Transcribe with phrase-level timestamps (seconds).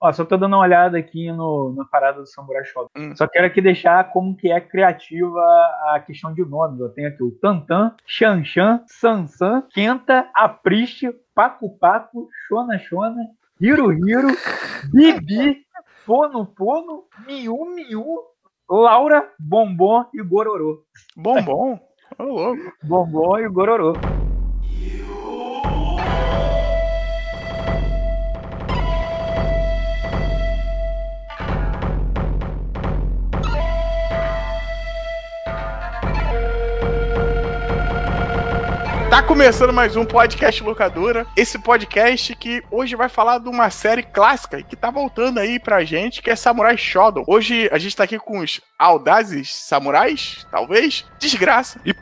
[0.00, 2.88] Ó, só tô dando uma olhada aqui no, na parada do Samurai Shodown.
[2.96, 3.16] Hum.
[3.16, 5.40] Só quero aqui deixar como que é criativa
[5.92, 6.78] a questão de nomes.
[6.78, 13.24] Eu tenho aqui o Tantan, Shanshan, Sansan, Kenta, Apriste, Paco Paco, Shona Shona,
[13.60, 14.28] Hiro Hiro,
[14.92, 15.64] Bibi,
[16.06, 18.04] Pono Pono, Miu Miu,
[18.70, 20.84] Laura, Bombom e Gororô.
[21.16, 21.80] Bombom.
[22.18, 22.72] Ô, louco.
[22.84, 23.94] Bombom e Gororô.
[39.18, 41.26] Tá começando mais um podcast locadora.
[41.36, 45.58] Esse podcast que hoje vai falar de uma série clássica e que tá voltando aí
[45.58, 47.24] pra gente, que é Samurai Shodown.
[47.26, 51.04] Hoje a gente tá aqui com os audazes samurais, talvez.
[51.18, 51.80] Desgraça.
[51.84, 51.92] E.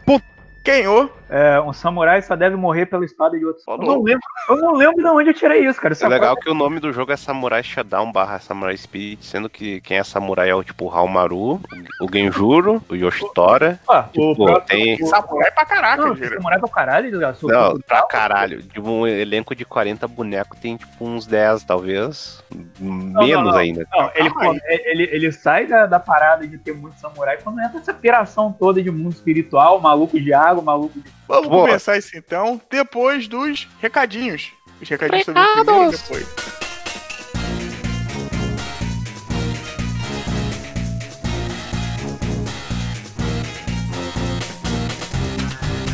[0.63, 1.09] Quem ô?
[1.29, 3.63] É, um samurai só deve morrer pela espada de outro.
[3.67, 5.93] Eu não lembro, eu não lembro de onde eu tirei isso, cara.
[5.93, 9.49] Isso É legal que o nome do jogo é Samurai Shodown barra Samurai Spirit, sendo
[9.51, 11.61] que quem é samurai é o tipo o Haomaru,
[12.01, 13.81] o Genjuro, o Yoshitora.
[13.89, 17.49] Ó, Tipo, o próprio- tem- o- Samurai pra caraca, Não, samurai pra caralho, desgraçado.
[17.53, 18.63] Não, pra caralho.
[18.63, 22.43] De um elenco de 40 bonecos tem tipo uns 10, talvez.
[22.79, 23.57] Menos não.
[23.57, 23.87] ainda.
[23.93, 24.61] Não, ele, Calma aí.
[24.85, 28.81] ele, ele sai da, da parada de ter muito samurai quando entra essa piração toda
[28.83, 31.17] de mundo espiritual, maluco de água, maluco de.
[31.29, 31.67] Vamos Boa.
[31.67, 34.53] começar isso então, depois dos recadinhos.
[34.81, 36.57] Os recadinhos também primeiro e depois.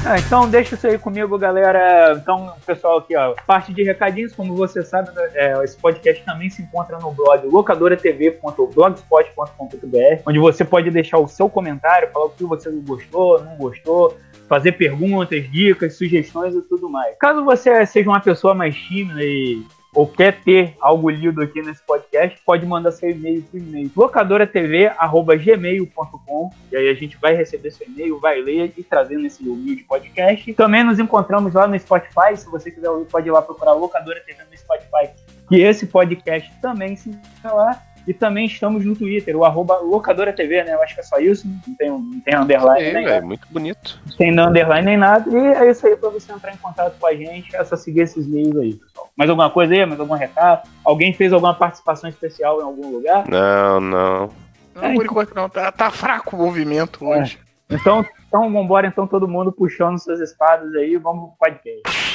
[0.05, 2.19] Ah, então deixa isso aí comigo, galera.
[2.21, 6.61] Então, pessoal, aqui, ó, parte de recadinhos, como você sabe, é, esse podcast também se
[6.61, 12.69] encontra no blog locadoratv.blogspot.com.br, onde você pode deixar o seu comentário, falar o que você
[12.85, 17.17] gostou, não gostou, fazer perguntas, dicas, sugestões e tudo mais.
[17.19, 19.63] Caso você seja uma pessoa mais tímida e
[19.95, 26.51] ou quer ter algo lido aqui nesse podcast, pode mandar seu e-mail pro e-mail locadoratv@gmail.com
[26.71, 30.55] e aí a gente vai receber seu e-mail, vai ler e trazer nesse humilde podcast.
[30.55, 34.19] Também nos encontramos lá no Spotify, se você quiser ouvir, pode ir lá procurar Locadora
[34.21, 35.11] TV no Spotify,
[35.47, 37.92] que esse podcast também se encontra lá.
[38.08, 40.74] E também estamos no Twitter, o arroba locadora TV, né?
[40.74, 43.46] Eu acho que é só isso, não tem, não tem underline É, nem velho, muito
[43.52, 44.00] bonito.
[44.16, 45.30] sem underline nem nada.
[45.30, 47.54] E é isso aí pra você entrar em contato com a gente.
[47.54, 49.10] É só seguir esses meios aí, pessoal.
[49.18, 49.86] Mais alguma coisa aí?
[49.86, 50.70] Mais algum recado?
[50.86, 53.28] Alguém fez alguma participação especial em algum lugar?
[53.28, 54.30] Não, não.
[54.74, 57.38] Não, por enquanto não, tá, tá fraco o movimento hoje.
[57.70, 60.96] Então, então vambora, então, todo mundo puxando suas espadas aí.
[60.96, 62.08] Vamos pro podcast.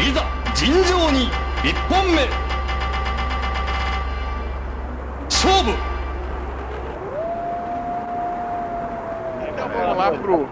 [0.00, 0.22] いざ
[0.54, 1.28] 尋常に
[1.62, 2.18] 一本目
[5.39, 5.71] 勝負
[9.47, 10.49] Então vamos lá pro,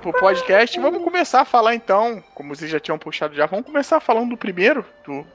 [0.00, 0.80] pro podcast.
[0.80, 4.36] Vamos começar a falar então, como vocês já tinham puxado já, vamos começar falando do
[4.38, 5.26] primeiro, do.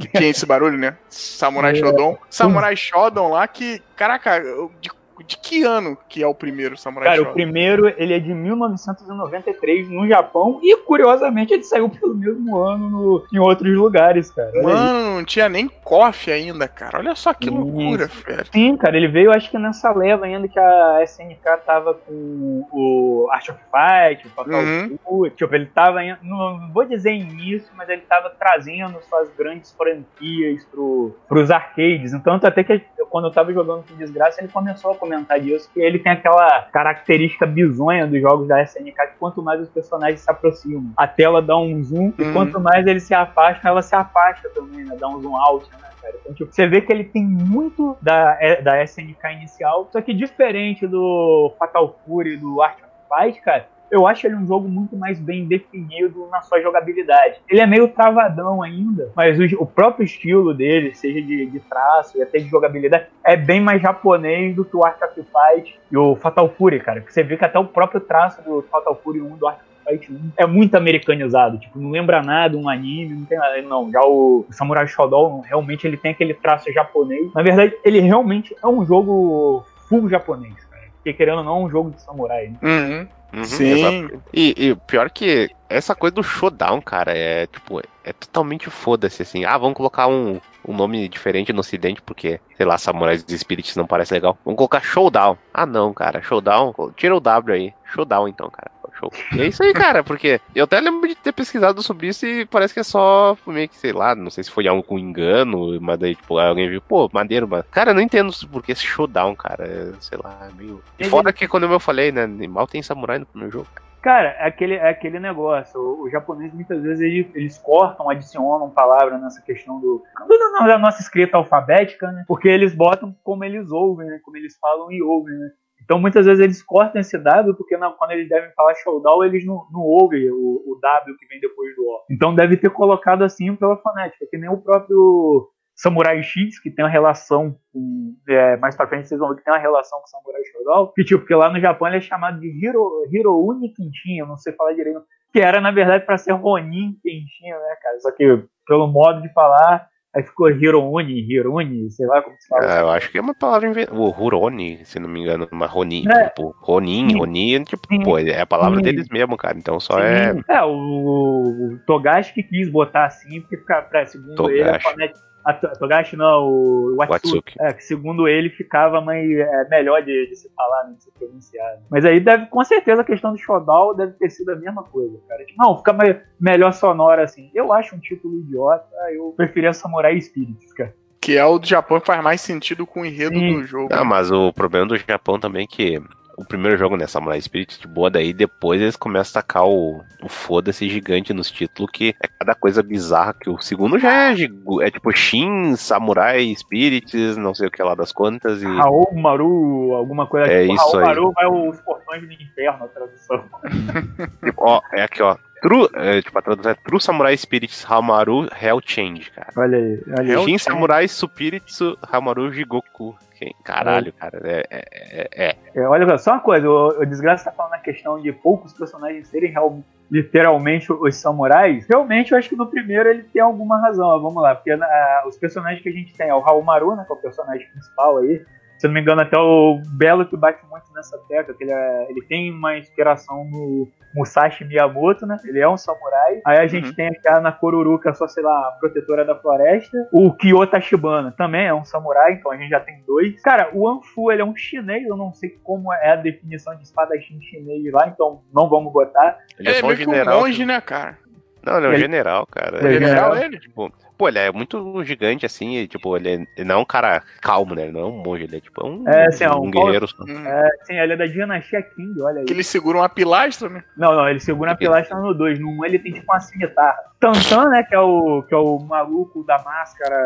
[0.00, 0.96] Que tem esse barulho, né?
[1.10, 1.74] Samurai É.
[1.74, 2.16] Shodown.
[2.30, 3.82] Samurai Shodown lá que.
[3.94, 4.42] Caraca,
[4.80, 4.90] de,
[5.26, 7.34] de que ano que é o primeiro Samurai Cara, o Shodown?
[7.34, 10.58] primeiro, ele é de 1993 no Japão.
[10.62, 14.50] E, curiosamente, ele saiu pelo mesmo ano no- em outros lugares, cara.
[14.54, 14.64] Olha aí.
[14.74, 16.98] Mano, não tinha nem coffee ainda, cara.
[16.98, 17.54] Olha só que Isso.
[17.56, 18.46] loucura, velho.
[18.52, 23.28] Sim, cara, ele veio acho que nessa leva ainda que a SNK tava com o
[23.30, 24.98] Art of Fight, o Fatal Uhum.
[25.04, 29.72] Fury, tipo, ele tava, não não vou dizer início, mas ele tava trazendo suas grandes
[29.72, 32.72] franquias pro, pros arcades, então até que
[33.12, 36.62] quando eu tava jogando com Desgraça, ele começou a comentar disso, que ele tem aquela
[36.72, 41.42] característica bizonha dos jogos da SNK, que quanto mais os personagens se aproximam, a tela
[41.42, 42.32] dá um zoom, e Uhum.
[42.32, 45.88] quanto mais eles se afastam, ela se afasta também, né, dá um zoom out, né
[46.00, 46.14] cara.
[46.22, 50.14] Então, tipo, você vê que ele tem muito da, é, da SNK inicial, só que
[50.14, 54.66] diferente do Fatal Fury e do Art of Fight, cara, eu acho ele um jogo
[54.66, 57.36] muito mais bem definido na sua jogabilidade.
[57.46, 62.16] Ele é meio travadão ainda, mas o, o próprio estilo dele, seja de, de traço
[62.16, 65.96] e até de jogabilidade, é bem mais japonês do que o Art of Fight e
[65.96, 67.02] o Fatal Fury, cara.
[67.02, 69.66] Que você vê que até o próprio traço do Fatal Fury 1 do Art of
[69.86, 73.90] Fight 1 é muito americanizado, tipo, não lembra nada um anime, não tem nada, não.
[73.90, 77.30] Já o Samurai Shodown, realmente ele tem aquele traço japonês.
[77.34, 80.84] Na verdade, ele realmente é um jogo full japonês, cara.
[80.94, 82.48] Porque querendo ou não, é um jogo de samurai.
[82.48, 82.58] Né?
[82.62, 83.21] Uhum.
[83.32, 84.10] Uhum, Sim.
[84.32, 89.44] E, e pior que essa coisa do showdown, cara, é tipo, é totalmente foda-se assim.
[89.44, 93.74] Ah, vamos colocar um, um nome diferente no ocidente, porque, sei lá, Samurais de Spirits
[93.74, 94.38] não parece legal.
[94.44, 95.38] Vamos colocar showdown.
[95.52, 96.74] Ah, não, cara, showdown.
[96.96, 97.74] Tira o W aí.
[97.94, 98.70] Showdown então, cara.
[99.02, 99.12] Show.
[99.36, 102.46] E é isso aí, cara, porque eu até lembro de ter pesquisado sobre isso e
[102.46, 105.80] parece que é só meio que, sei lá, não sei se foi algo com engano,
[105.80, 107.64] mas daí, tipo, alguém viu, pô, maneiro, mas.
[107.70, 109.64] Cara, eu não entendo por que esse showdown, cara.
[109.66, 110.82] É, sei lá, é meio.
[110.98, 113.66] E fora que quando eu falei, né, mal tem samurai no, no jogo.
[114.02, 115.78] Cara, é aquele, é aquele negócio.
[115.80, 120.02] O, o japonês muitas vezes eles, eles cortam, adicionam palavra nessa questão do.
[120.28, 122.24] do- da nossa escrita alfabética, né?
[122.26, 124.18] Porque eles botam como eles ouvem, né?
[124.24, 125.50] Como eles falam e ouvem, né?
[125.84, 129.44] Então muitas vezes eles cortam esse W porque na- quando eles devem falar showdown, eles
[129.46, 132.00] não, não ouvem o, o W que vem depois do O.
[132.10, 136.84] Então deve ter colocado assim pela fonética, que nem o próprio Samurai X, que tem
[136.84, 138.14] uma relação com.
[138.28, 140.92] é, mais pra frente vocês vão ver que tem uma relação com Samurai Shodown.
[140.94, 144.36] Que, tipo, porque lá no Japão ele é chamado de Hiro, Hirouni Kenshin, eu não
[144.36, 145.02] sei falar direito.
[145.32, 147.98] Que era, na verdade, pra ser Ronin Kenshin, né, cara?
[148.00, 152.78] Só que, pelo modo de falar, aí ficou Hirouni, Hiruni, sei lá como se fala.
[152.78, 153.98] É, eu acho que é uma palavra inventada.
[153.98, 156.04] O Huroni, se não me engano, uma Ronin.
[156.08, 156.28] É.
[156.28, 157.18] Tipo, Ronin, Sim.
[157.18, 158.02] Ronin, tipo, Sim.
[158.02, 158.82] pô, é a palavra Sim.
[158.84, 159.56] deles mesmo, cara.
[159.58, 160.34] Então só é.
[160.48, 164.90] É, o, o Togashi que quis botar assim, porque fica, pra, segundo ele, a Togashi.
[164.90, 165.31] fonética.
[165.44, 167.34] A To- Togashi não, o Watsuki.
[167.36, 167.54] Watsuki.
[167.60, 171.10] É, que segundo ele ficava mais, é, melhor de, de se falar, né, de se
[171.12, 171.78] pronunciar.
[171.90, 175.18] Mas aí deve, com certeza, a questão do Shodal deve ter sido a mesma coisa,
[175.28, 175.44] cara.
[175.44, 177.50] Tipo, não, fica mais, melhor sonora assim.
[177.54, 180.94] Eu acho um título idiota, eu preferia Samurai Spirits, cara.
[181.20, 183.54] Que é o do Japão que faz mais sentido com o enredo Sim.
[183.54, 183.88] do jogo.
[183.92, 186.02] Ah, mas o problema do Japão também é que
[186.42, 190.04] o primeiro jogo, né, Samurai Spirit de boa, daí depois eles começam a tacar o,
[190.20, 194.34] o foda-se gigante nos títulos, que é cada coisa bizarra, que o segundo já é,
[194.82, 198.66] é tipo Shin, Samurai Spirits, não sei o que lá das contas, e...
[198.66, 201.06] Raul Maru, alguma coisa É tipo, isso Raul aí.
[201.06, 203.44] Maru vai os portões do inferno, a tradução.
[204.44, 205.36] Tipo, ó, é aqui, ó.
[205.62, 209.48] True, é, tipo, a tradução é True Samurai Spirits Hamaru Hell Change, cara.
[209.56, 210.44] Olha aí, olha aí.
[210.44, 210.58] Shin.
[210.58, 213.16] Samurai Spiritsu Hamaru Jigoku.
[213.64, 214.40] Caralho, cara.
[214.44, 215.56] É, é, é, é.
[215.74, 219.26] É, olha só uma coisa, o, o Desgraça tá falando a questão de poucos personagens
[219.28, 221.86] serem real- literalmente os samurais.
[221.88, 224.08] Realmente, eu acho que no primeiro ele tem alguma razão.
[224.20, 227.04] vamos lá, porque ah, os personagens que a gente tem é o Raul Maru, né,
[227.04, 228.44] que é o personagem principal aí.
[228.82, 232.06] Se não me engano, até o Belo que bate muito nessa tecla, que ele, é-
[232.10, 235.36] ele tem uma inspiração no Musashi Miyamoto, né?
[235.44, 236.40] Ele é um samurai.
[236.44, 236.94] Aí a gente Uhum.
[236.96, 239.96] tem aqui a Nakororu, que é só, sei lá, a protetora da floresta.
[240.12, 243.40] O Kyo Tachibana também é um samurai, então a gente já tem dois.
[243.40, 246.82] Cara, o Anfu, ele é um chinês, eu não sei como é a definição de
[246.82, 249.38] espadachim chinês lá, então não vamos botar.
[249.60, 250.40] Ele Ele é é um meio que um general.
[250.40, 251.18] monge, né, cara?
[251.64, 252.78] Não, ele é um Ele- general, cara.
[252.78, 253.60] Ele é Ele general, ele?
[253.60, 256.84] Tipo, pô, ele é muito gigante assim, e, tipo, ele, é- ele não é um
[256.84, 257.82] cara calmo, né?
[257.82, 260.06] Ele não é um monge, ele é tipo um, É, assim, ó, um um guerreiro
[260.06, 260.22] só.
[260.22, 260.46] Hum.
[260.46, 262.44] É, sim, ele é da dinastia King, olha aí.
[262.44, 263.82] Que ele segura uma pilastra, né?
[263.96, 265.58] Não, não, ele segura a pilastra no 2.
[265.58, 267.02] No 1 um ele tem tipo uma cimitarra.
[267.22, 270.16] Tantan, né, que é o, que é o maluco da máscara.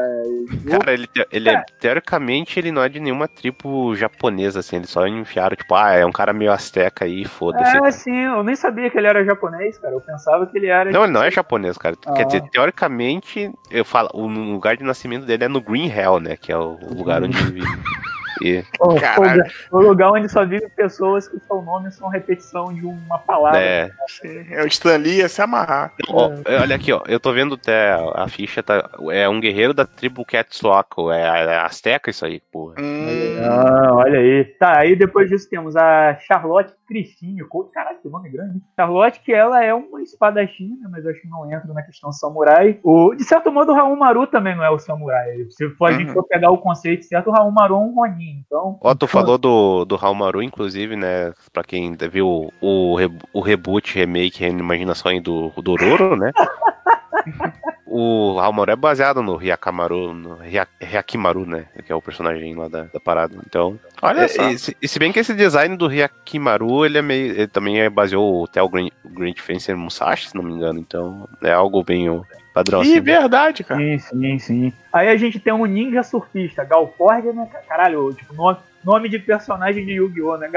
[0.71, 5.07] Cara, ele, ele é, teoricamente, ele não é de nenhuma tribo japonesa, assim, eles só
[5.07, 7.77] enfiaram, tipo, ah, é um cara meio asteca aí, foda-se.
[7.77, 9.93] É, assim, eu nem sabia que ele era japonês, cara.
[9.93, 10.91] Eu pensava que ele era.
[10.91, 11.95] Não, ele não é japonês, cara.
[12.07, 12.15] Ah.
[12.15, 16.35] Quer dizer, teoricamente, eu falo, o lugar de nascimento dele é no Green Hell, né?
[16.35, 17.67] Que é o lugar onde ele vive.
[18.43, 19.45] E, o, Caralho.
[19.71, 23.61] o lugar onde só vivem pessoas que seu nome são repetição de uma palavra.
[23.61, 25.93] é, Sim, é o Stan Lee ia se amarrar.
[26.09, 26.31] ó,
[26.61, 27.03] olha aqui, ó.
[27.07, 28.91] Eu tô vendo até a, a ficha, tá?
[29.11, 31.13] É um guerreiro da tribo Quetzalcoatl.
[31.13, 32.75] É, é Azteca isso aí, porra.
[32.79, 34.45] Hum, Ah, olha aí.
[34.59, 37.43] Tá, aí depois disso temos a Charlotte Cristine.
[37.45, 38.61] Co- Caralho, que nome grande.
[38.77, 42.79] Charlotte, que ela é uma espadachim, né, mas acho que não entra na questão samurai.
[42.83, 45.45] O, de certo modo, o Raul Maru também não é o samurai.
[45.51, 46.15] Se for, a gente Uhum.
[46.15, 48.43] for pegar o conceito certo, o Raul Maru é um Ronin.
[48.47, 51.33] Então, Ó, tu falou do, do Haumaru, inclusive, né?
[51.53, 56.31] Pra quem viu o, re- o reboot, remake, reimaginação aí do, do Ororo, né?
[57.87, 61.67] O Haumaru é baseado no Hyakamaru, no Hya- Hyakimaru, né?
[61.85, 63.37] Que é o personagem lá da, da parada.
[63.47, 63.79] Então.
[64.03, 64.51] olha é- só.
[64.51, 67.33] e, se, e se bem que esse design do Hyakimaru, ele é meio.
[67.33, 70.81] Ele também é, baseou o Tel Grand, Grand Fencer Musashi, se não me engano.
[70.81, 72.09] Então, é algo bem
[72.53, 73.01] padrão Ih, assim.
[73.01, 73.79] verdade, cara.
[73.79, 74.73] sim, sim, sim.
[74.93, 77.47] Aí a gente tem um ninja surfista, Galford, né?
[77.69, 80.51] Caralho, tipo, nome, nome de personagem de Yu-Gi-Oh!, né?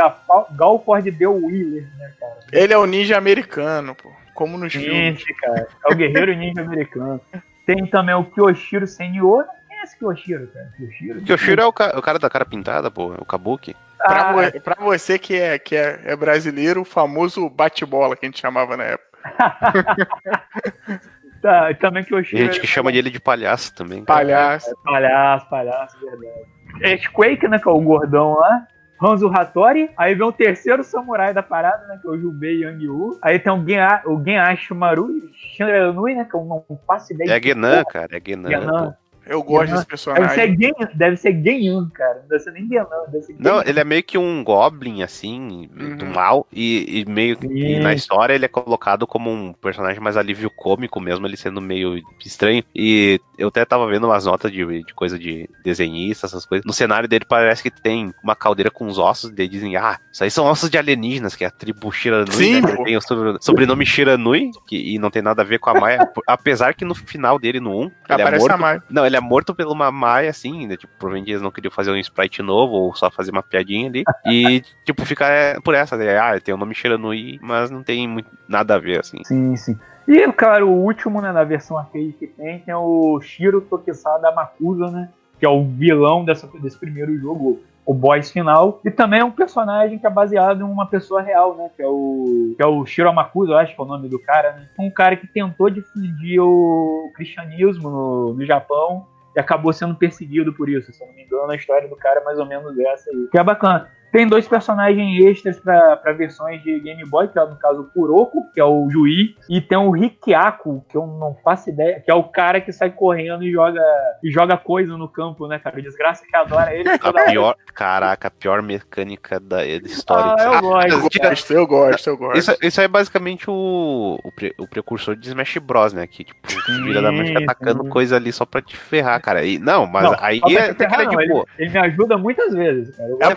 [0.52, 2.38] Galford Del Wheeler, né, cara?
[2.52, 4.12] Ele é o ninja americano, pô.
[4.40, 5.20] Como nos filmes.
[5.20, 5.68] Gente, cara.
[5.86, 7.20] É o guerreiro ninja americano.
[7.66, 9.44] Tem também o Kyoshiro Senyor.
[9.68, 10.72] Quem é esse Kyoshiro, cara?
[10.78, 11.22] Kyoshiro?
[11.24, 13.14] Kyoshiro é o, ca- o cara da cara pintada, pô.
[13.14, 13.76] É o Kabuki.
[13.98, 18.26] Pra, Ah, vo- pra você que, é, que é, é brasileiro, o famoso bate-bola que
[18.26, 19.10] a gente chamava na época.
[21.42, 22.46] tá, e também E Kyoshiro.
[22.46, 24.06] gente que chama ele de palhaço também.
[24.06, 24.74] Palhaço.
[24.86, 26.46] Palhaço, palhaço, verdade.
[26.82, 27.60] É Quake, né?
[27.60, 28.66] Que é o gordão lá.
[29.02, 29.90] Hanzo Hattori.
[29.98, 32.00] Aí vem o terceiro samurai da parada, né?
[32.02, 33.20] Que é o Jubei Yang-Yu.
[33.22, 36.26] Aí tem o, Gen o Genashimaru Shiranui, né?
[36.26, 38.18] Que eu não faço ideia É Genan, cara.
[38.18, 38.50] É Genan.
[38.50, 38.96] Genan.
[39.30, 40.28] Eu gosto desse personagem.
[40.28, 42.20] Deve ser Gen, deve ser Genyun, cara.
[42.22, 45.70] Não deve ser nem Genyun, deve ser Não, ele é meio que um goblin, assim,
[45.80, 45.96] Uhum.
[45.98, 50.00] do mal, e, e meio que e na história ele é colocado como um personagem
[50.02, 52.64] mais alívio cômico mesmo, ele sendo meio estranho.
[52.76, 56.66] E eu até tava vendo umas notas de, de coisa de desenhista, essas coisas.
[56.66, 60.24] No cenário dele parece que tem uma caldeira com os ossos, e dizem, ah, isso
[60.24, 62.76] aí são ossos de alienígenas, que é a tribo Shiranui, Sim, né?
[62.84, 66.10] tem o sobre- sobrenome Shiranui, que, e não tem nada a ver com a Maia,
[66.28, 68.80] apesar que no final dele, no 1, ele é Aparece morto a Mai.
[68.90, 70.78] não, ele é morto por uma Maia, assim, né?
[70.78, 74.04] Tipo, provavelmente eles não queriam fazer um sprite novo ou só fazer uma piadinha ali.
[74.26, 76.18] E, tipo, fica é, por essa, né?
[76.18, 79.24] Ah, tem o nome Shiranui, mas não tem muito, nada a ver, assim.
[79.24, 79.78] Sim, sim.
[80.08, 84.90] E, claro, o último, né, na versão arcade que tem, tem o Shiro Tokusada Makusa,
[84.90, 85.10] né?
[85.40, 88.80] Que é o vilão dessa, desse primeiro jogo, o boss final.
[88.86, 91.70] E também é um personagem que é baseado em uma pessoa real, né?
[91.76, 94.20] Que é o, que é o Shiro Amakusa, eu acho que é o nome do
[94.20, 94.70] cara, né?
[94.80, 99.06] Um cara que tentou difundir o cristianismo no, no Japão
[99.36, 100.92] e acabou sendo perseguido por isso.
[100.92, 103.28] Se eu não me engano, a história do cara é mais ou menos essa aí.
[103.32, 103.90] Que é bacana.
[104.12, 108.52] Tem dois personagens extras para versões de Game Boy, que é no caso o Kuroko,
[108.54, 112.14] que é o juiz, e tem o Rikiako, que eu não faço ideia, que é
[112.14, 113.82] o cara que sai correndo e joga
[114.24, 115.82] e joga coisa no campo, né, cara?
[115.82, 116.90] Desgraça que adora ele.
[116.90, 120.36] A pior, caraca, a pior mecânica da, história.
[120.38, 120.90] Ah, eu gosto.
[120.90, 121.00] Eu
[121.30, 122.38] gosto, eu gosto, eu gosto.
[122.38, 126.08] Isso, isso aí é basicamente o, o, pre- o precursor de Smash Bros, né?
[126.08, 127.90] Que, tipo, o filho da mãe fica atacando sim.
[127.90, 129.44] coisa ali só pra te ferrar, cara.
[129.44, 132.18] E, não, mas Não, aí é, ferrar, ele é não, de ele, ele me ajuda
[132.18, 133.10] muitas vezes, cara.
[133.10, 133.36] Eu É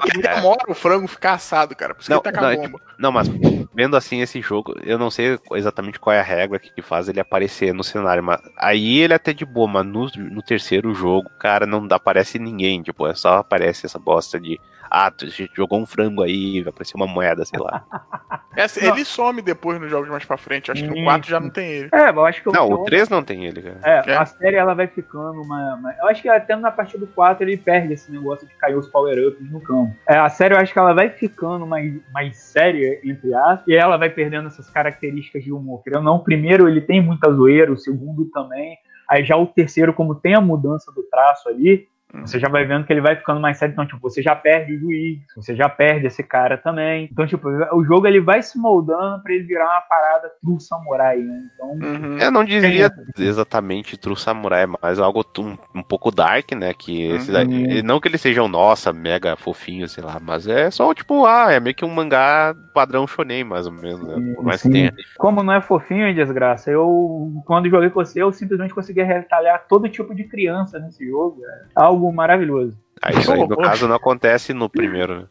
[0.62, 1.94] demora o frango ficar assado, cara.
[1.94, 2.80] Por isso Não, que ele taca não, é bomba.
[2.98, 3.28] Não, mas
[3.74, 7.20] vendo assim esse jogo, eu não sei exatamente qual é a regra que faz ele
[7.20, 11.30] aparecer no cenário, mas aí ele é até de boa, mas no, no terceiro jogo,
[11.38, 14.60] cara, não aparece ninguém, tipo, é só aparece essa bosta de
[14.94, 17.84] ah, tu jogou um frango aí, vai aparecer uma moeda, sei lá.
[18.54, 20.70] É, ele some depois nos jogos mais pra frente.
[20.70, 21.88] Acho que no Sim, 4 já não tem ele.
[21.90, 23.80] É, eu acho que Não, eu- o 3 não tem ele, cara.
[23.82, 24.16] É, É.
[24.18, 27.42] a série ela vai ficando uma, uma- Eu acho que até na partida do 4
[27.44, 29.96] ele perde esse negócio de cair os power-ups no campo.
[30.06, 33.74] É, a série eu acho que ela vai ficando mais, mais séria, entre aspas, e
[33.74, 35.82] ela vai perdendo essas características de humor.
[35.82, 38.76] Querendo não, o primeiro ele tem muita zoeira, o segundo também.
[39.08, 41.88] Aí já o terceiro, como tem a mudança do traço ali,
[42.20, 43.72] você já vai vendo que ele vai ficando mais sério.
[43.72, 47.08] Então, tipo, você já perde o juiz, você já perde esse cara também.
[47.10, 51.18] Então, tipo, o jogo ele vai se moldando pra ele virar uma parada true samurai,
[51.18, 51.42] né?
[51.54, 52.18] Então, Uhum.
[52.18, 56.72] Eu não diria Tem exatamente True Samurai, mas algo um, um pouco dark, né?
[56.74, 57.34] Que esse Uhum.
[57.34, 61.50] daí- não que eles sejam, nossa, mega fofinho, sei lá, mas é só tipo, ah,
[61.52, 64.34] é meio que um mangá padrão shonen, mais ou menos, né?
[64.34, 64.68] Por mais sim.
[64.68, 64.92] que tenha.
[65.18, 69.64] como não é fofinho e desgraça, eu, quando joguei com você, eu simplesmente conseguia retalhar
[69.68, 71.40] todo tipo de criança nesse jogo.
[71.46, 72.76] É algo maravilhoso.
[73.00, 75.28] Ah, isso aí, no caso, não acontece no primeiro.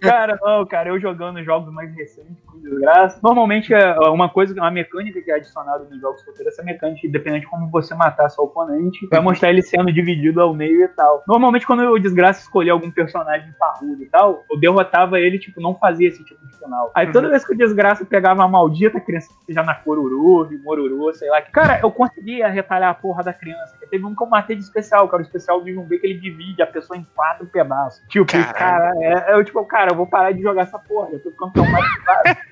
[0.00, 3.18] Cara, não, cara, eu jogando jogos mais recentes, desgraça.
[3.22, 7.42] Normalmente, é uma coisa, uma mecânica que é adicionada nos jogos solteiros, essa mecânica, independente
[7.42, 11.22] de como você matar seu oponente, vai mostrar ele sendo dividido ao meio e tal.
[11.26, 15.74] Normalmente, quando eu desgraça escolher algum personagem parrudo e tal, eu derrotava ele, tipo, não
[15.74, 16.90] fazia esse tipo de final.
[16.94, 21.28] Aí toda vez que o desgraça pegava a maldita criança, seja na Coruru, Moruru, sei
[21.28, 23.76] lá, que, cara, eu conseguia retalhar a porra da criança.
[23.90, 26.62] Teve um que eu matei de especial, cara, o especial do Jumbe que ele divide
[26.62, 28.02] a pessoa em quatro pedaços.
[28.08, 28.54] Tipo, Caralho.
[28.54, 31.52] cara, é, eu, tipo, cara, eu vou parar de jogar essa porra, eu tô ficando
[31.52, 31.84] tão mais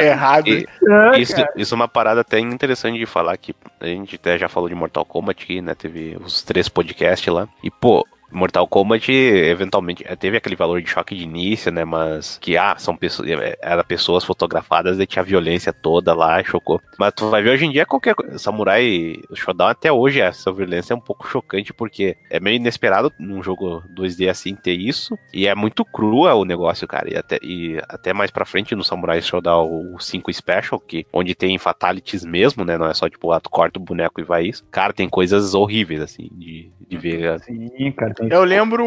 [0.00, 0.48] errado.
[0.48, 1.52] E- Ah, Isso, cara.
[1.56, 4.74] isso é uma parada até interessante de falar que a gente até já falou de
[4.74, 5.74] Mortal Kombat aqui, né?
[5.74, 7.48] Teve os três podcasts lá.
[7.62, 11.84] E, pô, Mortal Kombat, eventualmente, eh, teve aquele valor de choque de início, né?
[11.84, 16.80] Mas que, ah, são pessoas, eh, era pessoas fotografadas e tinha violência toda lá, chocou.
[16.98, 18.14] Mas tu vai ver hoje em dia qualquer.
[18.36, 23.42] Samurai, Shodown até hoje, essa violência é um pouco chocante, porque é meio inesperado num
[23.42, 25.16] jogo 2D assim ter isso.
[25.32, 27.12] E é muito crua o negócio, cara.
[27.12, 31.34] E até, e até mais pra frente no Samurai Shodown o 5 Special, que, onde
[31.34, 32.76] tem fatalities mesmo, né?
[32.76, 34.64] Não é só tipo, ah, tu corta o boneco e vai isso.
[34.70, 37.40] Cara, tem coisas horríveis, assim, de, de ver.
[37.40, 38.84] Sim, cara, Eu lembro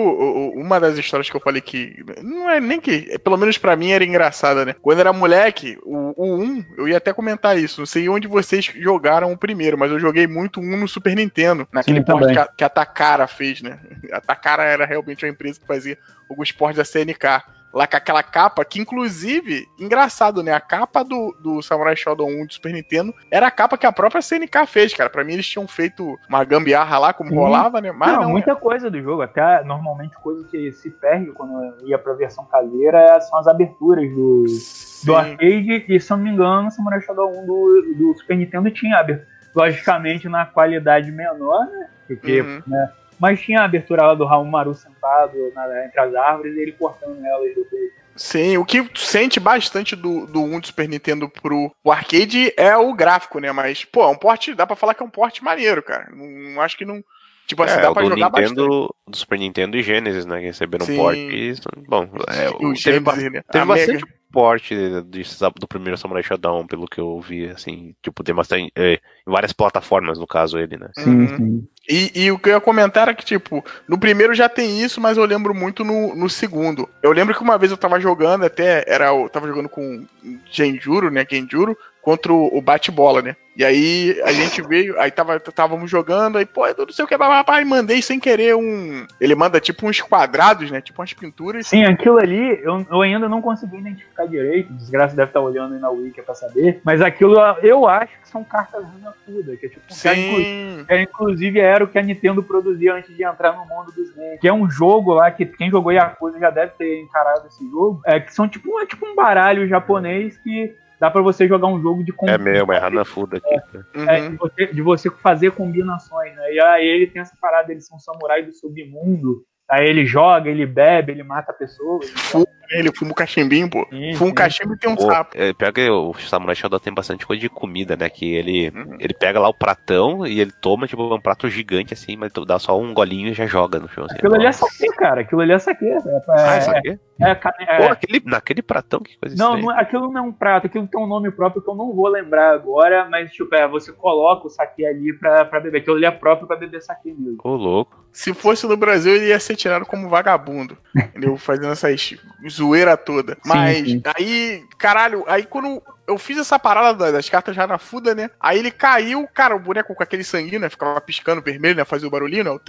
[0.56, 2.04] uma das histórias que eu falei que.
[2.24, 3.18] Não é nem que.
[3.20, 4.76] Pelo menos pra mim era engraçada, né?
[4.82, 7.82] Quando era moleque, o, o 1, eu ia até comentar isso.
[7.82, 11.16] Não sei onde vocês jogaram o primeiro, mas eu joguei muito o 1 no Super
[11.16, 11.68] Nintendo.
[11.72, 13.80] Naquele Sim, porte que a, que a Takara fez, né?
[14.12, 15.98] A Takara era realmente uma empresa que fazia
[16.30, 17.44] alguns portes da CNK.
[17.72, 20.52] Lá com aquela capa, que inclusive, engraçado, né?
[20.54, 23.92] A capa do, do Samurai Shodown 1 do Super Nintendo era a capa que a
[23.92, 25.10] própria CNK fez, cara.
[25.10, 27.36] Pra mim eles tinham feito uma gambiarra lá, como Sim.
[27.36, 27.92] rolava, né?
[27.92, 32.00] Mas não, não, muita coisa do jogo, até normalmente coisa que se perde quando ia
[32.00, 35.06] pra versão caseira são as aberturas do, Sim.
[35.06, 38.72] do arcade, e se eu não me engano, Samurai Shodown 1 do, do Super Nintendo
[38.72, 39.28] tinha abertura.
[39.56, 41.88] Logicamente na qualidade menor, né?
[42.08, 42.62] Porque, Uhum.
[42.68, 42.92] né?
[43.20, 46.72] Mas tinha a abertura lá do Raul Maru sentado na- entre as árvores e ele
[46.74, 47.90] cortando elas depois.
[48.16, 52.52] Sim, o que tu sente bastante do, do 1 do Super Nintendo pro o arcade
[52.58, 53.52] é o gráfico, né?
[53.52, 56.10] Mas, pô, é um porte, dá pra falar que é um porte maneiro, cara.
[56.14, 57.02] Não, não acho que não
[57.48, 58.50] Tipo assim, é, dá pra do jogar bastante.
[58.60, 60.40] Nintendo, do Super Nintendo e Genesis, né?
[60.40, 60.96] Que receberam Sim.
[60.98, 61.18] port.
[61.18, 61.54] E,
[61.88, 63.42] bom, é, o teve, Genesis, né?
[63.52, 65.24] teve bastante Mega- porte de-
[65.60, 67.96] do primeiro Samurai Shodown, pelo que eu vi, assim.
[68.04, 68.72] Tipo, tem bastante.
[68.76, 70.90] é, em várias plataformas, no caso, ele, né?
[70.94, 71.38] Sim, Uhum.
[71.38, 71.68] sim.
[71.90, 75.02] E, e o que eu ia comentar era que, tipo, no primeiro já tem isso,
[75.02, 76.88] mas eu lembro muito no, no segundo.
[77.02, 79.08] Eu lembro que uma vez eu tava jogando, até era.
[79.08, 80.06] Eu tava jogando com
[80.52, 81.26] Genjuro, né?
[81.28, 83.36] Genjuro, contra o, bate-bola, né?
[83.56, 87.08] E aí a gente veio, aí tava, távamos jogando, aí, pô, eu não sei o
[87.08, 89.06] que, papai, mandei sem querer um.
[89.20, 90.80] Ele manda tipo uns quadrados, né?
[90.80, 91.68] Tipo umas pinturas.
[91.68, 94.72] Sim, aquilo ali eu, eu ainda não consegui identificar direito.
[94.72, 96.80] Desgraça deve estar olhando aí na Wiki pra saber.
[96.86, 100.86] Mas aquilo eu acho que são cartas Hanafuda, que é tipo um Sim.
[100.88, 104.40] que, inclusive era o que a Nintendo produzia antes de entrar no mundo dos games.
[104.40, 108.00] Que é um jogo lá que quem jogou Yakuza já deve ter encarado esse jogo.
[108.06, 111.82] É que são tipo, é tipo um baralho japonês que dá pra você jogar um
[111.82, 113.56] jogo de É mesmo, é Hanafuda aqui.
[113.56, 113.84] né?
[114.08, 116.54] é, de, você, de você fazer combinações, né?
[116.54, 119.44] E aí ele tem essa parada, eles são samurai do submundo.
[119.70, 122.10] Aí ele joga, ele bebe, ele mata pessoas.
[122.10, 123.86] Fuma, Ele fuma um cachimbinho, pô.
[123.90, 125.32] Sim, Fuma um cachimbo e tem um Pô, sapo.
[125.36, 128.10] é, pior que o Samurai Shodown tem bastante coisa de comida, né?
[128.10, 128.96] Que ele, Uhum.
[129.00, 132.60] ele pega lá o pratão e ele toma, tipo, um prato gigante assim, mas dá
[132.60, 134.06] só um golinho e já joga no chão.
[134.06, 135.22] Assim, Aquilo ali é saque, cara.
[135.22, 135.86] Aquilo ali é saque.
[135.86, 135.98] É,
[136.30, 137.00] Ah, é, isso aqui?
[137.22, 139.66] é, ca- é- Pô, aquele, naquele pratão, que coisa não, estranha.
[139.66, 141.94] não é- aquilo não é um prato, aquilo tem um nome próprio que eu não
[141.94, 145.80] vou lembrar agora, mas tipo, é, você coloca o saque ali pra, pra beber.
[145.80, 147.38] Aquilo ali é próprio pra beber saque mesmo.
[147.44, 147.98] Ô, louco.
[148.12, 150.78] Se fosse no Brasil, ele ia ser tirado como vagabundo.
[150.96, 151.38] Entendeu?
[151.38, 152.18] Fazendo essas
[152.60, 153.38] zoeira toda.
[153.46, 154.02] Mas sim.
[154.16, 158.30] aí, caralho, aí quando eu fiz essa parada da- das cartas já na fuda, né?
[158.40, 160.70] Aí ele caiu, cara, o boneco com aquele sanguinho, né?
[160.70, 161.86] Ficava piscando vermelho, né?
[161.86, 162.60] Fazia o barulhinho, né?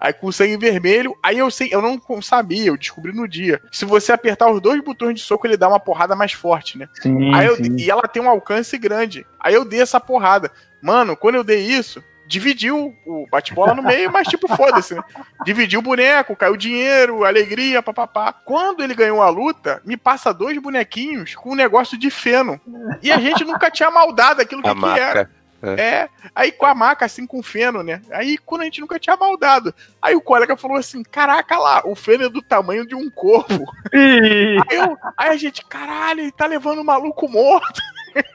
[0.00, 3.60] Aí com o sangue vermelho, aí eu sei, eu não sabia, eu descobri no dia.
[3.72, 6.88] Se você apertar os dois botões de soco, ele dá uma porrada mais forte, né?
[7.02, 7.76] Sim, Aí eu- sim.
[7.78, 9.26] e ela tem um alcance grande.
[9.40, 10.50] Aí eu dei essa porrada.
[10.82, 15.02] Mano, quando eu dei isso, dividiu o bate-bola no meio, mas tipo, foda-se, né?
[15.44, 18.32] Dividiu o boneco, caiu dinheiro, alegria, papapá.
[18.32, 22.60] Quando ele ganhou a luta, me passa dois bonequinhos com um negócio de feno.
[23.02, 25.20] E a gente nunca tinha maldado aquilo que, A que era.
[25.24, 25.38] maca.
[25.60, 28.00] É, aí com a maca, assim, com feno, né?
[28.12, 29.74] Aí quando a gente nunca tinha maldado.
[30.00, 33.64] Aí o colega falou assim: caraca lá, o feno é do tamanho de um corpo.
[33.92, 37.80] Aí, eu- aí a gente, caralho, ele tá levando o maluco morto.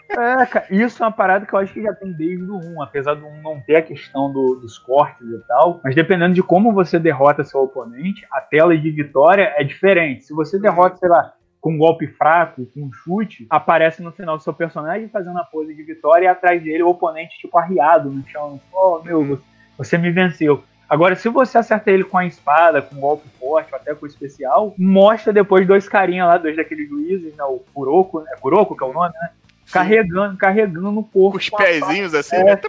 [0.10, 2.82] É, cara, isso é uma parada que eu acho que já tem desde o 1,
[2.84, 6.44] apesar do 1 não ter a questão do- dos cortes e tal, mas dependendo de
[6.44, 10.24] como você derrota seu oponente, a tela de vitória é diferente.
[10.26, 14.38] Se você derrota, sei lá, com um golpe fraco, com um chute, aparece no final
[14.38, 18.10] do seu personagem fazendo a pose de vitória e atrás dele o oponente, tipo, arriado
[18.12, 18.60] no chão.
[18.72, 19.40] Oh, meu,
[19.78, 20.64] você me venceu.
[20.90, 24.06] Agora, se você acerta ele com a espada, com um golpe forte, ou até com
[24.06, 27.44] o especial, mostra depois dois carinha lá, dois daqueles juízes, né?
[27.46, 28.32] O Kuroko, né?
[28.40, 29.30] Kuroko, que é o nome, né?
[29.74, 31.32] Carregando, carregando o corpo.
[31.32, 32.44] Com os pezinhos assim, É.
[32.44, 32.62] né?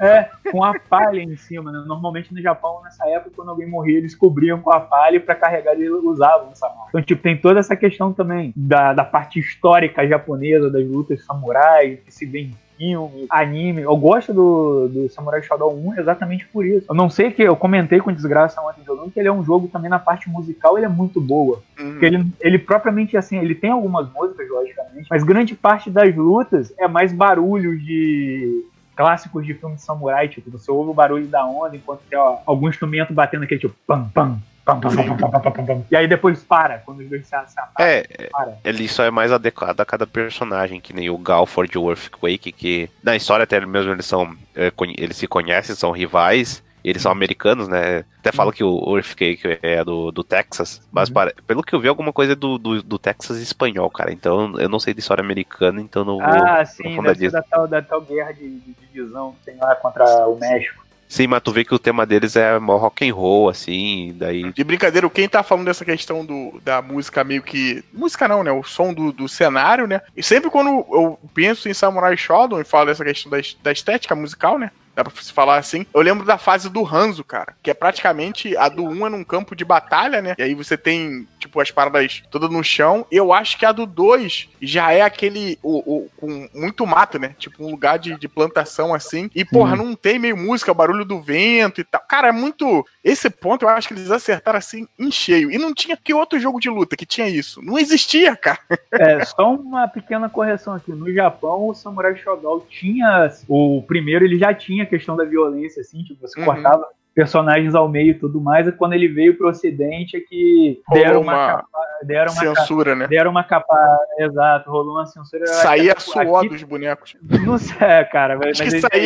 [0.00, 1.84] É, com a palha em cima, né?
[1.86, 5.34] Normalmente no Japão, nessa época, quando alguém morria, eles cobriam com a palha e pra
[5.34, 6.86] carregar eles usavam essa mão.
[6.88, 12.00] Então, tipo, tem toda essa questão também da, da parte histórica japonesa, das lutas samurais,
[12.04, 13.82] que se vê em filme, anime.
[13.82, 16.86] Eu gosto do, do Samurai Shodown 1 exatamente por isso.
[16.88, 19.68] Eu não sei que eu comentei com desgraça ontem jogando que ele é um jogo
[19.68, 21.62] também na parte musical, ele é muito boa.
[21.78, 21.90] Uhum.
[21.90, 26.72] Porque ele, ele propriamente assim, ele tem algumas músicas, logicamente, mas grande parte das lutas
[26.78, 28.64] é mais barulhos de
[28.96, 32.38] clássicos de filme de samurai, tipo, você ouve o barulho da onda enquanto tem ó,
[32.46, 34.38] algum instrumento batendo aquele tipo pam pam.
[34.66, 35.84] Pam, pam, pam.
[35.88, 37.36] E aí depois para, quando os dois se
[37.78, 38.58] É, para.
[38.64, 42.50] ele só é mais adequado a cada personagem, que nem o Galford e o Earthquake,
[42.50, 44.36] que na história até mesmo eles são.
[44.56, 46.64] é, eles se conhecem, são rivais.
[46.84, 48.04] Eles são americanos, né?
[48.20, 50.80] Até fala que o Earthquake é do, do Texas.
[50.92, 51.14] Mas Uhum.
[51.14, 54.12] para- pelo que eu vi, alguma coisa é do, do, do Texas espanhol, cara.
[54.12, 57.32] Então eu não sei de história americana, então não vou Ah, sim, ser disso.
[57.32, 60.85] da tal, da tal guerra de, de divisão que tem lá contra o México.
[61.08, 64.52] Sim, mas tu vê que o tema deles é rock and roll, assim, daí.
[64.52, 67.84] De brincadeira, quem tá falando dessa questão do, da música meio que.
[67.92, 68.50] Música não, né?
[68.50, 70.00] O som do, do cenário, né?
[70.16, 74.14] E sempre quando eu penso em Samurai Shodown e falo dessa questão da, da estética
[74.14, 74.70] musical, né?
[74.96, 75.84] Dá pra se falar assim.
[75.94, 77.54] Eu lembro da fase do Hanzo, cara.
[77.62, 80.34] Que é praticamente a do 1 é num campo de batalha, né?
[80.38, 83.06] E aí você tem, tipo, as paradas todas no chão.
[83.12, 85.58] Eu acho que a do 2 já é aquele.
[85.62, 87.34] O, o- com muito mato, né?
[87.38, 89.30] Tipo, um lugar de, de plantação assim.
[89.34, 92.00] E, porra, não tem meio música, barulho do vento e tal.
[92.08, 92.84] Cara, é muito.
[93.04, 95.50] Esse ponto eu acho que eles acertaram assim em cheio.
[95.50, 97.60] E não tinha que outro jogo de luta que tinha isso.
[97.62, 98.58] Não existia, cara.
[98.98, 100.90] É, só uma pequena correção aqui.
[100.90, 103.30] No Japão, o Samurai Shodown tinha.
[103.46, 106.46] O primeiro, ele já tinha a questão da violência, assim, tipo, você Uhum.
[106.46, 108.66] cortava personagens ao meio e tudo mais.
[108.68, 111.66] E quando ele veio pro ocidente é que deram uma, uma- chapa-
[112.02, 113.06] deram uma Censura, né?
[113.08, 113.74] Deram uma capa.
[114.18, 115.46] Exato, rolou uma censura.
[115.46, 117.16] Saía Aqui- suor dos bonecos.
[117.46, 118.36] Não sei, cara.
[118.36, 118.96] Mas, Acho que eles acho que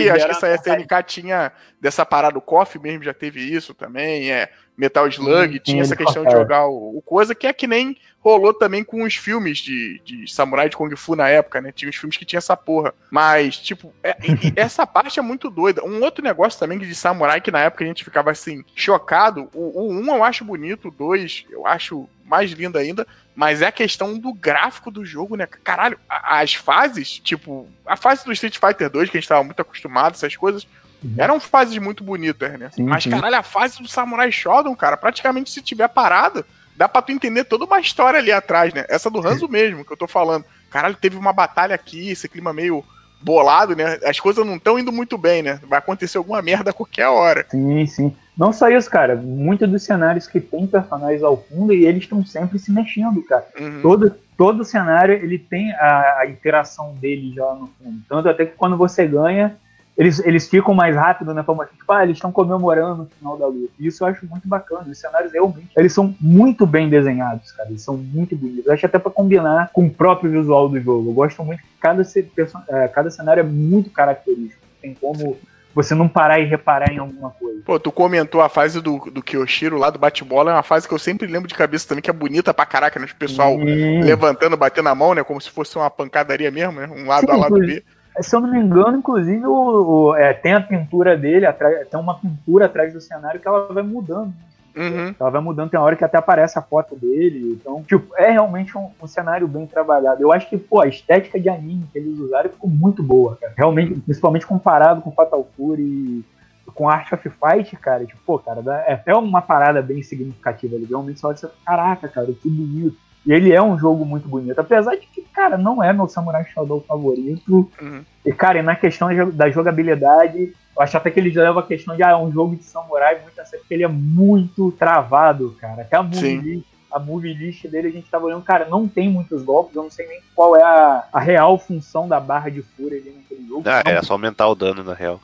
[0.47, 4.49] aí a CNK tinha dessa parada, o KOF mesmo já teve isso também, é
[4.81, 6.43] Metal Slug, Sim, tinha essa questão de cortava.
[6.43, 10.31] jogar o, o coisa que é que nem rolou também com os filmes de, de
[10.31, 11.71] samurai de Kung Fu na época, né?
[11.73, 12.93] Tinha os filmes que tinha essa porra.
[13.11, 14.17] Mas, tipo, é-
[14.57, 15.85] essa parte é muito doida.
[15.85, 19.49] Um outro negócio também de samurai que na época a gente ficava assim, chocado.
[19.55, 23.07] O, o 1 eu acho bonito, o 2 eu acho mais lindo ainda.
[23.35, 25.47] Mas é a questão do gráfico do jogo, né?
[25.47, 29.63] Caralho, as fases, tipo, a fase do Street Fighter 2, que a gente tava muito
[29.63, 30.67] acostumado, essas coisas,
[31.03, 31.15] Uhum.
[31.17, 32.71] eram fases muito bonitas, né?
[32.73, 33.11] Sim, Mas, sim.
[33.11, 36.45] caralho, a fase do Samurai Shodown, cara, praticamente se tiver parada,
[36.77, 38.85] dá pra tu entender toda uma história ali atrás, né?
[38.89, 40.45] Essa do Hanzo mesmo, que eu tô falando.
[40.71, 42.85] Caralho, teve uma batalha aqui, esse clima meio
[43.21, 43.99] bolado, né?
[44.05, 45.61] As coisas não estão indo muito bem, né?
[45.69, 47.45] Vai acontecer alguma merda a qualquer hora.
[47.51, 48.17] Sim, sim.
[48.37, 49.17] Não só isso, cara.
[49.17, 53.47] Muitos dos cenários que tem personagens ao fundo e eles estão sempre se mexendo, cara.
[53.59, 53.83] Uhum.
[53.83, 58.01] Todo, todo cenário ele tem a, a interação dele já no fundo.
[58.09, 59.59] Tanto até que quando você ganha,
[59.97, 61.43] eles, eles ficam mais rápido, né?
[61.43, 63.73] Como tipo, ah, eles estão comemorando o final da luta.
[63.79, 64.87] Isso eu acho muito bacana.
[64.89, 67.69] Os cenários realmente, eles são muito bem desenhados, cara.
[67.69, 68.67] Eles são muito bonitos.
[68.67, 71.11] Eu acho até pra combinar com o próprio visual do jogo.
[71.11, 74.61] Eu gosto muito que cada, eh, cada cenário é muito característico.
[74.81, 75.37] Tem como
[75.75, 77.61] você não parar e reparar em alguma coisa.
[77.65, 80.95] Pô, tu comentou a fase do, do Kyoshiro lá do bate-bola, é uma fase que
[80.95, 83.07] eu sempre lembro de cabeça também, que é bonita pra caraca, né?
[83.07, 85.23] O pessoal levantando, batendo a mão, né?
[85.23, 86.89] Como se fosse uma pancadaria mesmo, né?
[86.89, 87.85] Um lado Sim, a lado B.
[88.11, 91.89] inclusive- Se eu não me engano, inclusive, o, o- é, tem a pintura dele, atrás,
[91.89, 94.33] tem uma pintura atrás do cenário que ela vai mudando.
[94.77, 95.13] Uhum.
[95.19, 97.59] Ela vai mudando, tem uma hora que até aparece a foto dele.
[97.61, 100.23] Então, tipo, é realmente um, um cenário bem trabalhado.
[100.23, 103.53] Eu acho que, pô, a estética de anime que eles usaram ficou muito boa, cara.
[103.57, 106.25] Realmente, principalmente comparado com Fatal Fury e
[106.73, 108.07] com Art of Fight, cara.
[108.07, 110.77] Tipo, pô, cara, é, é uma parada bem significativa.
[110.77, 112.97] Ele realmente só você, caraca, cara, que bonito.
[113.27, 114.59] E ele é um jogo muito bonito.
[114.59, 117.71] Apesar de que, cara, não é meu Samurai Shodown favorito.
[117.81, 118.03] Uhum.
[118.25, 121.61] E, cara, e na questão da jo- da jogabilidade, eu acho até que ele leva
[121.61, 123.89] a questão de, ah, é um jogo de samurai muito a sério, porque ele é
[123.89, 125.83] muito travado, cara.
[125.83, 129.11] Até a movie, list, a movie list dele, a gente tava olhando, cara, não tem
[129.11, 132.63] muitos golpes, eu não sei nem qual é a, a real função da barra de
[132.63, 133.63] fúria ali naquele jogo.
[133.67, 135.21] Ah, não, é só aumentar o dano, na real.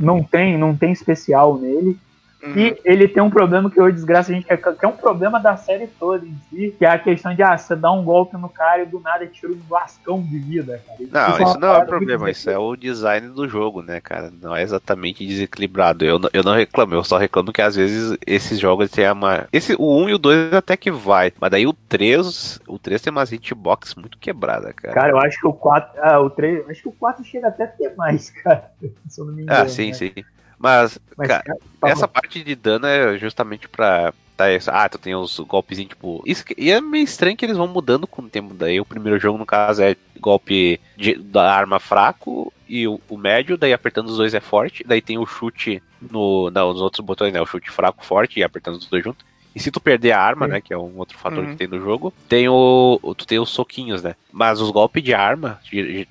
[0.00, 1.98] não tem, não tem especial nele.
[2.44, 2.52] Uhum.
[2.58, 5.40] E ele tem um problema que hoje desgraça a gente quer, que é um problema
[5.40, 8.36] da série toda em si, que é a questão de ah, você dá um golpe
[8.36, 10.98] no cara e do nada tira um lascão de vida, cara.
[11.10, 14.30] Não, isso não é o problema, isso é o design do jogo, né, cara?
[14.42, 16.04] Não é exatamente desequilibrado.
[16.04, 19.48] Eu, não- eu não reclamo, eu só reclamo que às vezes esses jogos têm uma.
[19.50, 21.32] Esse, o 1 e o 2 até que vai.
[21.40, 24.94] Mas daí o 3, o 3 tem umas hitbox muito quebrada, cara.
[24.94, 25.98] Cara, eu acho que o 4.
[26.02, 26.68] Ah, o 3.
[26.68, 28.70] Acho que o 4 chega até a ter mais, cara.
[29.08, 29.62] Se eu não me engano.
[29.62, 29.92] ah, sim, né?
[29.94, 30.12] sim.
[30.58, 34.12] Mas, Mas, cara, cara, tá essa parte de dano é justamente pra.
[34.36, 36.20] Tá, ah, tu tem os golpezinhos, tipo.
[36.26, 38.52] Isso, que- e é meio estranho que eles vão mudando com o tempo.
[38.52, 43.16] Daí o primeiro jogo, no caso, é golpe de- da arma fraco e o, o
[43.16, 44.82] médio, daí apertando os dois é forte.
[44.84, 47.40] Daí tem o chute no, não, nos outros botões, né?
[47.40, 49.24] O chute fraco, forte e apertando os dois juntos.
[49.54, 50.52] E se tu perder a arma, Sim.
[50.52, 50.60] né?
[50.60, 51.50] Que é um outro fator Uhum.
[51.50, 54.16] que tem no jogo, tem o- Tu tem os soquinhos, né?
[54.34, 55.60] Mas os golpes de arma,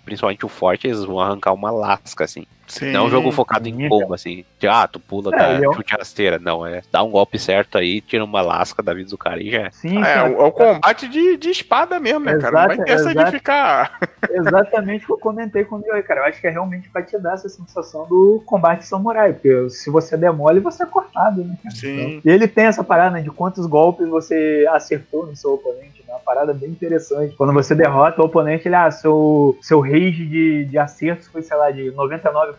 [0.05, 2.45] principalmente o forte, eles vão arrancar uma lasca, assim.
[2.67, 2.93] Sim.
[2.93, 4.45] Não é um jogo focado em combo, assim.
[4.57, 6.39] De, ah, tu pula É, da ele é chute rasteira.
[6.39, 9.51] Não, é dá um golpe certo aí, tira uma lasca da vida do cara e
[9.51, 9.71] já é.
[9.71, 12.61] Sim, É, o, é o combate de, de espada mesmo, né, cara?
[12.61, 13.31] Não vai Exato, ter essa de exato.
[13.31, 13.99] ficar.
[14.31, 16.21] exatamente o que eu comentei com o Mioy, cara.
[16.21, 19.33] Eu acho que é realmente pra te dar essa sensação do combate samurai.
[19.33, 21.75] Porque se você demole, você é cortado, né, cara?
[21.75, 22.01] Sim.
[22.01, 26.02] Então, e ele tem essa parada né, de quantos golpes você acertou no seu oponente.
[26.25, 27.35] Parada bem interessante.
[27.35, 31.57] Quando você derrota o oponente, ele, ah, seu, seu range de, de acertos foi, sei
[31.57, 32.55] lá, de 99%,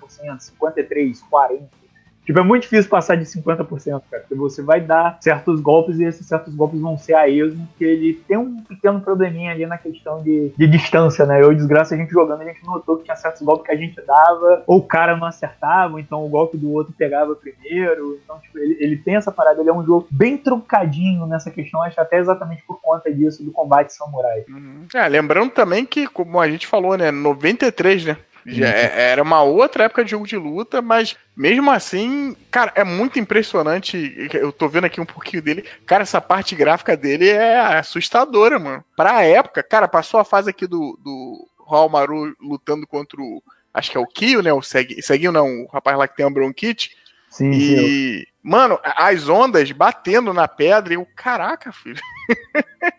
[0.60, 1.83] 53%, 40%.
[2.24, 4.22] Tipo, é muito difícil passar de 50%, cara.
[4.22, 7.84] Porque você vai dar certos golpes e esses certos golpes vão ser a esmo, porque
[7.84, 11.42] ele tem um pequeno probleminha ali na questão de, de distância, né?
[11.42, 14.00] Eu desgraça a gente jogando, a gente notou que tinha certos golpes que a gente
[14.06, 18.18] dava, ou o cara não acertava, então o golpe do outro pegava primeiro.
[18.24, 21.82] Então, tipo, ele, ele tem essa parada, ele é um jogo bem truncadinho nessa questão,
[21.82, 24.44] acho até exatamente por conta disso, do combate samurai.
[24.48, 24.86] Uhum.
[24.94, 28.16] É, lembrando também que, como a gente falou, né, 93, né?
[28.46, 28.72] Já Uhum.
[28.72, 33.18] é- era uma outra época de jogo de luta, mas mesmo assim, cara, é muito
[33.18, 34.28] impressionante.
[34.34, 35.64] Eu tô vendo aqui um pouquinho dele.
[35.86, 38.84] Cara, essa parte gráfica dele é assustadora, mano.
[38.96, 41.48] Pra época, cara, passou a fase aqui do, do
[41.90, 43.42] Maru lutando contra o.
[43.72, 44.52] Acho que é o Kyo, né?
[44.52, 46.90] O Segui- Seguinho, não, o rapaz lá que tem uma bronquite.
[47.30, 47.58] Sim, sim.
[47.60, 52.00] E, mano, as ondas batendo na pedra e o caraca, filho.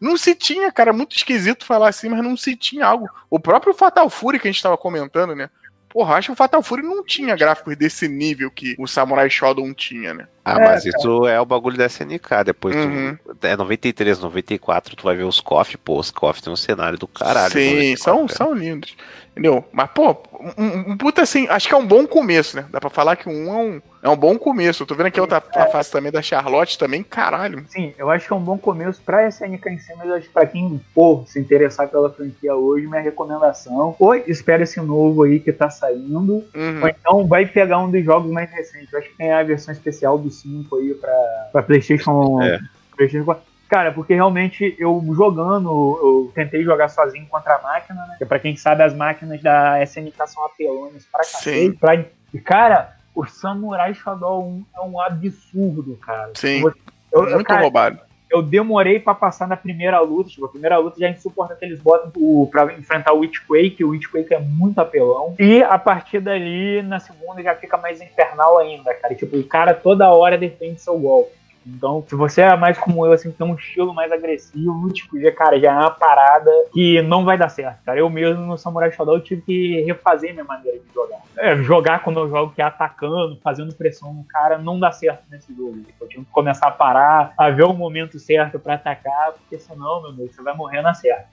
[0.00, 3.08] não se tinha, cara, é muito esquisito falar assim, mas não se tinha algo.
[3.30, 5.48] O próprio Fatal Fury que a gente tava comentando, né?
[5.94, 9.72] porra, acho que o Fatal Fury não tinha gráficos desse nível que o Samurai Shodown
[9.72, 10.26] tinha, né?
[10.44, 12.42] Ah, É, mas isso é o bagulho da SNK.
[12.44, 13.16] Depois Uhum.
[13.16, 13.46] tu.
[13.46, 17.06] É 93, 94, tu vai ver os KOF, pô, os KOF tem um cenário do
[17.06, 17.52] caralho.
[17.52, 18.96] Sim, mano, são, KOF, são lindos.
[19.30, 19.64] Entendeu?
[19.72, 20.16] Mas, pô,
[20.58, 22.66] um, um puta assim, acho que é um bom começo, né?
[22.70, 24.82] Dá pra falar que um é um, é um bom começo.
[24.82, 27.64] Eu tô vendo aqui outra a face também da Charlotte também, caralho.
[27.68, 30.26] Sim, eu acho que é um bom começo pra SNK em si, mas eu acho
[30.28, 35.22] que pra quem for se interessar pela franquia hoje, minha recomendação, ou espera esse novo
[35.22, 36.82] aí que tá saindo, Uhum.
[36.82, 38.92] ou então vai pegar um dos jogos mais recentes.
[38.92, 42.58] Eu acho que tem a versão especial do 5 aí pra, pra PlayStation, É.
[42.94, 43.42] PlayStation 4.
[43.66, 45.68] Cara, porque realmente eu jogando,
[46.02, 48.08] eu tentei jogar sozinho contra a máquina, né?
[48.10, 51.72] Porque pra quem sabe, as máquinas da SNK são apelonas pra Sim.
[51.72, 51.78] cacete.
[51.78, 52.04] Pra...
[52.34, 56.32] E, cara, o Samurai Shodown 1 é um absurdo, cara.
[56.34, 56.62] Sim.
[56.62, 56.72] Eu,
[57.12, 58.00] eu, Muito cara, roubado.
[58.28, 60.30] eu demorei pra passar na primeira luta.
[60.30, 63.84] Tipo, a primeira luta já é insuportável que eles botam o, pra enfrentar o Witchquake.
[63.84, 65.34] O Witchquake é muito apelão.
[65.38, 69.14] E a partir dali, na segunda, já fica mais infernal ainda, cara.
[69.14, 71.30] Tipo, o cara toda hora defende seu golpe.
[71.66, 75.32] Então, se você é mais como eu, assim, tem um estilo mais agressivo, tipo, já,
[75.32, 77.98] cara, já é uma parada que não vai dar certo, cara.
[77.98, 81.20] Eu mesmo no Samurai Shodown tive que refazer minha maneira de jogar.
[81.36, 85.22] É, jogar quando eu jogo que é atacando, fazendo pressão no cara, não dá certo
[85.30, 85.78] nesse jogo.
[86.00, 90.02] Eu tive que começar a parar, a ver o momento certo pra atacar, porque senão,
[90.02, 91.26] meu Deus, você vai morrer na certa.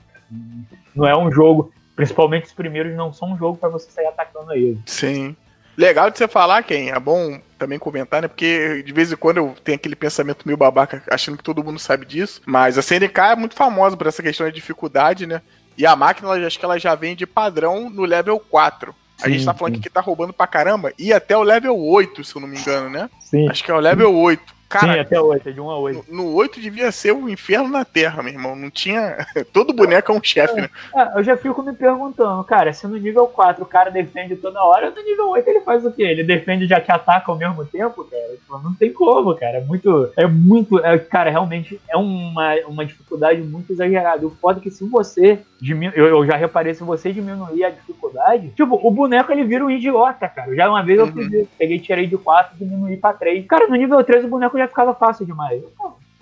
[0.96, 4.54] Não é um jogo, principalmente os primeiros não são um jogo pra você sair atacando
[4.54, 4.80] eles.
[4.86, 5.36] Sim.
[5.78, 6.90] Legal de você falar, Ken.
[6.90, 8.28] É bom também comentar, né?
[8.28, 11.80] Porque de vez em quando eu tenho aquele pensamento meio babaca, achando que todo mundo
[11.80, 12.42] sabe disso.
[12.46, 15.42] Mas a CNK é muito famosa por essa questão de dificuldade, né?
[15.78, 18.94] E a máquina, ela- acho que ela já vem de padrão no level 4.
[19.24, 19.82] a gente Sim, tá falando sim.
[19.82, 20.92] que tá roubando pra caramba.
[20.98, 23.08] E até o level 8, se eu não me engano, né?
[23.20, 24.52] Sim, Acho que é o level 8.
[24.80, 26.06] Sim Cara, até 8, é de 1 a 8.
[26.10, 28.56] no, no 8 devia ser o inferno na Terra, meu irmão.
[28.56, 29.26] Não tinha.
[29.52, 30.70] Todo boneco é um chefe, né?
[30.96, 34.64] Ah, eu já fico me perguntando, cara, se no nível 4 o cara defende toda
[34.64, 36.04] hora, no nível 8 ele faz o quê?
[36.04, 38.30] Ele defende já te ataca ao mesmo tempo, cara?
[38.34, 39.58] Tipo, Não tem como, cara.
[39.58, 40.12] É muito.
[40.16, 40.80] É muito.
[40.84, 44.26] é, cara, realmente é uma, uma dificuldade muito exagerada.
[44.26, 45.40] O foda é que se você.
[45.62, 45.94] Diminu...
[45.96, 49.70] Eu, eu já reparei, se você diminuir a dificuldade, tipo, o boneco ele vira um
[49.70, 50.56] idiota, cara.
[50.56, 51.12] Já uma vez eu Uhum.
[51.14, 53.46] fiz, peguei, tirei de 4 e diminuí pra 3.
[53.46, 55.62] Cara, no nível 3 o boneco já ficava fácil demais.
[55.62, 55.72] Eu,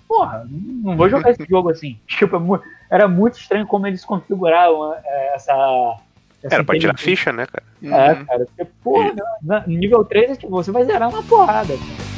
[0.06, 1.96] Porra, não vou jogar esse jogo assim.
[2.06, 5.52] Tipo, é era muito estranho como eles configuravam é, essa.
[6.42, 7.64] essa Era pra tirar ficha, né, cara?
[7.82, 8.24] É, Uhum.
[8.26, 11.72] cara, porque, porra, no nível 3, tipo, você vai zerar uma porrada.
[11.74, 12.09] cara.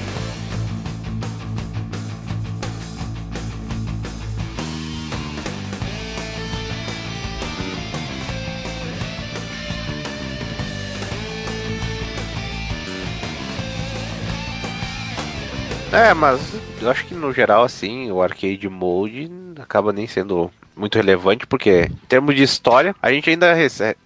[15.92, 16.40] É, mas
[16.81, 21.91] eu acho que no geral, assim, o arcade mode acaba nem sendo muito relevante, porque
[21.91, 23.55] em termos de história, a gente ainda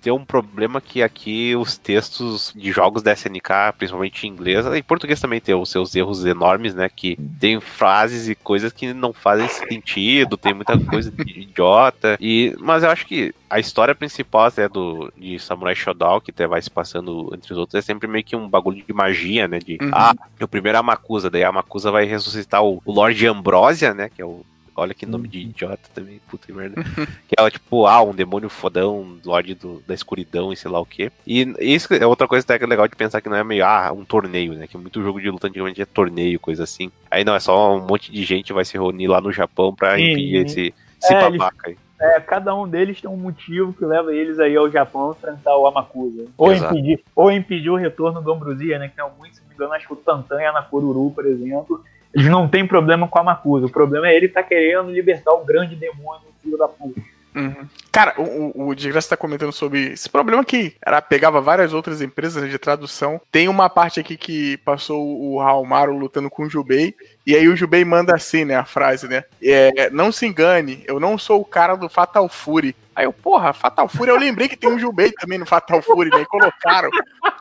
[0.03, 4.83] tem um problema que aqui os textos de jogos da SNK, principalmente em inglês, em
[4.83, 6.89] português também tem os seus erros enormes, né?
[6.95, 12.17] Que tem frases e coisas que não fazem sentido, tem muita coisa idiota.
[12.21, 16.47] E, mas eu acho que a história principal até do de Samurai Shodown, que até
[16.47, 19.59] vai se passando entre os outros, é sempre meio que um bagulho de magia, né?
[19.59, 19.91] De Uhum.
[19.93, 23.95] ah, o primeiro é a Makusa, daí a Makusa vai ressuscitar o, o Lorde Ambrosia,
[23.95, 24.09] né?
[24.09, 24.45] Que é o.
[24.77, 26.83] Olha que nome de idiota também, puta merda.
[27.27, 30.85] que é tipo, ah, um demônio fodão, Lorde do- da escuridão e sei lá o
[30.87, 31.11] que.
[31.27, 33.65] E isso é outra coisa até que é legal de pensar que não é meio,
[33.65, 34.67] ah, um torneio, né?
[34.67, 36.91] Que muito jogo de luta antigamente é torneio, coisa assim.
[37.11, 39.97] Aí não, é só um monte de gente vai se reunir lá no Japão pra
[39.97, 40.13] Sim.
[40.13, 41.77] impedir esse, esse É, babaca aí.
[41.99, 45.67] É, cada um deles tem um motivo que leva eles aí ao Japão enfrentar o
[45.67, 46.27] Amakusa.
[46.37, 46.75] Ou Exato.
[46.75, 48.89] impedir, ou impedir o retorno do Ambrosia, né?
[48.89, 51.25] Que tem alguns, se não me engano, acho que o Tantan e a Nakururu, por
[51.25, 51.83] exemplo,
[52.17, 53.67] eles não têm problema com a Amakusa.
[53.67, 56.99] O problema é ele tá querendo libertar o grande demônio, filho da puta.
[57.35, 57.69] Uhum.
[57.93, 62.01] Cara, o, o, o Desgraça tá comentando sobre esse problema que era, pegava várias outras
[62.01, 63.21] empresas né, de tradução.
[63.31, 66.95] Tem uma parte aqui que passou o Raulmaro lutando com o Jubei.
[67.27, 69.25] E aí o Jubei manda assim, né, a frase, né?
[69.43, 72.75] É, não se engane, eu não sou o cara do Fatal Fury.
[72.97, 76.09] Aí eu, porra, Fatal Fury, eu lembrei que tem um Jubei também no Fatal Fury,
[76.09, 76.23] né?
[76.23, 76.89] E colocaram.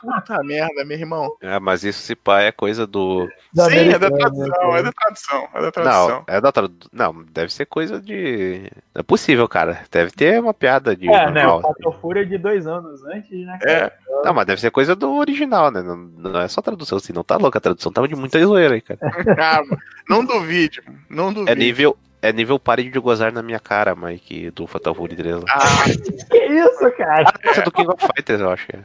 [0.02, 1.34] Puta merda, meu irmão.
[1.40, 3.26] É, mas isso se pá é coisa do.
[3.54, 4.78] Da Sim, é da né, tradução, cara?
[4.78, 6.08] é da tradução, é da tradução.
[6.08, 6.76] Não, é da tradu...
[6.92, 8.70] Não, deve ser coisa de.
[8.94, 9.80] Não é possível, cara.
[9.90, 11.08] Deve ter uma piada de.
[11.08, 11.48] É, né?
[11.48, 13.58] O Fatal Fury é de dois anos antes, né?
[13.64, 13.90] É,
[14.22, 15.80] Não, mas deve ser coisa do original, né?
[15.80, 18.74] Não, não é só tradução assim, não tá louca a tradução, tava de muita zoeira
[18.74, 19.00] aí, cara.
[19.40, 19.62] ah,
[20.06, 21.50] não duvide, não duvide.
[21.50, 21.96] É nível,
[22.28, 25.36] é nível pare de gozar na minha cara, Mike, do Fatal Fury 3.
[25.36, 25.44] lá.
[25.48, 25.84] Ah,
[26.30, 27.32] Que isso, cara?
[27.42, 28.80] Essa é do King of Fighters, eu acho é.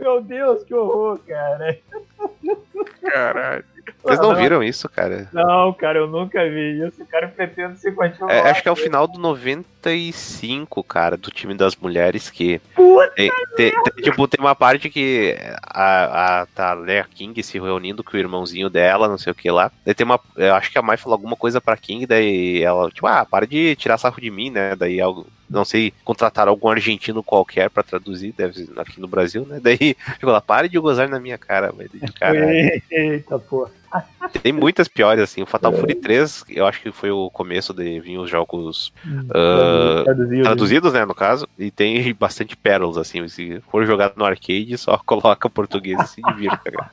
[0.00, 1.78] Meu Deus, que horror, cara.
[3.02, 3.64] caralho.
[4.02, 5.28] Vocês não viram isso, cara?
[5.32, 7.04] Não, cara, eu nunca vi isso.
[7.06, 8.32] Cara, eu pretendo ser continuar.
[8.32, 12.60] É, acho que é o final do 95, cara, do time das mulheres que.
[12.74, 13.12] Puta
[14.02, 18.68] tipo, tem uma parte que a, a tá Leia King se reunindo com o irmãozinho
[18.68, 19.70] dela, não sei o que lá.
[19.84, 20.20] Daí tem uma.
[20.36, 23.46] Eu acho que a Mai falou alguma coisa pra King, daí ela, tipo, ah, para
[23.46, 24.76] de tirar sarro de mim, né?
[24.76, 25.26] Daí algo.
[25.48, 29.60] Não sei, contrataram algum argentino qualquer pra traduzir, deve aqui no Brasil, né?
[29.62, 32.48] Daí, tipo, ela para de gozar na minha cara, mas de caralho.
[32.90, 33.70] Eita, porra.
[34.42, 35.42] Tem muitas piores, assim.
[35.42, 38.92] O Fatal Fury 3, eu acho que foi o começo de vir os jogos
[39.30, 40.42] Ah, Traduzido.
[40.42, 44.98] traduzidos, né, no caso, e tem bastante pérolas, assim, se for jogado no arcade, só
[45.04, 46.90] coloca o português e se divirta, cara.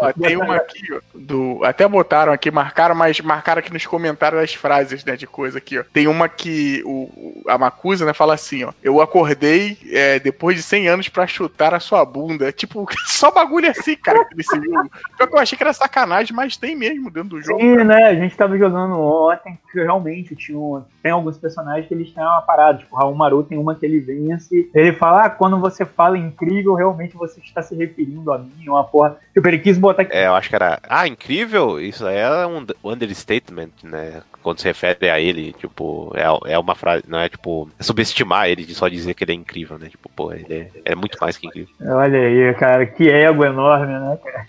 [0.00, 1.60] Ó, tem uma aqui, ó, do.
[1.64, 5.78] Até botaram aqui, marcaram, mas marcaram aqui nos comentários as frases, né, de coisa aqui,
[5.78, 5.84] ó.
[5.92, 8.72] Tem uma que o, o- a Macusa, né, fala assim, ó.
[8.82, 12.52] Eu acordei é, depois de 100 anos pra chutar a sua bunda.
[12.52, 14.90] Tipo, só bagulho assim, cara, nesse jogo.
[15.16, 15.95] Pior que eu achei que era sacanagem,
[16.32, 17.60] mas tem mesmo dentro do jogo.
[17.60, 18.08] Sim, né?
[18.08, 22.22] A gente tava jogando ontem, que realmente tinha um- tem alguns personagens que eles têm
[22.22, 22.78] uma parada.
[22.78, 24.68] Tipo, o Raul Maru tem uma que ele vence.
[24.74, 28.84] Ele fala, ah, quando você fala incrível, realmente você está se referindo a mim, uma
[28.84, 29.16] porra.
[29.32, 30.14] Tipo, ele quis botar aqui.
[30.14, 30.78] É, eu acho que era.
[30.88, 31.80] Ah, incrível!
[31.80, 34.22] Isso aí é um understatement, né?
[34.46, 38.64] Quando se refere a ele, tipo, é, é uma frase, não é tipo, subestimar ele
[38.64, 39.88] de só dizer que ele é incrível, né?
[39.88, 41.74] Tipo, pô, ele é, é muito mais que incrível.
[41.80, 44.46] Olha aí, cara, que ego enorme, né, cara?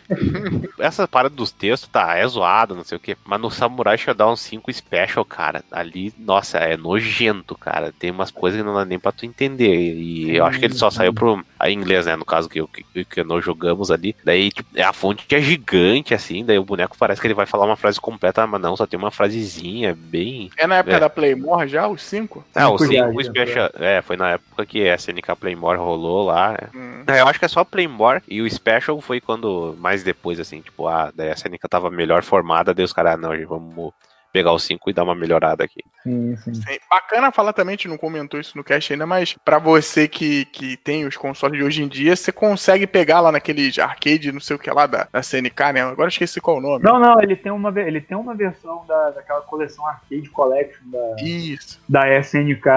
[0.77, 4.35] Essa parada dos textos, tá, é zoada, não sei o que, mas no Samurai Shodown
[4.35, 7.91] 5 Special, cara, ali, nossa, é nojento, cara.
[7.97, 9.95] Tem umas coisas que não dá nem pra tu entender.
[9.95, 11.43] E eu acho que ele só saiu pro.
[11.65, 12.15] Em inglês, né?
[12.15, 14.15] No caso que, eu, que, que nós jogamos ali.
[14.23, 16.45] Daí, tipo, a fonte é gigante, assim.
[16.45, 18.99] Daí o boneco parece que ele vai falar uma frase completa, mas não, só tem
[18.99, 20.49] uma frasezinha bem.
[20.57, 20.99] É na época É.
[20.99, 22.45] da Playmore já, os 5?
[22.55, 23.69] Ah, o Cinco já, 5 já, Special.
[23.75, 26.57] É, foi na época que a SNK Playmore rolou lá.
[26.75, 27.03] Hum.
[27.07, 30.61] É, eu acho que é só Playmore e o Special foi quando, mais depois, assim,
[30.61, 33.93] tipo, ah, daí a SNK tava melhor formada, daí os caras, ah, não, gente, vamos
[34.37, 35.83] pegar o 5 e dar uma melhorada aqui.
[36.03, 36.53] Sim, sim.
[36.53, 40.07] Sim, Bacana falar também, a gente não comentou isso no cast ainda, mas pra você
[40.07, 44.31] que, que tem os consoles de hoje em dia, você consegue pegar lá naqueles arcade,
[44.31, 45.81] não sei o que lá, da, da CNK, né?
[45.81, 46.83] Agora eu esqueci qual o nome.
[46.83, 51.15] Não, não, ele tem uma, ele tem uma versão da, daquela coleção Arcade Collection da,
[51.23, 51.81] Isso.
[51.89, 52.67] da SNK,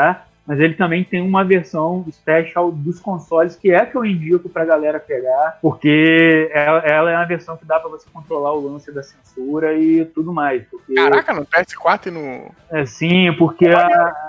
[0.46, 4.48] mas ele também tem uma versão special dos consoles, que é a que eu indico
[4.48, 8.68] pra galera pegar, porque ela, ela é uma versão que dá pra você controlar o
[8.72, 10.62] lance da censura e tudo mais.
[10.70, 12.50] Porque, Caraca, no PS4 e no.
[12.70, 13.86] é, sim, porque a,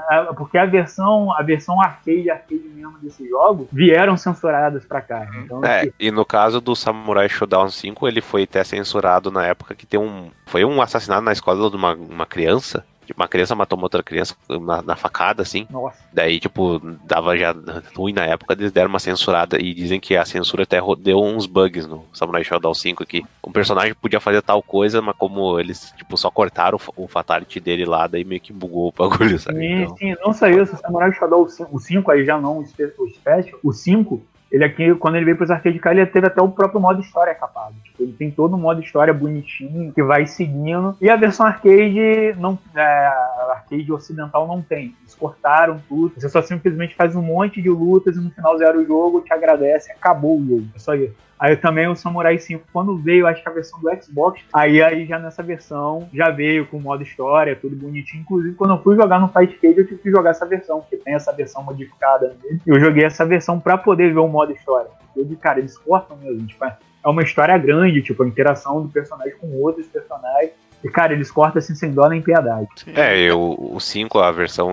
[0.10, 5.28] a- porque a versão a versão arcade, arcade mesmo desses jogos, vieram censuradas pra cá.
[5.44, 9.46] Então, É, tipo, e no caso do Samurai Shodown 5, ele foi até censurado na
[9.46, 10.30] época que tem um.
[10.46, 12.86] Foi um assassinato na escola de uma, uma criança.
[13.16, 15.68] Uma criança matou uma outra criança na, na facada, assim.
[15.70, 15.98] nossa.
[16.14, 17.56] Daí, tipo, dava já
[17.96, 21.46] ruim na época, eles deram uma censurada e dizem que a censura até deu uns
[21.46, 23.24] bugs no Samurai Shodown 5 aqui.
[23.46, 27.60] Um personagem podia fazer tal coisa, mas como eles, tipo, só cortaram o, o fatality
[27.60, 29.60] dele lá, daí meio que bugou o bagulho, sabe?
[29.60, 32.66] Sim, Então, sim, não só isso, o Samurai Shodown, o 5 aí já não, o
[32.66, 34.22] Special, o 5,
[34.52, 37.34] ele aqui, quando ele veio pros arcade cá, ele teve até o próprio modo história
[37.34, 37.74] capado.
[37.86, 40.96] Tipo, ele tem todo um modo história bonitinho, que vai seguindo.
[41.00, 43.08] E a versão arcade, não, é,
[43.50, 44.94] arcade ocidental não tem.
[45.02, 46.14] Eles cortaram tudo.
[46.18, 49.34] Você só simplesmente faz um monte de lutas e no final zera o jogo, te
[49.34, 50.68] agradece, acabou o jogo.
[50.76, 51.16] É só isso.
[51.42, 55.08] Aí também o Samurai 5, quando veio, acho que a versão do Xbox, aí, aí
[55.08, 58.22] já nessa versão já veio com modo história, tudo bonitinho.
[58.22, 60.98] Inclusive, quando eu fui jogar no Fight Cage, eu tive que jogar essa versão, porque
[60.98, 62.62] tem essa versão modificada nele.
[62.66, 64.92] Eu joguei essa versão pra poder ver o modo história.
[65.18, 66.46] Eu vi, cara, eles cortam mesmo.
[66.46, 70.52] Tipo, é é uma história grande, tipo, a interação do personagem com outros personagens.
[70.84, 72.68] E, cara, eles cortam assim sem dó nem piedade.
[72.88, 74.72] É, eu, o 5, a versão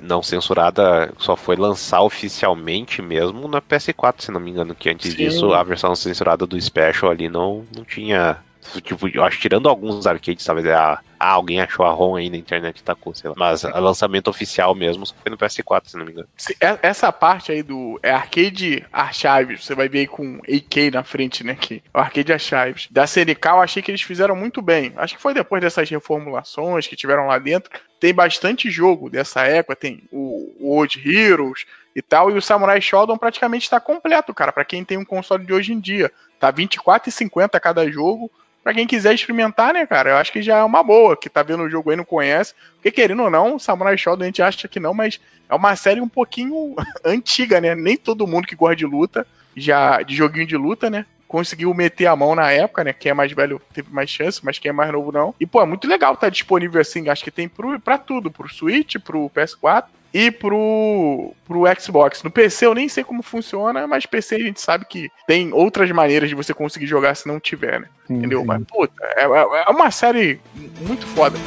[0.00, 5.10] não censurada, só foi lançar oficialmente mesmo na PS4, se não me engano, que antes
[5.10, 5.16] Sim.
[5.16, 8.38] disso a versão censurada do Special ali não, não tinha.
[8.82, 12.36] Tipo, eu acho tirando alguns arcades, talvez ah, ah, alguém achou a ROM aí na
[12.36, 13.36] internet e tacou, sei lá.
[13.38, 16.28] Mas o lançamento oficial mesmo só foi no PS4, se não me engano.
[16.60, 17.98] É- Essa parte aí do.
[18.02, 19.64] É Arcade Archives.
[19.64, 21.54] Você vai ver aí com AK na frente, né?
[21.54, 22.88] Que é o Arcade Archives.
[22.90, 24.92] Da CNK, eu achei que eles fizeram muito bem.
[24.96, 27.70] Acho que foi depois dessas reformulações que tiveram lá dentro.
[28.00, 29.76] Tem bastante jogo dessa época.
[29.76, 32.30] Tem o, Old Heroes e tal.
[32.30, 34.50] E o Samurai Shodown praticamente está completo, cara.
[34.52, 36.10] Pra quem tem um console de hoje em dia.
[36.40, 38.30] Tá R$24,50 cada jogo.
[38.62, 40.10] Pra quem quiser experimentar, né, cara?
[40.10, 41.16] Eu acho que já é uma boa.
[41.16, 42.54] Que tá vendo o jogo aí não conhece.
[42.74, 46.00] Porque querendo ou não, Samurai Shodown a gente acha que não, mas é uma série
[46.00, 47.74] um pouquinho antiga, né?
[47.74, 51.04] Nem todo mundo que gosta de luta, já de joguinho de luta, né?
[51.26, 52.92] Conseguiu meter a mão na época, né?
[52.92, 55.34] Quem é mais velho teve mais chance, mas quem é mais novo não.
[55.40, 57.08] E, pô, é muito legal tá disponível assim.
[57.08, 62.22] Acho que tem pro, pra tudo, pro Switch, pro PS4 e pro, pro Xbox.
[62.22, 65.90] No PC eu nem sei como funciona, mas PC a gente sabe que tem outras
[65.90, 67.88] maneiras de você conseguir jogar se não tiver, né?
[68.06, 68.40] Sim, Entendeu?
[68.40, 68.46] sim.
[68.46, 70.40] Mas, puta, é, é- é uma série
[70.80, 71.38] muito foda.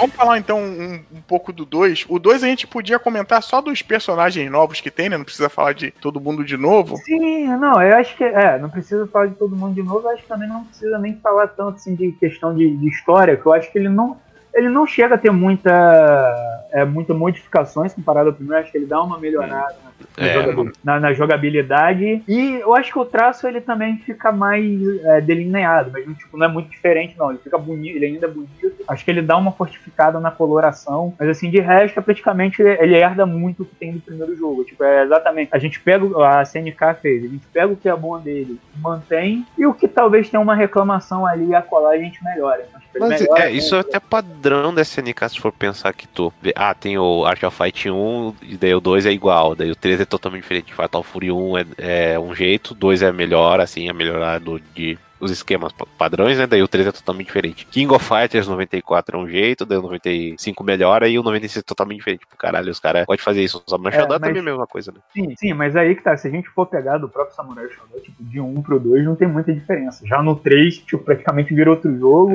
[0.00, 2.06] Vamos falar então um, um pouco do 2.
[2.08, 5.18] O 2 a gente podia comentar só dos personagens novos que tem, né?
[5.18, 6.96] Não precisa falar de todo mundo de novo.
[6.96, 8.24] Sim, não, eu acho que.
[8.24, 10.98] É, não precisa falar de todo mundo de novo, eu acho que também não precisa
[10.98, 14.16] nem falar tanto assim de questão de, de história, que eu acho que ele não.
[14.54, 18.86] Ele não chega a ter muita, é, muita modificações comparado ao primeiro, acho que ele
[18.86, 19.90] dá uma melhorada na,
[20.26, 22.22] É, jogabil- na- na jogabilidade.
[22.26, 24.64] E eu acho que o traço ele também fica mais
[25.04, 27.30] é, delineado, mas tipo, não é muito diferente, não.
[27.30, 28.72] Ele fica bonito, ele ainda é bonito.
[28.88, 32.96] Acho que ele dá uma fortificada na coloração, mas assim, de resto, é praticamente ele
[32.96, 34.64] herda muito o que tem do primeiro jogo.
[34.64, 35.50] Tipo, é exatamente.
[35.52, 38.58] A gente pega, o- a CNK fez, a gente pega o que é bom dele,
[38.80, 42.64] mantém, e o que talvez tenha uma reclamação ali a colar a gente melhora.
[42.98, 46.32] Mas, melhora é, isso é até padrão da SNK se for pensar que tu.
[46.54, 49.76] Ah, tem o Art of Fight 1, e daí o 2 é igual, daí o
[49.76, 50.74] 3 é totalmente diferente.
[50.74, 54.98] Fatal Fury 1 é, é um jeito, o 2 é melhor, assim, é melhorado de.
[55.20, 56.46] Os esquemas pa- padrões, né?
[56.46, 57.66] Daí o 3 é totalmente diferente.
[57.70, 61.66] King of Fighters 94 é um jeito, daí o 95 melhora e o 96 é
[61.66, 62.20] totalmente diferente.
[62.20, 63.62] Tipo, caralho, os caras podem fazer isso.
[63.66, 64.98] O Samurai É, Shodown mas- também é a mesma coisa, né?
[65.12, 68.00] Sim, sim, mas aí que tá, se a gente for pegar do próprio Samurai Shodown,
[68.02, 70.06] tipo, de 1 pro 2, não tem muita diferença.
[70.06, 72.34] Já no 3, tipo, praticamente vira outro jogo.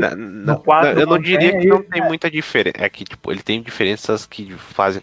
[0.64, 2.76] Quatro na- eu não diria que não tem muita diferença.
[2.80, 5.02] É que, tipo, ele tem diferenças que fazem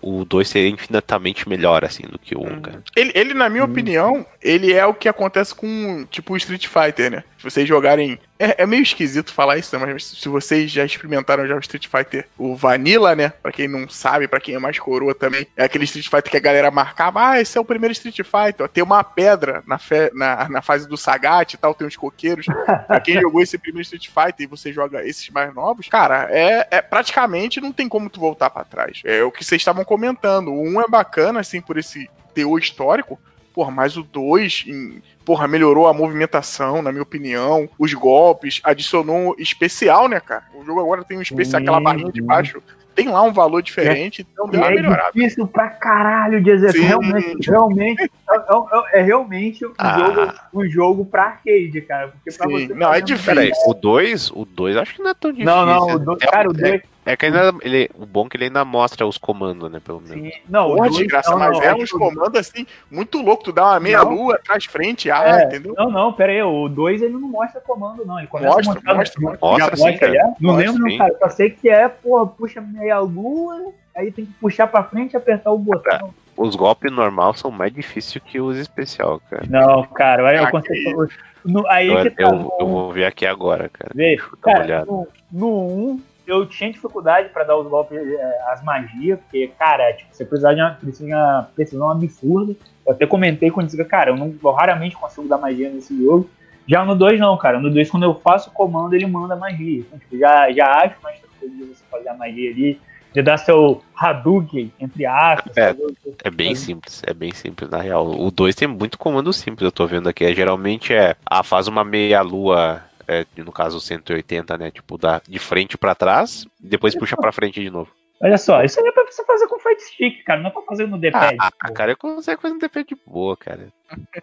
[0.00, 2.82] o 2 ser infinitamente melhor, assim, do que o 1, cara.
[2.96, 3.70] Ele, ele, na minha Hum.
[3.70, 7.22] opinião, ele é o que acontece com, tipo, o Street Fighter, né?
[7.38, 8.18] Se vocês jogarem.
[8.38, 9.86] É, é meio esquisito falar isso, né?
[9.92, 13.28] Mas se vocês já experimentaram já o Street Fighter, o Vanilla, né?
[13.40, 16.36] Pra quem não sabe, pra quem é mais coroa também, é aquele Street Fighter que
[16.36, 17.30] a galera marcava.
[17.30, 18.68] Ah, esse é o primeiro Street Fighter.
[18.68, 22.46] Tem uma pedra na, fe- na, na fase do Sagat e tal, tem uns coqueiros.
[22.86, 26.66] pra quem jogou esse primeiro Street Fighter e você joga esses mais novos, cara, é,
[26.70, 29.00] é praticamente não tem como tu voltar pra trás.
[29.04, 30.48] É o que vocês estavam comentando.
[30.52, 33.20] O 1 é bacana, assim, por esse teor histórico.
[33.52, 37.68] Porra, mas o 2, em- porra, melhorou a movimentação, na minha opinião.
[37.78, 40.44] Os golpes, adicionou especial, né, cara?
[40.54, 42.62] O jogo agora tem um especial, aquela barrinha de baixo.
[42.94, 45.10] Tem lá um valor diferente, então deu uma é melhorada.
[45.14, 46.86] difícil pra caralho de executar.
[46.88, 49.98] Realmente, realmente, é, é- é realmente um, Ah.
[49.98, 52.08] jogo, um jogo pra arcade, cara.
[52.08, 52.66] Porque pra Sim.
[52.68, 53.34] você Não, é um- difícil.
[53.34, 55.54] Peraí, o 2, o 2 acho que não é tão difícil.
[55.54, 56.82] Não, não, o dois, é, cara, o é- 2.
[57.04, 60.00] É que ainda ele, o bom é que ele ainda mostra os comandos, né, pelo
[60.00, 60.14] menos.
[60.14, 63.42] Sim, não, dois- de graça, não, mas não, é uns comandos assim, muito louco.
[63.42, 65.74] Tu dá uma meia-lua, atrás, frente, ah, É, entendeu?
[65.76, 68.18] Não, não, pera aí, o 2 ele não mostra comando, não.
[68.18, 69.48] Ele começa Mostra, a mostrar, mostra, mostra.
[69.48, 70.12] Mostra, sim, mostra cara.
[70.12, 70.24] já?
[70.40, 70.98] Não Mostra, lembro, sim.
[70.98, 71.16] cara.
[71.18, 75.16] Só sei que é, porra, puxa meia lua, aí tem que puxar pra frente e
[75.16, 76.14] apertar o botão.
[76.36, 79.42] Os golpes normal são mais difíceis que os especial, cara.
[79.50, 81.08] Não, cara, aí eu Ah, consigo.
[81.44, 82.22] No, aí Eu, que tá.
[82.22, 83.90] eu- eu vou ver aqui agora, cara.
[83.92, 89.18] Uma cara, no, no 1 eu tinha dificuldade pra dar os golpes, é, as magias,
[89.20, 92.54] porque, cara, tipo, você precisava de uma, precisa de uma precisão absurda.
[92.86, 96.28] Eu até comentei quando disse, cara, eu, não, eu raramente consigo dar magia nesse jogo.
[96.66, 97.58] Já no 2 não, cara.
[97.60, 99.80] No 2, quando eu faço o comando, ele manda magia.
[99.80, 102.80] Então, tipo, já, já acho mais tranquilo de você fazer a magia ali.
[103.12, 105.54] De dar seu Hadouken, entre aspas.
[105.56, 105.94] É, fazer
[106.24, 108.06] É bem fazer- simples, é bem simples, na real.
[108.08, 110.24] O 2 tem muito comando simples, eu tô vendo aqui.
[110.24, 114.70] É, geralmente é, ah, faz uma meia-lua, é, no caso 180, né?
[114.70, 117.90] Tipo, dá de frente pra trás, e depois puxa pra frente de novo.
[118.20, 120.40] Olha só, isso aí é pra você fazer com fight stick, cara.
[120.40, 121.36] Não é pra fazer no Ah, D-pad.
[121.40, 121.74] ah, pô.
[121.74, 123.66] cara, eu consigo fazer um DP de boa, cara.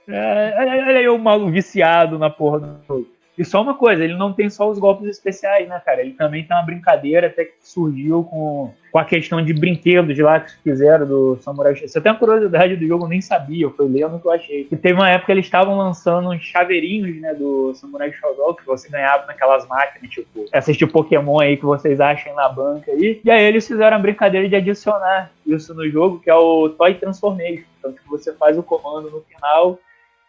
[0.07, 3.07] É, olha olha aí o maluco viciado na porra do jogo.
[3.39, 6.01] E só uma coisa, ele não tem só os golpes especiais, né, cara?
[6.01, 10.41] Ele também tem uma brincadeira até que surgiu com, com a questão de brinquedos lá
[10.41, 11.89] que fizeram do Samurai X.
[11.89, 14.65] Você tem uma curiosidade do jogo, eu nem sabia, eu fui lendo que eu achei.
[14.65, 18.65] Que teve uma época que eles estavam lançando uns chaveirinhos, né, do Samurai Shodown, que
[18.65, 23.21] você ganhava naquelas máquinas, tipo, essas de Pokémon aí que vocês acham na banca aí.
[23.23, 26.93] E aí eles fizeram a brincadeira de adicionar isso no jogo, que é o Toy
[26.95, 27.63] Transformation.
[27.79, 29.79] Então, tipo, você faz o comando no final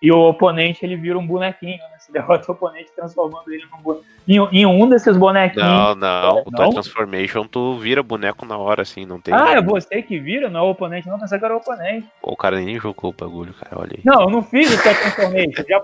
[0.03, 1.99] e o oponente ele vira um bonequinho, né?
[1.99, 3.63] Você derrota o oponente transformando ele.
[4.27, 5.69] Em, em um desses bonequinhos.
[5.69, 6.71] Não, não, o Toy?
[6.71, 9.35] Transformation tu vira boneco na hora, assim, não tem.
[9.35, 12.09] Ah, é você que vira, não é o oponente, não, pensei que era o oponente.
[12.23, 14.01] O cara nem jogou o bagulho, cara, olha aí.
[14.05, 15.65] Não, eu não fiz o Toy Transformation.
[15.69, 15.81] já,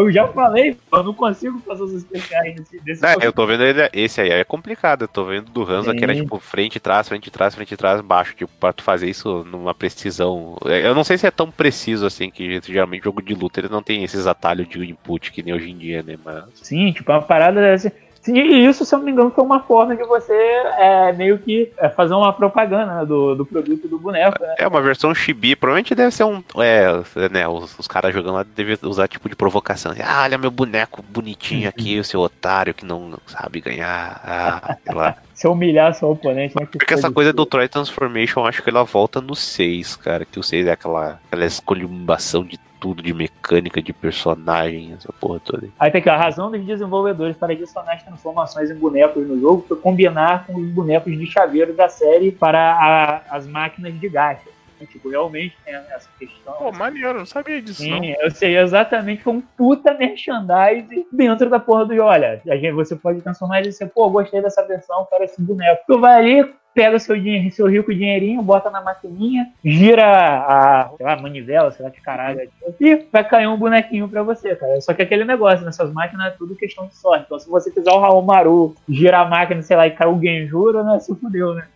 [0.00, 3.62] eu já falei, eu não consigo fazer os especiais desse, desse É, eu tô vendo
[3.62, 7.08] ele, esse aí é complicado, eu tô vendo do Hansa que era tipo frente, trás,
[7.08, 10.56] frente, trás, frente, trás, baixo, tipo, pra tu fazer isso numa precisão.
[10.64, 13.82] Eu não sei se é tão preciso assim, que geralmente jogo de luta ele não
[13.82, 16.16] tem esses atalhos de input que nem hoje em dia, né?
[16.24, 16.44] Mas.
[16.54, 17.72] Sim, tipo, é uma parada.
[17.72, 21.12] Assim, Sim, e isso, se eu não me engano, foi uma forma de você é,
[21.12, 24.54] meio que é, fazer uma propaganda né, do, do produto do boneco, né?
[24.58, 26.42] É uma versão chibi, provavelmente deve ser um.
[26.58, 29.92] É, né, os, os caras jogando lá devem usar tipo de provocação.
[30.04, 34.20] Ah, olha meu boneco bonitinho aqui, o seu otário que não sabe ganhar.
[34.24, 35.16] Ah, sei lá.
[35.36, 36.64] Se humilhar seu oponente, né?
[36.64, 40.24] que Porque essa coisa do Troy Transformation, eu acho que ela volta no 6, cara.
[40.24, 45.40] Que o 6 é aquela, aquela escolhimbação de tudo, de mecânica, de personagem, essa porra
[45.40, 45.64] toda.
[45.66, 45.72] aí.
[45.78, 49.64] Aí tem que a razão dos desenvolvedores para adicionar as transformações em bonecos no jogo
[49.66, 54.48] foi combinar com os bonecos de chaveiro da série para a- as máquinas de gacha.
[54.92, 56.52] Tipo, realmente tem essa questão.
[56.52, 57.98] Pô, maneiro, não sabia disso, não.
[57.98, 62.56] Sim, eu sei exatamente que é um puta merchandise dentro da porra do Olha, a
[62.56, 65.82] gente, você pode transformar e dizer, pô, gostei dessa versão, quero esse boneco.
[65.86, 71.06] Tu vai ali, pega seu, dinhe- seu rico dinheirinho, bota na maquininha, gira a, sei
[71.06, 72.48] lá, manivela, sei lá que caralho, é,
[72.78, 74.78] e vai cair um bonequinho pra você, cara.
[74.82, 77.24] Só que aquele negócio, nessas máquinas é tudo questão de sorte.
[77.24, 80.20] Então se você fizer o Raul Maru, gira a máquina, sei lá, e cai o
[80.20, 81.66] Genjuro, né, se fudeu, né?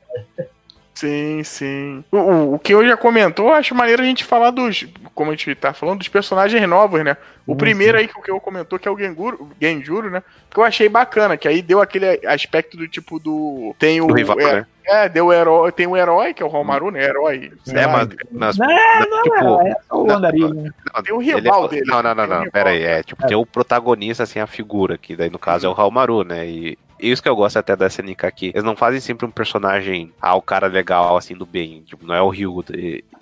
[0.92, 2.04] Sim, sim.
[2.12, 4.86] O, o, o que eu já comentou, eu acho maneiro a gente falar dos.
[5.14, 7.16] Como a gente tá falando, dos personagens novos, né?
[7.46, 8.02] O Sim, primeiro sim.
[8.02, 10.22] aí que o que eu comentou, que é o Genguru, Genjuro, né?
[10.50, 13.74] Que eu achei bacana, que aí deu aquele aspecto do tipo do.
[13.78, 14.08] Tem o.
[14.08, 14.66] O rival, é, né?
[14.90, 15.72] É, deu herói.
[15.72, 17.04] Tem o herói, que é o Romaru, né?
[17.04, 17.52] Herói.
[17.68, 20.70] É, mas, mas Não, não, tipo, não, é só o não, andarilho, né?
[20.94, 21.86] Não, Tem o ele rival é- dele.
[21.86, 22.36] Não, não, não, não.
[22.38, 22.52] rival.
[22.52, 22.82] Pera aí.
[22.82, 26.24] É, tipo, tem o protagonista, assim, a figura, que daí no caso é o Raulmaru,
[26.24, 26.46] né?
[26.46, 28.46] E isso que eu gosto até da SNK aqui.
[28.48, 31.82] Eles não fazem sempre um personagem, ah, o cara legal, assim, do bem.
[31.86, 32.62] Tipo, não é o Ryu.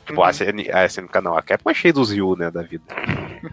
[0.09, 1.37] Tipo, a, SN, a SNK não.
[1.37, 2.83] A Capcom é cheio dos Ryu, né, da vida.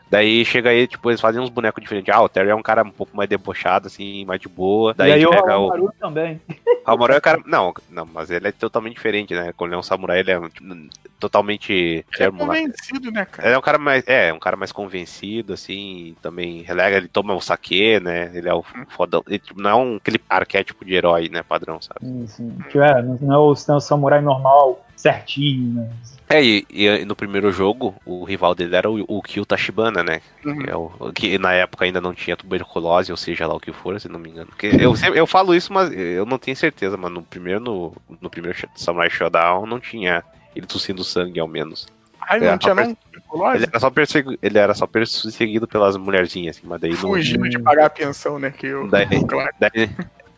[0.09, 2.13] Daí chega aí, tipo, eles fazem uns bonecos diferentes.
[2.13, 4.93] Ah, o Terry é um cara um pouco mais debochado, assim, mais de boa.
[4.93, 5.69] Daí e aí o pega Raul o.
[5.69, 6.41] Maru também.
[6.85, 7.41] Raulmaru é o cara.
[7.45, 9.51] Não, não, mas ele é totalmente diferente, né?
[9.57, 10.73] Quando ele é um samurai, ele é tipo,
[11.19, 12.05] totalmente.
[12.13, 12.47] É termo lá.
[12.47, 13.47] convencido, né, cara?
[13.47, 14.03] Ele é um cara mais.
[14.07, 18.31] É, um cara mais convencido, assim, também relega, ele toma o saque, né?
[18.33, 19.23] Ele é o fodão.
[19.27, 21.43] Ele tipo, não é um aquele arquétipo de herói, né?
[21.43, 21.99] Padrão, sabe?
[22.01, 22.57] Sim, sim.
[22.67, 25.89] Tipo, é, não não é o, não é o samurai normal, certinho, né?
[26.27, 30.21] É, e, e no primeiro jogo, o rival dele era o, o Kyo Tachibana, né?
[30.43, 30.57] Uhum.
[30.59, 33.71] Que, é o, que na época ainda não tinha tuberculose, ou seja lá o que
[33.71, 34.47] for, se não me engano.
[34.47, 38.29] Porque eu, eu falo isso, mas eu não tenho certeza, mas no primeiro, no, no
[38.29, 40.23] primeiro Samurai Showdown não tinha
[40.55, 41.87] ele tossindo sangue, ao menos.
[42.27, 43.57] É, não tinha a não tuberculose?
[43.57, 46.97] Ele era só, persegu- ele era só perseguido pelas mulherzinhas, assim, mas daí não.
[47.01, 48.49] Fugindo de pagar a pensão, né?
[48.49, 49.51] Que eu, Daí, claro.
[49.59, 49.89] daí,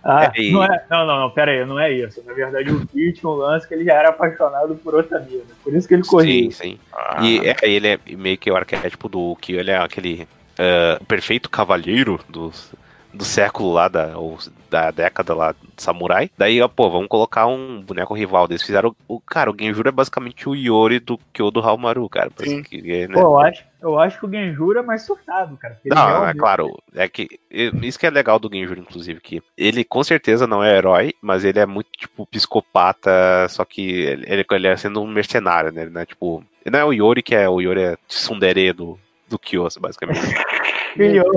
[0.09, 2.23] Ah, É, e- não, é, não, não, não, pera aí, não é isso.
[2.25, 5.43] Na verdade, o Kyo tinha um lance que ele já era apaixonado por outra mina.
[5.61, 6.43] Por isso que ele corria.
[6.43, 6.79] sim, sim.
[6.93, 10.25] Ah, E é, ele é meio que o arquétipo do que ele é aquele
[10.57, 12.53] ah, perfeito cavalheiro do,
[13.17, 14.37] do século lá, da, ou
[14.69, 16.29] da década lá do samurai.
[16.37, 18.45] Daí, ó, pô, vamos colocar um boneco rival.
[18.49, 18.95] Eles fizeram.
[19.07, 22.29] O, cara, o Genjuro é basicamente o Yori do Kyo do Halmaru, cara.
[22.37, 22.61] Sim.
[22.61, 23.13] Que, né?
[23.13, 25.79] Pô, eu acho, eu acho que o Genjuro é mais surtado, cara.
[25.85, 29.83] Não, é realmente- claro, é que isso que é legal do Genjuro, inclusive, que ele
[29.83, 34.67] com certeza não é herói, mas ele é muito, tipo, psicopata, só que ele, ele,
[34.67, 35.83] é sendo um mercenário, né?
[35.83, 38.73] Ele não é, tipo, ele não é o Yori, que é o Yori é tsundere
[38.73, 38.99] do,
[39.29, 40.19] do Kyoto, basicamente.
[40.99, 41.29] Ele ama,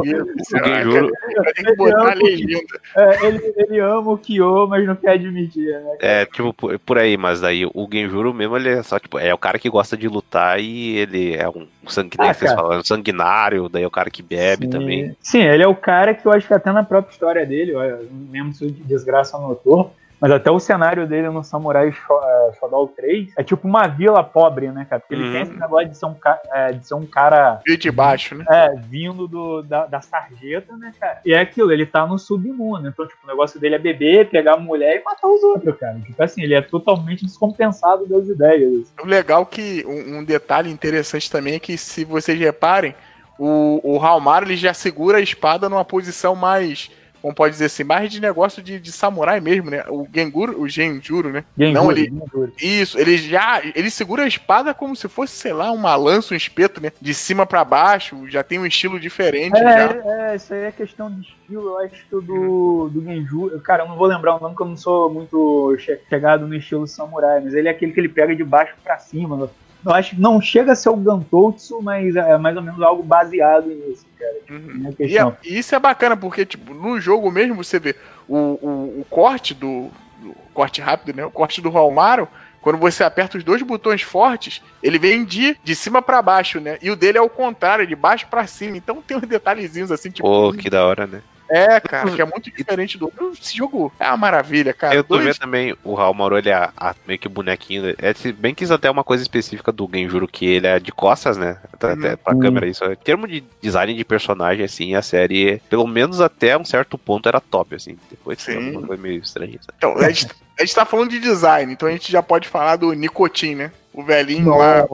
[2.96, 5.96] é, ele, ele ama o Kyo, mas não quer admitir, né?
[6.00, 9.34] é, tipo, por, por aí, mas daí o Genjuro mesmo, ele é só, tipo, é
[9.34, 13.68] o cara que gosta de lutar e ele é um sangue, Ah, vocês falaram, sanguinário,
[13.68, 14.70] daí é o cara que bebe Sim.
[14.70, 15.16] também.
[15.20, 18.08] Sim, ele é o cara que eu acho que até na própria história dele, eu
[18.10, 22.52] não lembro se o de desgraça notou, mas até o cenário dele no Samurai Sho-
[22.58, 25.00] Shodown 3 é tipo uma vila pobre, né, cara?
[25.00, 25.32] Porque ele Uhum.
[25.32, 28.34] tem esse negócio de ser um, ca- eh, de ser um cara Veio de baixo,
[28.34, 28.44] né?
[28.48, 31.20] é, vindo do, da, da sarjeta, né, cara?
[31.24, 32.88] E é aquilo, ele tá no submundo.
[32.88, 35.98] Então, tipo, o negócio dele é beber, pegar a mulher e matar os outros, cara.
[36.00, 38.92] Tipo assim, ele é totalmente descompensado das ideias.
[39.02, 42.94] O legal que um, um detalhe interessante também é que se vocês reparem,
[43.38, 46.90] o, o Halmar ele já segura a espada numa posição mais,
[47.20, 49.84] como pode dizer assim, mais de negócio de, de samurai mesmo, né?
[49.88, 51.44] O Genguru, o Genjuro, né?
[51.72, 52.12] Não, ele-.
[52.60, 56.36] Isso, ele já, ele segura a espada como se fosse, sei lá, uma lança, um
[56.36, 56.92] espeto, né?
[57.00, 59.90] De cima pra baixo, já tem um estilo diferente já.
[59.90, 63.60] É, é, isso aí é questão de estilo, eu acho que do, do Genjuro.
[63.60, 66.54] Cara, eu não vou lembrar o nome, porque eu não sou muito che- chegado no
[66.54, 69.50] estilo samurai, mas ele é aquele que ele pega de baixo pra cima.
[69.84, 73.02] Eu acho que não chega a ser o Gantotsu, mas é mais ou menos algo
[73.02, 74.36] baseado nisso, cara.
[74.50, 74.92] Uhum.
[74.98, 77.96] É E, é- e isso é bacana, porque, tipo, no jogo mesmo você vê
[78.28, 79.88] o, o, o corte do,
[80.20, 81.24] do- corte rápido, né?
[81.24, 82.28] O corte do Halmaro,
[82.60, 86.76] quando você aperta os dois botões fortes, ele vem de, de cima pra baixo, né?
[86.82, 88.76] E o dele é o contrário, de baixo pra cima.
[88.76, 90.28] Então tem uns detalhezinhos assim, tipo.
[90.28, 91.22] Pô, que da hora, né?
[91.50, 93.32] É, cara, que é muito diferente do outro.
[93.32, 94.94] Esse jogo é uma maravilha, cara.
[94.94, 96.70] eu tô Dois- vendo também o Raul Mauro, ele é
[97.06, 97.94] meio que bonequinho.
[97.98, 100.78] É, se bem que isso até é uma coisa específica do Genjuro, que ele é
[100.78, 101.58] de costas, né?
[101.72, 102.40] Até, até pra Uhum.
[102.40, 102.84] câmera isso.
[102.84, 107.28] Em termos de design de personagem, assim, a série, pelo menos até um certo ponto,
[107.28, 107.96] era top, assim.
[108.10, 108.84] Depois Sim.
[108.86, 109.58] foi meio estranho.
[109.60, 109.74] sabe?
[109.76, 110.28] Então, a gente,
[110.58, 113.72] a gente tá falando de design, então a gente já pode falar do Nicotin, né?
[113.92, 114.86] O velhinho lá,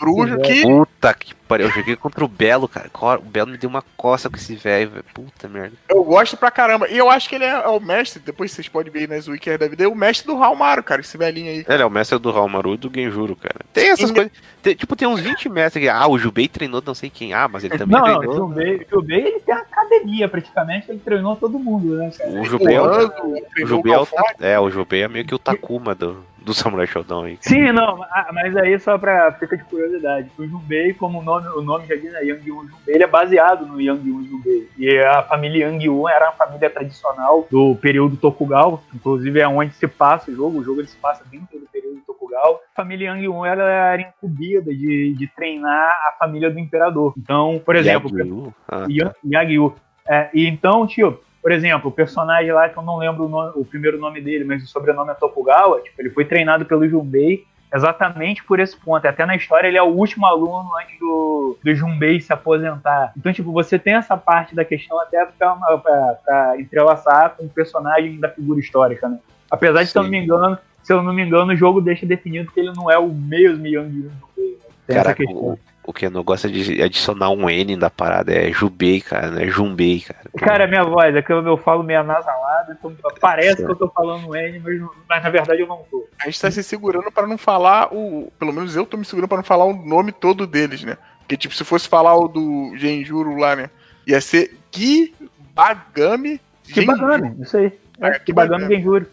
[0.00, 1.66] bruxo, que Puta que pariu.
[1.66, 2.88] Eu joguei contra o Belo, cara.
[3.18, 5.04] O Belo me deu uma coça com esse velho, velho.
[5.12, 5.76] Puta merda.
[5.86, 6.88] eu gosto pra caramba.
[6.88, 9.28] E eu acho que ele é, é o mestre, depois vocês podem ver aí nas
[9.28, 11.64] wikis da vida, é o mestre do Halmaro, cara, esse velhinho aí.
[11.68, 13.60] Ele é o mestre do Raul Maru e do Genjuro, cara.
[13.70, 14.14] Tem essas Sim.
[14.14, 14.32] coisas.
[14.62, 15.88] tem- tipo, tem uns 20 mestres aqui.
[15.90, 17.34] Ah, o Jubei treinou não sei quem.
[17.34, 18.48] Ah, mas ele também Não, não, o treinou.
[18.48, 22.30] Jubei, o Jubei ele tem academia praticamente, ele treinou todo mundo, né, cara?
[22.30, 24.08] O Jubei é o, o treinou Jubei é, o,
[24.40, 27.38] é, o Jubei é meio que o Takuma do, do Samurai Shodown aí.
[27.40, 31.48] Sim, não, ah, mas aí só pra fica de curiosidade, o Junbei, como o nome,
[31.48, 34.68] o nome já diz, né, Yang Yun Junbei, ele é baseado no Yang Yun Junbei.
[34.78, 39.74] E a família Yang Yun era uma família tradicional do período Tokugawa, inclusive é onde
[39.74, 42.60] se passa o jogo, o jogo ele se passa dentro do período Tokugawa.
[42.72, 47.12] A família Yang Yun ela era incumbida de, de treinar a família do imperador.
[47.16, 48.54] Então, por exemplo, Yagyu?
[48.68, 49.74] Ah, Ya- Yagyu.
[50.08, 53.52] É, e então, tio, por exemplo, o personagem lá, que eu não lembro o, nome-
[53.56, 57.44] o primeiro nome dele, mas o sobrenome é Tokugawa, tipo, ele foi treinado pelo Junbei
[57.74, 59.06] exatamente por esse ponto.
[59.06, 63.12] Até na história ele é o último aluno antes do, do Junbei se aposentar.
[63.16, 67.48] Então, tipo, você tem essa parte da questão até pra, pra, pra entrelaçar com o
[67.48, 69.18] personagem da figura histórica, né?
[69.50, 72.04] Apesar de, se eu não me engano, se eu não me engano, o jogo deixa
[72.06, 74.10] definido que ele não é o mesmo Yang Junbei.
[74.52, 74.58] Né?
[74.86, 75.42] Tem essa Caraca, questão.
[75.42, 78.32] o, o que eu não gosto é de adicionar um N da parada.
[78.32, 80.30] É Jubei, cara, não é Jumbei, cara.
[80.38, 83.88] Cara, minha voz, é que eu, eu falo meio anasalado, então parece que eu tô
[83.88, 86.06] falando N, mas, mas na verdade eu não tô.
[86.20, 88.32] A gente tá se segurando pra não falar o.
[88.38, 90.96] Pelo menos eu tô me segurando pra não falar o nome todo deles, né?
[91.20, 93.70] Porque, tipo, se fosse falar o do Genjuro lá, né?
[94.06, 97.72] Ia ser Kibagami Que bagame, isso aí.
[98.00, 98.76] É, É, que bagame Kibagami.
[98.76, 99.06] Genjuro.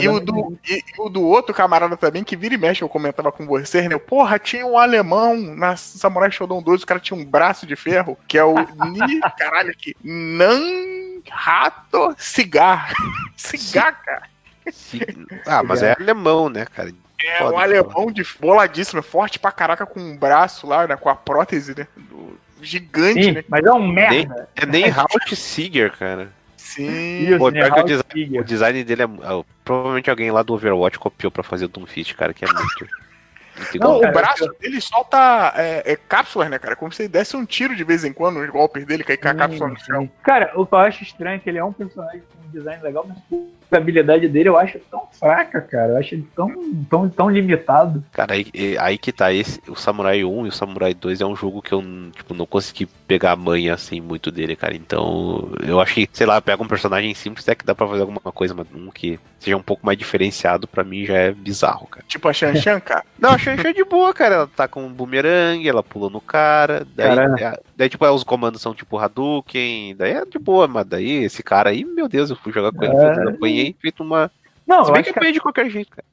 [0.00, 2.88] E o, do, e, e o do outro camarada também, que vira e mexe, eu
[2.88, 3.98] comentava com vocês, né?
[3.98, 8.16] Porra, tinha um alemão na Samurai Shodown 2, o cara tinha um braço de ferro,
[8.28, 10.60] que é o Ni, caralho, aqui, Nan
[11.30, 12.92] Rato Cigar.
[13.36, 14.22] Cigar, cara.
[15.46, 16.92] Ah, mas é alemão, né, cara?
[17.24, 20.96] É Foda um alemão de boladíssimo, é forte pra caraca com um braço lá, né?
[20.96, 21.86] Com a prótese, né?
[21.96, 23.44] do- gigante, Sim, né?
[23.48, 24.48] mas é um merda.
[24.54, 26.30] É nem Halt Seeger, cara.
[26.74, 27.38] Sim.
[27.38, 27.62] Pô, né?
[27.62, 28.40] pior que o design-.
[28.40, 29.08] O design dele é.
[29.22, 32.88] ah, Provavelmente alguém lá do Overwatch copiou pra fazer o Doomfist, cara, que é muito.
[33.56, 36.74] muito Não, o braço dele solta é, é, cápsulas, né, cara?
[36.74, 39.28] Como se ele desse um tiro de vez em quando, os golpes dele, cair com
[39.28, 40.10] a cápsula no chão.
[40.22, 43.06] Cara, o que eu acho estranho é que ele é um personagem com design legal,
[43.08, 43.18] mas
[43.70, 45.92] a habilidade dele eu acho tão fraca, cara.
[45.92, 46.50] Eu acho ele tão,
[46.90, 48.04] tão, tão limitado.
[48.12, 48.46] Cara, aí,
[48.78, 51.72] aí que tá esse, o Samurai 1 e o Samurai 2 é um jogo que
[51.72, 51.82] eu
[52.14, 54.74] tipo, não consegui pegar a manha assim muito dele, cara.
[54.74, 58.02] Então, eu acho que, sei lá, pega um personagem simples até que dá pra fazer
[58.02, 61.86] alguma coisa, mas um que seja um pouco mais diferenciado pra mim já é bizarro,
[61.86, 62.04] cara.
[62.06, 63.04] Tipo a Shan Shan, cara.
[63.18, 64.34] Não, achei, achei de boa, cara.
[64.34, 66.86] Ela tá com um boomerang, ela pula no cara.
[66.94, 67.40] Daí, Caramba.
[67.40, 69.94] é- daí tipo, os comandos são tipo Hadouken.
[69.96, 72.84] Daí é de boa, mas daí esse cara aí, meu Deus, eu fui jogar com
[72.84, 73.24] ele, É.
[73.24, 74.30] eu apanhei, feito uma.
[74.66, 76.06] Não, Se bem acho que que apanhei de qualquer jeito, cara.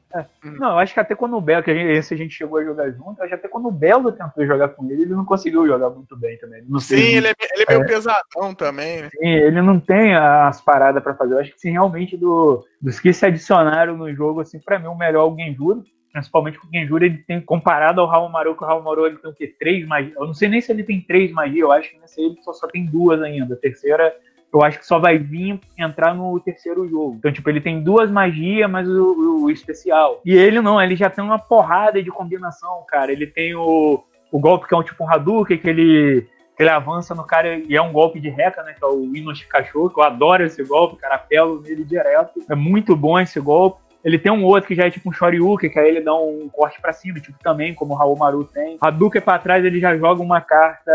[0.44, 2.58] Não, eu acho que até quando o Belo, que a gente, esse a gente chegou
[2.58, 5.14] a jogar junto, eu acho que até quando o Belo tentou jogar com ele, ele
[5.14, 6.60] não conseguiu jogar muito bem também.
[6.62, 9.10] Ele Não Sim, ele é, ele é meio pesadão também, né?
[9.12, 11.36] Sim, ele não tem as paradas pra fazer.
[11.36, 14.88] Eu acho que sim, realmente do, dos que se adicionaram no jogo, assim, pra mim
[14.88, 15.84] o melhor é o Genjuro.
[16.12, 19.18] Principalmente porque o Genjuro ele tem comparado ao Raul Maru, que o Raul Maru ele
[19.18, 19.54] tem o quê?
[19.60, 20.16] Três magias.
[20.16, 22.52] Eu não sei nem se ele tem três magias, eu acho que nesse ele só,
[22.54, 23.54] só tem duas ainda.
[23.54, 24.16] A terceira,
[24.52, 27.16] eu acho que só vai vir entrar no terceiro jogo.
[27.20, 30.20] Então, tipo, ele tem duas magias, mas o, o- especial.
[30.26, 33.12] E ele não, ele já tem uma porrada de combinação, cara.
[33.12, 37.16] Ele tem o, o golpe que é um tipo um Hadouken, que ele ele avança
[37.16, 38.74] no cara e é um golpe de reca, né?
[38.78, 42.42] Que é o Inoshi Cachorro, que eu adoro esse golpe, cara, apelo nele direto.
[42.50, 43.80] É muito bom esse golpe.
[44.04, 46.48] Ele tem um outro que já é tipo um Shoryuken, que aí ele dá um
[46.52, 48.78] corte pra cima, tipo também, como o Raul Maru tem.
[48.80, 50.92] Hadouken pra trás, ele já joga uma carta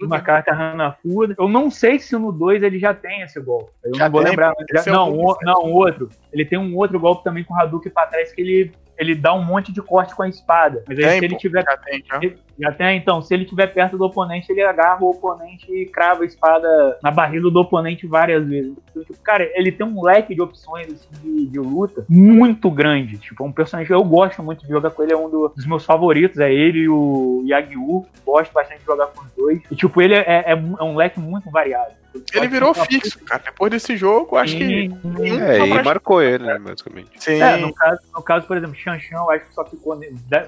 [0.00, 1.34] uma carta Hanafuda.
[1.38, 3.70] Eu não sei se no 2 ele já tem esse golpe.
[3.84, 4.54] Eu Já não vou tem, lembrar.
[4.72, 6.08] Já- é não, o, não, outro.
[6.32, 9.32] Ele tem um outro golpe também com o Hadouken pra trás que ele, ele dá
[9.34, 10.84] um monte de corte com a espada.
[10.86, 12.20] Mas aí Tem, se ele tiver já tem, já.
[12.58, 16.22] já tem, então, se ele estiver perto do oponente, ele agarra o oponente e crava
[16.22, 18.72] a espada na barriga do oponente várias vezes.
[18.90, 23.18] Então, tipo, cara, ele tem um leque de opções assim, de, de luta muito grande.
[23.18, 25.48] Tipo, é um personagem que eu gosto muito de jogar com ele, é um do-
[25.48, 26.38] dos meus favoritos.
[26.38, 28.06] É ele e o Yagyu.
[28.24, 29.60] Gosto bastante de jogar com os dois.
[29.70, 32.01] E, tipo, ele é, é, é um leque muito variado.
[32.32, 33.42] Ele virou fixo, cara.
[33.44, 34.90] Depois desse jogo, acho que.
[35.22, 37.10] É, e marcou ele, né, basicamente.
[37.18, 37.40] Sim.
[37.42, 39.98] É, no caso, no caso, por exemplo, Xanxan, eu acho que só ficou.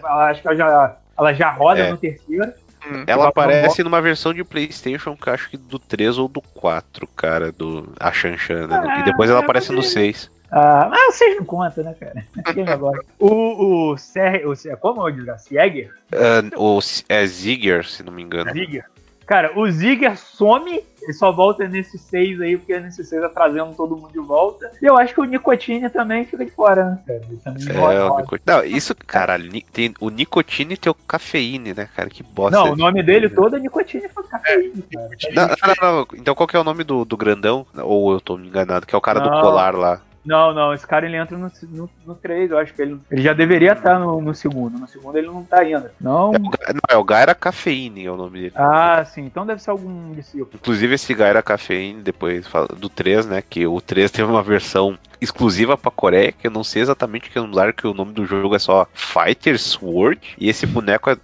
[0.05, 1.91] Acho que ela já, ela já roda É.
[1.91, 2.53] no terceiro.
[2.87, 3.05] Hum.
[3.07, 7.07] Ela aparece numa versão de Playstation, que eu acho que do 3 ou do 4,
[7.07, 8.37] cara, do a Shan
[8.69, 8.79] né?
[8.87, 10.31] Ah, e depois ela aparece no mas- 6.
[10.51, 12.25] Ah, mas vocês não contam, né, cara?
[12.55, 13.01] Quem agora?
[13.19, 15.49] O, o, Ser, o como é o desgraça?
[15.51, 15.91] Jäger?
[16.13, 18.53] Ah, o é Zigger, se não me engano.
[18.53, 18.85] Zigger.
[19.27, 23.75] Cara, o Zigger some, ele só volta nesse 6 aí, porque nesse 6 tá trazendo
[23.75, 24.71] todo mundo de volta.
[24.81, 27.21] E eu acho que o Nicotine também fica de fora, né, cara?
[27.29, 28.17] Ele também É, o.
[28.19, 28.43] Nicotine.
[28.47, 32.11] Não, isso, caralho, tem o Nicotine e tem o Cafeíne, né, cara?
[32.11, 32.59] Que bosta.
[32.59, 33.35] Não, é o nome dele né?
[33.35, 35.11] todo é Nicotine e cafeína, cara.
[35.35, 37.67] Não, não, não, Então qual que é o nome do, do grandão?
[37.77, 40.01] Ou eu tô me enganado, que é o cara do colar lá.
[40.25, 43.23] Não, não, esse cara ele entra no, no, no 3, eu acho que ele, ele
[43.23, 44.79] já deveria estar no, no segundo.
[44.79, 45.93] No segundo ele não tá ainda.
[46.01, 46.33] Não.
[46.35, 48.53] É o, não, é o Gaira Cafeíne, é o nome dele.
[48.57, 50.51] Ah, sim, então deve ser algum discípulo.
[50.55, 52.47] Inclusive esse Gaira Cafeíne, depois
[52.79, 53.43] do 3, né?
[53.43, 57.39] Que o 3 teve uma versão exclusiva pra Coreia, que eu não sei exatamente que
[57.39, 60.21] lugar que o nome do jogo é só Fighter Sword.
[60.39, 61.17] E esse boneco é.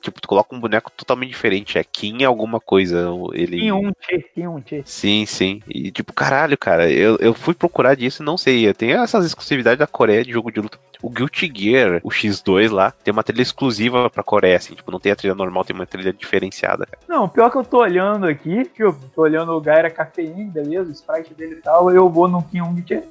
[0.00, 1.78] Tipo, tu coloca um boneco totalmente diferente.
[1.78, 3.08] É Kim alguma coisa.
[3.32, 3.58] Ele.
[3.58, 3.92] Tinha um
[4.34, 4.62] tinha um.
[4.84, 5.62] Sim, sim.
[5.68, 8.72] E tipo, caralho, cara, eu, eu fui procurar disso e não sei.
[8.74, 10.78] Tem essas exclusividades da Coreia de jogo de luta.
[11.02, 14.74] O Guilty Gear, o X2 lá, tem uma trilha exclusiva pra Coreia, assim.
[14.74, 16.86] Tipo, não tem a trilha normal, tem uma trilha diferenciada.
[16.86, 16.98] cara.
[17.06, 20.92] Não, pior que eu tô olhando aqui, tipo, tô olhando o Gaira Cafeína, beleza, o
[20.92, 23.02] sprite dele e tal, eu vou no Kyung Tchê.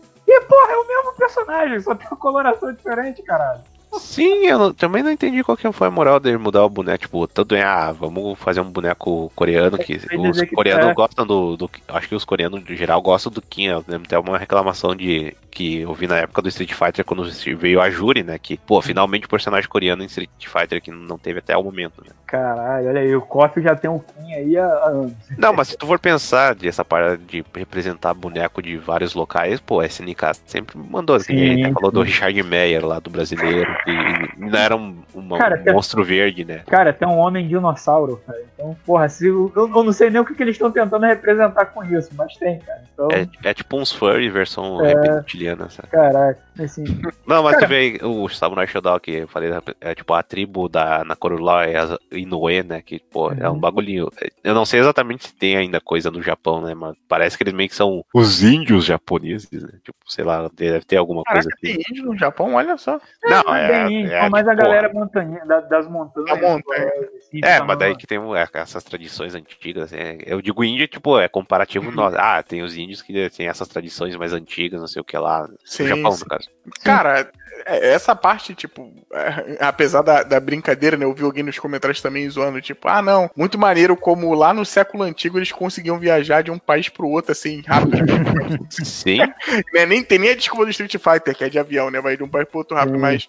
[0.41, 3.61] Porra, é o mesmo personagem, só tem uma coloração diferente, caralho.
[3.99, 6.99] Sim, eu não- também não entendi qual que foi a moral dele mudar o boneco.
[6.99, 10.87] Tipo, tanto é, ah, vamos fazer um boneco coreano que Quer os dizer que coreanos
[10.87, 10.93] é.
[10.93, 11.69] gostam do, do.
[11.89, 13.65] Acho que os coreanos, de geral, gostam do Kim.
[13.65, 17.23] Eu lembro até uma reclamação de que eu vi na época do Street Fighter quando
[17.57, 18.37] veio a Juri, né?
[18.37, 22.03] Que, pô, finalmente o personagem coreano em Street Fighter que não teve até o momento,
[22.05, 22.11] né?
[22.27, 25.13] Caralho, olha aí, o Koff já tem um Kim aí há, anos.
[25.37, 29.79] Não, mas se tu for pensar dessa parte de representar boneco de vários locais, pô,
[29.79, 31.17] a SNK sempre mandou.
[31.19, 32.07] que nem a gente Sim, falou do sim.
[32.07, 36.43] Richard Meyer lá do brasileiro, que ainda era um, uma- Cara, um tem- monstro verde,
[36.43, 36.63] né?
[36.67, 38.39] Cara, tem um homem dinossauro, cara.
[38.53, 41.65] Então, porra, se, eu, eu não sei nem o que, que eles estão tentando representar
[41.67, 42.81] com isso, mas tem, cara.
[42.93, 44.93] Então, É, é tipo uns furry versão É.
[45.15, 45.89] reptiliana, sabe?
[45.89, 46.83] caraca, assim.
[47.27, 50.67] Não, mas Cara- tu vê o Samurai Shodown que eu falei, é tipo a tribo
[50.67, 52.81] da Nakuru lá, é as Inoue, né?
[52.81, 53.59] Que, pô, é um Uhum.
[53.59, 54.09] bagulhinho.
[54.43, 56.73] Eu não sei exatamente se tem ainda coisa no Japão, né?
[56.73, 59.69] Mas parece que eles meio que são os índios japoneses, né?
[59.83, 61.83] Tipo, sei lá, deve ter alguma Caraca, coisa tem assim.
[61.91, 62.99] índio no Japão, olha só.
[63.23, 66.29] Não, é, bem, é, mas a tipo, galera montanha, da- das montanhas.
[66.29, 66.91] Da montanha.
[67.17, 69.91] assim, É, mas daí que tem é, essas tradições antigas.
[69.93, 72.13] é, eu digo índio, tipo, é comparativo nós.
[72.15, 75.47] Ah, tem os índios que têm essas tradições mais antigas, não sei o que lá.
[75.63, 76.23] Sim, no Japão, sim.
[76.23, 76.49] no caso.
[76.83, 77.31] Cara, é-
[77.65, 81.05] essa parte, tipo, é, apesar da, da brincadeira, né?
[81.05, 84.65] Eu vi alguém nos comentários também zoando, tipo, ah, não, muito maneiro como lá no
[84.65, 87.97] século antigo eles conseguiam viajar de um país pro outro, assim, rápido.
[88.69, 89.17] Sim,
[89.73, 89.85] né?
[89.85, 91.99] Nem tem nem a desculpa do Street Fighter, que é de avião, né?
[92.01, 93.27] Vai de um país pro outro rápido, mas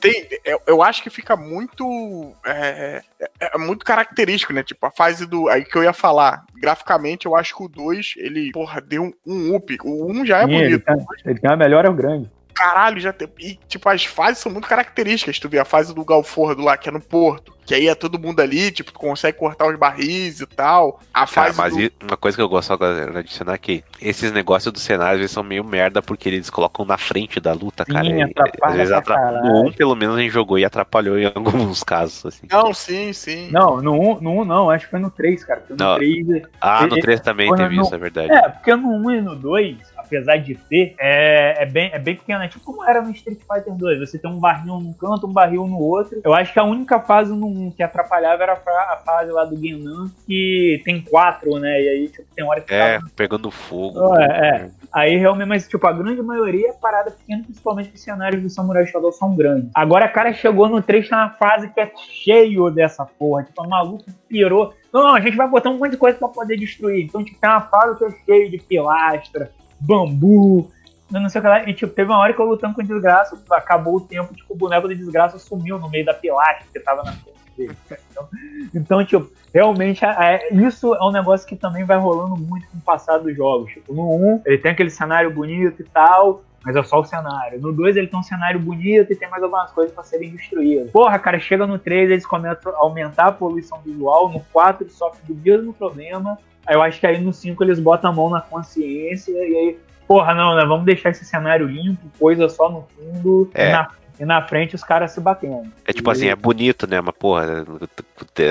[0.00, 3.02] tem, eu, eu acho que fica muito é,
[3.40, 4.62] é- é muito característico, né?
[4.62, 5.48] Tipo, a fase do.
[5.48, 6.44] Aí que eu ia falar.
[6.60, 9.78] Graficamente, eu acho que o 2, ele, porra, deu um, um up.
[9.84, 10.84] O 1 já é Sim, ele, bonito.
[10.84, 12.30] tem, ele tem uma melhora grande.
[12.58, 13.28] Caralho, já tem.
[13.38, 15.38] E, tipo, as fases são muito características.
[15.38, 17.56] Tu vê a fase do Galfordo lá, que é no Porto.
[17.64, 21.00] Que aí é todo mundo ali, tipo, tu consegue cortar os barris e tal.
[21.12, 21.80] A Cara, fase mas do...
[21.82, 25.30] e- uma coisa que eu gosto agora de adicionar aqui, esses negócios do cenário eles
[25.30, 28.06] são meio merda porque eles colocam na frente da luta, Sim, cara.
[28.06, 29.44] E, atrapalha às vezes pra atra- caralho.
[29.52, 32.46] No 1, pelo menos, a gente jogou e atrapalhou em alguns casos, assim.
[32.50, 33.50] Não, sim, sim.
[33.50, 35.60] Não, no 1 no um, não, acho que foi no 3, cara.
[35.60, 35.96] Porque no Não.
[35.98, 36.42] 3.
[36.62, 38.32] Ah, no E- 3 também teve não- isso, é verdade.
[38.32, 39.76] É, porque no 1 e no 2,
[40.08, 42.42] apesar de ter, é, é, bem, é bem pequeno.
[42.42, 44.00] É tipo como era no Street Fighter 2.
[44.00, 46.20] Você tem um barril num canto, um barril no outro.
[46.24, 49.30] Eu acho que a única fase no 1 que atrapalhava era a, fa- a fase
[49.30, 51.80] lá do Genan, que tem quatro, né?
[51.82, 54.16] E aí, tipo, tem hora que É, tava- pegando fogo.
[54.16, 54.24] É,
[54.64, 54.70] é.
[54.92, 58.86] Aí realmente, mas tipo, a grande maioria é parada pequena, principalmente os cenários do Samurai
[58.86, 59.70] Shodown são grandes.
[59.74, 63.42] Agora, cara, chegou no 3 na fase que é cheio dessa porra.
[63.44, 64.72] Tipo, o maluco pirou.
[64.92, 67.04] Não, não, a gente vai botar um monte de coisa pra poder destruir.
[67.04, 69.50] Então, tipo, tem uma fase que é cheio de pilastra,
[69.80, 70.70] bambu,
[71.10, 71.68] não sei o que lá.
[71.68, 74.52] E, tipo, teve uma hora que eu lutando com o desgraça, acabou o tempo, tipo,
[74.52, 77.76] o boneco de desgraça sumiu no meio da pilastra que tava na frente dele.
[78.10, 78.28] Então,
[78.74, 82.80] então, tipo, realmente, é, isso é um negócio que também vai rolando muito com o
[82.80, 83.72] passar dos jogos.
[83.72, 87.60] Tipo, no 1, ele tem aquele cenário bonito e tal, mas é só o cenário.
[87.60, 90.90] No 2, ele tem um cenário bonito e tem mais algumas coisas pra serem destruídas.
[90.90, 94.28] Porra, cara, chega no 3, eles começam a aumentar a poluição visual.
[94.28, 96.38] No 4, eles sofrem do mesmo problema.
[96.68, 99.78] Aí eu acho que aí no 5 eles botam a mão na consciência e aí,
[100.06, 100.66] porra, não, né?
[100.66, 103.68] Vamos deixar esse cenário limpo, coisa só no fundo É.
[103.68, 103.88] e, na,
[104.20, 105.62] e na frente os caras se batendo.
[105.86, 107.00] É tipo assim, é bonito, né?
[107.00, 107.64] Mas, porra,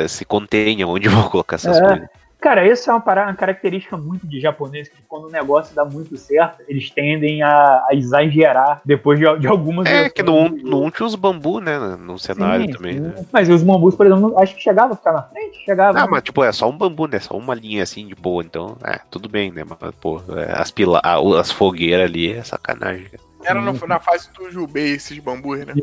[0.10, 1.82] se contenha onde vão colocar essas É.
[1.88, 2.08] coisas.
[2.40, 5.84] Cara, essa é uma, parada, uma característica muito de japonês, que quando o negócio dá
[5.84, 10.42] muito certo, eles tendem a, a exagerar depois de, de algumas É, que no 1
[10.50, 10.64] versões.
[10.64, 11.78] no um tinha os bambu, né?
[12.00, 13.00] No cenário Sim, também, sim.
[13.00, 13.26] né?
[13.34, 16.00] Mas os bambus, por exemplo, acho que chegava a ficar na frente, chegava.
[16.00, 17.20] Ah, mas tipo, é só um bambu, né?
[17.20, 19.64] Só uma linha assim de boa, então, é, tudo bem, né?
[19.68, 23.06] Mas, pô, é, as, pila as fogueiras ali é sacanagem.
[23.06, 23.24] cara.
[23.50, 25.74] Era no- na fase do Jubei esses bambus, né?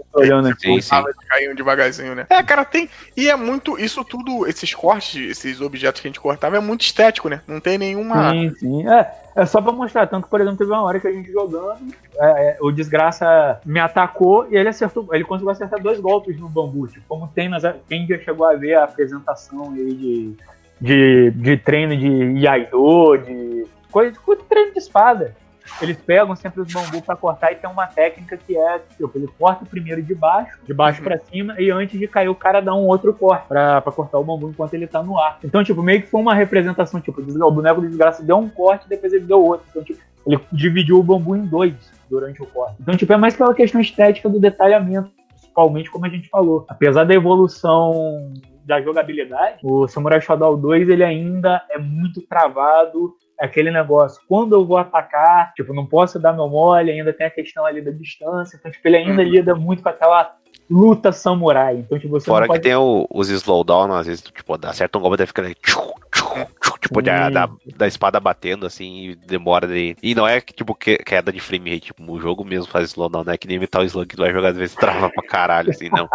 [0.58, 1.02] Sim, sim.
[1.20, 2.26] De caindo devagarzinho, né?
[2.28, 2.88] É, cara, tem.
[3.16, 3.78] E é muito.
[3.78, 7.40] Isso tudo, esses cortes, esses objetos que a gente cortava, é muito estético, né?
[7.46, 8.30] Não tem nenhuma.
[8.30, 8.88] Sim, sim.
[8.88, 10.06] É, é só pra mostrar.
[10.06, 11.78] Tanto que, por exemplo, teve uma hora que a gente jogando,
[12.18, 15.08] é, é, o desgraça me atacou e ele acertou.
[15.12, 16.86] Ele conseguiu acertar dois golpes no bambu.
[16.88, 17.62] Tipo, como tem nas.
[17.88, 20.36] Quem já chegou a ver a apresentação aí de,
[20.80, 23.66] de, de treino de Iaido, de.
[23.90, 25.36] Coisa, de treino de espada.
[25.80, 29.28] Eles pegam sempre os bambus pra cortar e tem uma técnica que é, tipo, ele
[29.38, 31.04] corta primeiro de baixo, de baixo Uhum.
[31.04, 34.18] pra cima, e antes de cair o cara dá um outro corte pra, pra cortar
[34.18, 35.38] o bambu enquanto ele tá no ar.
[35.42, 38.88] Então, tipo, meio que foi uma representação, tipo, o boneco do desgraça deu um corte,
[38.88, 39.66] depois ele deu outro.
[39.70, 41.74] Então, tipo, ele dividiu o bambu em dois
[42.10, 42.76] durante o corte.
[42.80, 45.10] Então, tipo, é mais pela questão estética do detalhamento,
[45.40, 46.64] principalmente como a gente falou.
[46.68, 48.32] Apesar da evolução
[48.64, 54.64] da jogabilidade, o Samurai Shodown 2 ele ainda é muito travado aquele negócio, quando eu
[54.64, 58.56] vou atacar, tipo, não posso dar meu mole, ainda tem a questão ali da distância,
[58.56, 59.28] então, tipo, ele ainda Uhum.
[59.28, 60.34] lida muito com aquela
[60.70, 62.60] luta samurai, então, tipo, você Fora pode...
[62.60, 65.78] que tem o- os slowdown, às vezes, tipo, acerta um golpe e fica ali, tchu,
[65.78, 66.03] tchu, tchu,
[66.80, 69.96] tipo, da, da, da espada batendo, assim, e demora de...
[70.02, 72.90] E não é, que, tipo, que- queda de frame rate, tipo, o jogo mesmo faz
[72.90, 75.22] slowdown, não é que nem Metal Slug que tu vai jogar, às vezes trava pra
[75.26, 76.08] caralho, assim, não.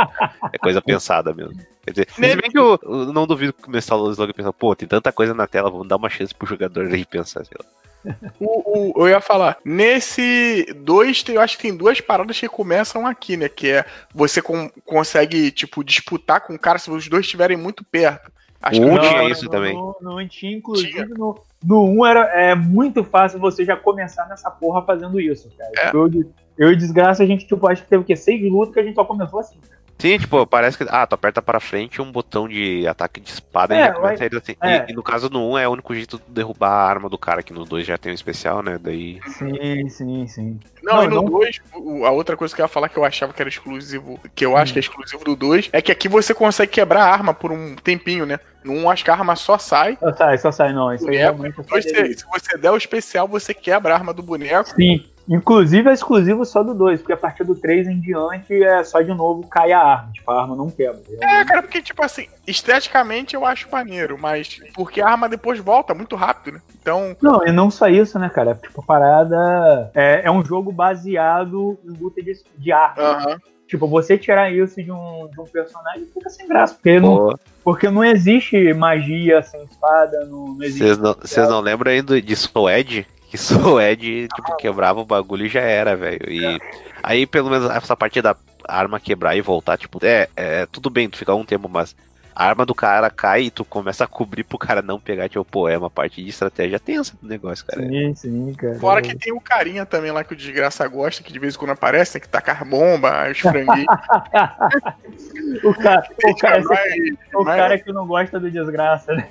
[0.54, 1.54] É coisa pensada mesmo.
[1.84, 4.76] Quer dizer, se bem que eu, eu não duvido que o Metal Slug pensa, pô,
[4.76, 7.66] tem tanta coisa na tela, vamos dar uma chance pro jogador aí pensar, sei lá.
[8.40, 13.06] O, o- eu ia falar, nesse 2, eu acho que tem duas paradas que começam
[13.06, 13.50] aqui, né?
[13.50, 17.84] Que é você com- consegue, tipo, disputar com o cara se os dois estiverem muito
[17.84, 18.32] perto.
[18.62, 19.74] Acho que não- tinha isso também.
[19.74, 24.52] No, no, tinha, inclusive, no, no 1 era, é muito fácil você já começar nessa
[24.52, 25.72] porra fazendo isso, cara.
[25.78, 25.96] É.
[25.96, 26.10] Eu,
[26.58, 28.16] eu e Desgraça, a gente, tipo, acho que teve o quê?
[28.16, 29.58] Seis lutas que a gente só começou assim.
[29.62, 29.79] cara.
[30.00, 30.86] Sim, tipo, parece que.
[30.90, 34.12] Ah, tu aperta pra frente um botão de ataque de espada É, e já começa
[34.14, 34.56] mas- a ir assim.
[34.62, 34.86] é.
[34.88, 37.18] E, e no caso no 1 é o único jeito de derrubar a arma do
[37.18, 38.80] cara, que no 2 já tem um especial, né?
[38.82, 39.20] Daí.
[39.28, 40.60] Sim, sim, sim.
[40.82, 41.60] Não, Não, e no não- 2,
[42.06, 44.56] a outra coisa que eu ia falar que eu achava que era exclusivo, que eu
[44.56, 47.52] acho que é exclusivo do 2, é que aqui você consegue quebrar a arma por
[47.52, 48.40] um tempinho, né?
[48.64, 49.98] No 1, acho que a arma só sai.
[50.00, 50.94] Só sai, só sai, não.
[50.94, 54.24] Isso aí É, realmente é se você der o especial, você quebra a arma do
[54.24, 54.70] boneco.
[54.76, 55.06] Sim.
[55.30, 59.00] Inclusive é exclusivo só do 2, porque a partir do 3 em diante é só
[59.00, 60.12] de novo cai a arma.
[60.12, 61.00] Tipo, a arma não quebra.
[61.22, 65.94] É, cara, porque, tipo assim, esteticamente eu acho maneiro, mas porque a arma depois volta
[65.94, 66.62] muito rápido, né?
[66.82, 68.56] Então, Não, e não só isso, né, cara?
[68.56, 73.04] Tipo, a parada é, é um jogo baseado em luta de, de arma.
[73.04, 73.38] aham.
[73.70, 76.74] Tipo, você tirar isso de um, de um personagem fica sem graça.
[76.74, 80.96] Porque não, porque não existe magia sem espada, não, não existe.
[80.96, 83.06] Vocês não, não lembram ainda de Soed?
[83.30, 86.28] Que Soed, tipo, quebrava o bagulho e já era, velho.
[86.30, 86.60] E
[87.04, 88.36] aí, pelo menos, essa parte da
[88.68, 91.96] arma quebrar e voltar, tipo, é, é tudo bem, tu fica um tempo, mas
[92.36, 95.44] a arma do cara cai e tu começa a cobrir pro cara não pegar, tipo,
[95.44, 97.86] pô, é uma parte de estratégia tensa do negócio, cara.
[97.86, 98.80] Sim, sim, cara.
[98.80, 101.58] Fora que tem o carinha também lá que o desgraça gosta, que de vez em
[101.58, 103.86] quando aparece, né, que taca bomba, os franguinhos.
[105.64, 106.94] o cara, o cara, mais-
[107.34, 109.28] o mais- cara que não gosta do desgraça, né?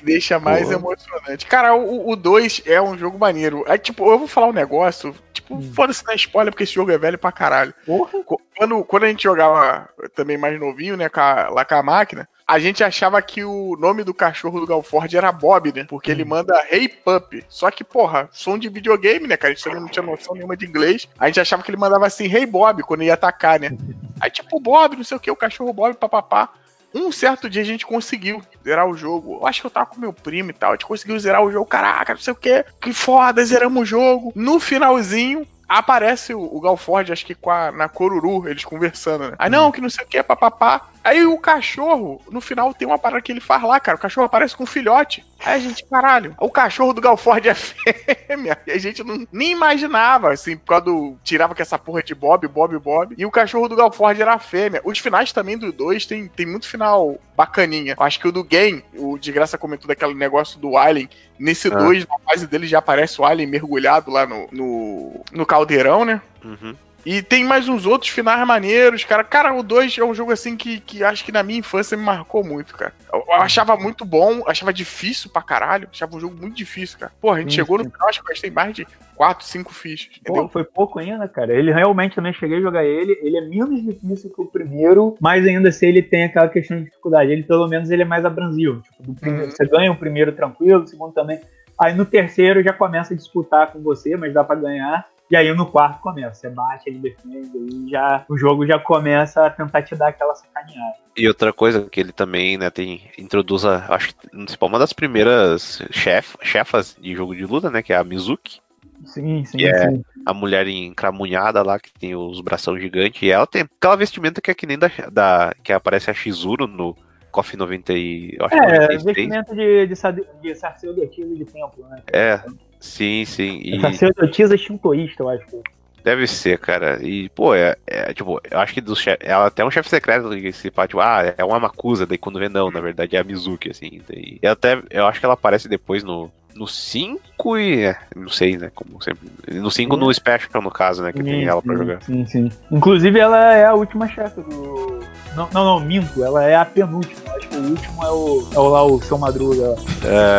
[0.00, 0.72] Que deixa mais Pô.
[0.74, 1.46] emocionante.
[1.46, 3.64] Cara, o 2 é um jogo maneiro.
[3.68, 5.72] Aí, tipo, eu vou falar um negócio, tipo, Hum.
[5.74, 7.74] foda-se na spoiler, porque esse jogo é velho pra caralho.
[7.86, 8.10] Porra.
[8.24, 11.82] Qu- Quando, quando a gente jogava também mais novinho, né, com a- lá com a
[11.82, 15.86] máquina, a gente achava que o nome do cachorro do Galford era Bob, né?
[15.88, 17.42] Porque ele manda Hey Pup.
[17.48, 19.52] Só que, porra, som de videogame, né, cara?
[19.52, 21.08] A gente também não tinha noção nenhuma de inglês.
[21.18, 23.70] A gente achava que ele mandava assim, Hey Bob, quando ia atacar, né?
[24.20, 26.50] Aí, tipo, Bob, não sei o que, o cachorro Bob, papapá.
[26.94, 29.38] Um certo dia a gente conseguiu zerar o jogo.
[29.40, 30.70] Eu acho que eu tava com meu primo e tal.
[30.70, 31.66] A gente conseguiu zerar o jogo.
[31.66, 32.64] Caraca, não sei o que.
[32.80, 34.32] Que foda, zeramos o jogo.
[34.34, 39.36] No finalzinho, aparece o, o Galford, acho que a, na Coruru, eles conversando, né?
[39.38, 40.88] Aí não, que não sei o que, papapá.
[41.02, 43.96] Aí o cachorro, no final, tem uma parada que ele faz lá, cara.
[43.96, 45.24] O cachorro aparece com um filhote.
[45.42, 48.58] Aí a gente, caralho, o cachorro do Galford é fêmea.
[48.66, 52.78] E a gente não, nem imaginava, assim, quando tirava com essa porra de Bob, Bob,
[52.78, 53.14] Bob.
[53.16, 54.82] E o cachorro do Galford era fêmea.
[54.84, 57.94] Os finais também do 2 tem, tem muito final bacaninha.
[57.98, 61.08] Eu acho que o do Game, o de graça comentou daquele negócio do Alien.
[61.38, 61.78] Nesse Ah.
[61.78, 66.20] 2, na fase dele, já aparece o Alien mergulhado lá no, no, no caldeirão, né?
[66.44, 66.76] Uhum.
[67.04, 69.24] E tem mais uns outros finais maneiros, cara.
[69.24, 72.04] Cara, o 2 é um jogo assim que, que acho que na minha infância me
[72.04, 72.92] marcou muito, cara.
[73.12, 75.88] Eu, eu achava muito bom, achava difícil pra caralho.
[75.90, 77.12] Achava um jogo muito difícil, cara.
[77.20, 77.84] Porra, a gente Sim, chegou sim.
[77.84, 78.86] no final, acho que eu gastei mais de
[79.16, 80.18] 4, 5 fichas.
[80.24, 81.52] Pô, foi pouco ainda, cara.
[81.54, 83.18] Ele realmente também cheguei a jogar ele.
[83.22, 86.84] Ele é menos difícil que o primeiro, mas ainda assim ele tem aquela questão de
[86.84, 87.30] dificuldade.
[87.30, 88.80] Ele, pelo menos, ele é mais abrasivo.
[88.82, 89.50] Tipo, do primeiro, Uhum.
[89.50, 91.40] Você ganha o primeiro tranquilo, o segundo também.
[91.78, 95.06] Aí no terceiro já começa a disputar com você, mas dá pra ganhar.
[95.30, 96.34] E aí no quarto começa.
[96.34, 100.34] Você bate, ele defende, aí já, o jogo já começa a tentar te dar aquela
[100.34, 100.94] sacaneada.
[101.16, 104.28] E outra coisa que ele também, né, tem introduz a, acho que
[104.60, 108.60] uma das primeiras chef, chefas de jogo de luta, né, que é a Mizuki,
[109.04, 110.04] Sim, sim, Que é- sim.
[110.26, 114.50] a mulher encramunhada lá que tem os bração gigantes, e ela tem aquela vestimenta que
[114.50, 116.94] é que nem da, da que aparece a Shizuru no
[117.30, 119.04] KOF 90 e eu acho que É, 96.
[119.04, 122.02] vestimento de, de, sade- de sacerdotisa de templo, né?
[122.12, 122.42] É,
[122.80, 123.60] sim, sim.
[123.62, 125.44] E Sacerdotisa shintoísta, eu acho.
[125.46, 125.62] que-
[126.02, 126.98] deve ser, cara.
[127.02, 129.18] E, pô, é, é, tipo, eu acho que do chefe.
[129.22, 132.16] Ela até é um chefe secreto que se fala, tipo, ah, é uma Makusa, daí
[132.16, 134.00] quando vê, não, na verdade é a Mizuki, assim.
[134.08, 136.30] Daí, e até, eu acho que ela aparece depois no.
[136.52, 137.84] No 5 e.
[137.84, 138.72] É, não sei, né?
[138.74, 139.28] Como sempre.
[139.52, 141.12] No 5 no Special, no caso, né?
[141.12, 142.02] Que tem Sim, ela pra sim, jogar.
[142.02, 142.52] Sim, sim.
[142.72, 144.98] Inclusive, ela é a última chefe do.
[145.36, 146.24] Não, não, não, minto.
[146.24, 147.20] Ela é a penúltima.
[147.36, 149.76] Acho que o último é o, é o lá, o seu Madruga.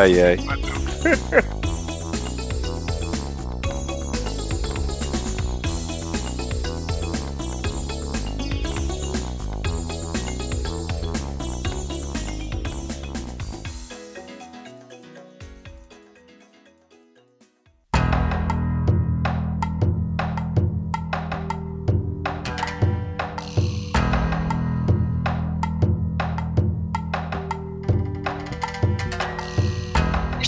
[0.01, 0.37] Ai, ai.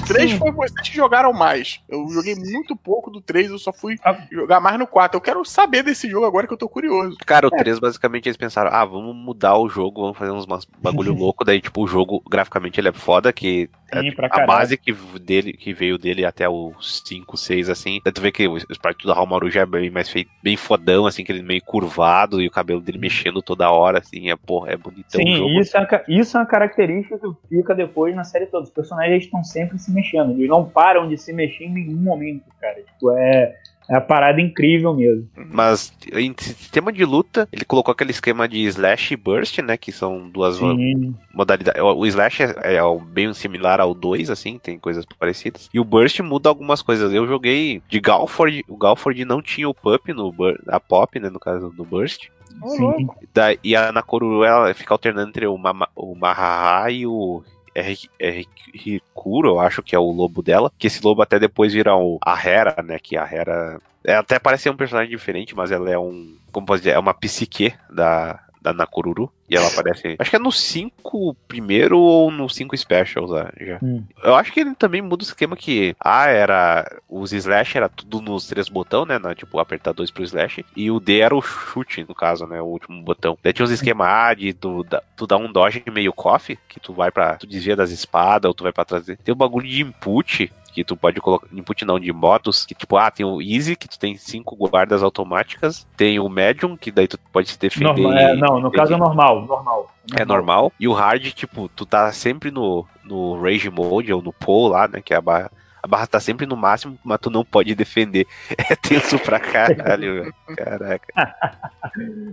[0.07, 0.37] três Sim.
[0.37, 1.81] foi vocês que jogaram mais.
[1.89, 4.17] Eu joguei muito pouco do 3, eu só fui Ah.
[4.31, 5.17] jogar mais no 4.
[5.17, 7.17] Eu quero saber desse jogo agora que eu tô curioso.
[7.25, 10.45] Cara, o 3 basicamente eles pensaram, ah, vamos mudar o jogo, vamos fazer uns
[10.81, 14.29] bagulho louco, daí tipo o jogo graficamente ele é foda, que Sim, é pra a
[14.29, 14.47] caralho.
[14.47, 14.91] base que
[15.21, 17.99] dele que veio dele até o 5, 6 assim.
[18.03, 21.05] Daí tu vê que o sprite do Hamaru já é bem mais feito, bem fodão
[21.05, 24.71] assim, que ele meio curvado e o cabelo dele mexendo toda hora assim, é porra,
[24.71, 25.49] é bonitão o Sim, jogo.
[25.59, 28.63] isso é, uma isso é uma característica que fica depois na série toda.
[28.63, 30.31] Os personagens estão sempre se mexendo.
[30.31, 32.81] Eles não param de se mexer em nenhum momento, cara.
[32.81, 33.55] Tipo, é,
[33.89, 35.27] é a parada incrível mesmo.
[35.35, 39.91] Mas em sistema de luta, ele colocou aquele esquema de slash e burst, né, que
[39.91, 41.13] são duas Sim.
[41.33, 41.79] modalidade.
[41.81, 45.69] O o Slash é, é bem similar ao 2, assim, tem coisas parecidas.
[45.73, 47.13] E o Burst muda algumas coisas.
[47.13, 50.33] Eu joguei de Galford, o Galford não tinha o Pup no
[50.67, 52.29] a Pop, né, no caso do Burst.
[52.67, 53.07] sim.
[53.33, 57.43] Da, e a Nakoru, ela fica alternando entre o, Mama, o Mahaha e o
[57.75, 60.71] R- R- Hikuro, eu acho que é o lobo dela.
[60.77, 63.79] Que esse lobo até depois vira o, a Hera, né, que a Hera...
[64.03, 66.35] Ela até parece ser um personagem diferente, mas ela é um...
[66.51, 66.91] Como posso dizer?
[66.91, 68.42] É uma psique da...
[68.63, 69.29] Da Nakoruru.
[69.49, 70.15] E ela aparece.
[70.17, 73.77] Acho que é no 5 primeiro ou no 5 Specials ah, já.
[73.83, 74.03] Hum.
[74.23, 75.93] Eu acho que ele também muda o esquema que.
[75.99, 76.89] Ah, era.
[77.09, 79.19] Os slash era tudo nos três botões, né?
[79.19, 80.65] na- tipo, apertar dois pro slash.
[80.75, 82.61] E o D era o chute, no caso, né?
[82.61, 83.37] O último botão.
[83.43, 86.79] Daí tinha uns esquemas ah, de tu, da- tu dar um dodge meio coffee, que
[86.79, 87.35] tu vai pra.
[87.35, 89.05] Tu desvia das espadas, ou tu vai pra trás.
[89.05, 90.51] Tem o bagulho de input.
[90.73, 91.47] Que tu pode colocar.
[91.53, 92.65] Input não, de modos.
[92.65, 95.87] Que tipo, ah, tem o Easy, que tu tem cinco guardas automáticas.
[95.95, 98.01] Tem o Medium, que daí tu pode se defender.
[98.01, 99.91] Normal, é, não, no caso é normal, normal.
[100.17, 100.73] É normal.
[100.79, 104.87] E o hard, tipo, tu tá sempre no, no rage mode ou no pull lá,
[104.87, 105.01] né?
[105.01, 105.51] Que é a barra.
[105.83, 108.25] A barra tá sempre no máximo, mas tu não pode defender.
[108.71, 110.33] É tenso pra caralho.
[110.55, 111.13] Caraca.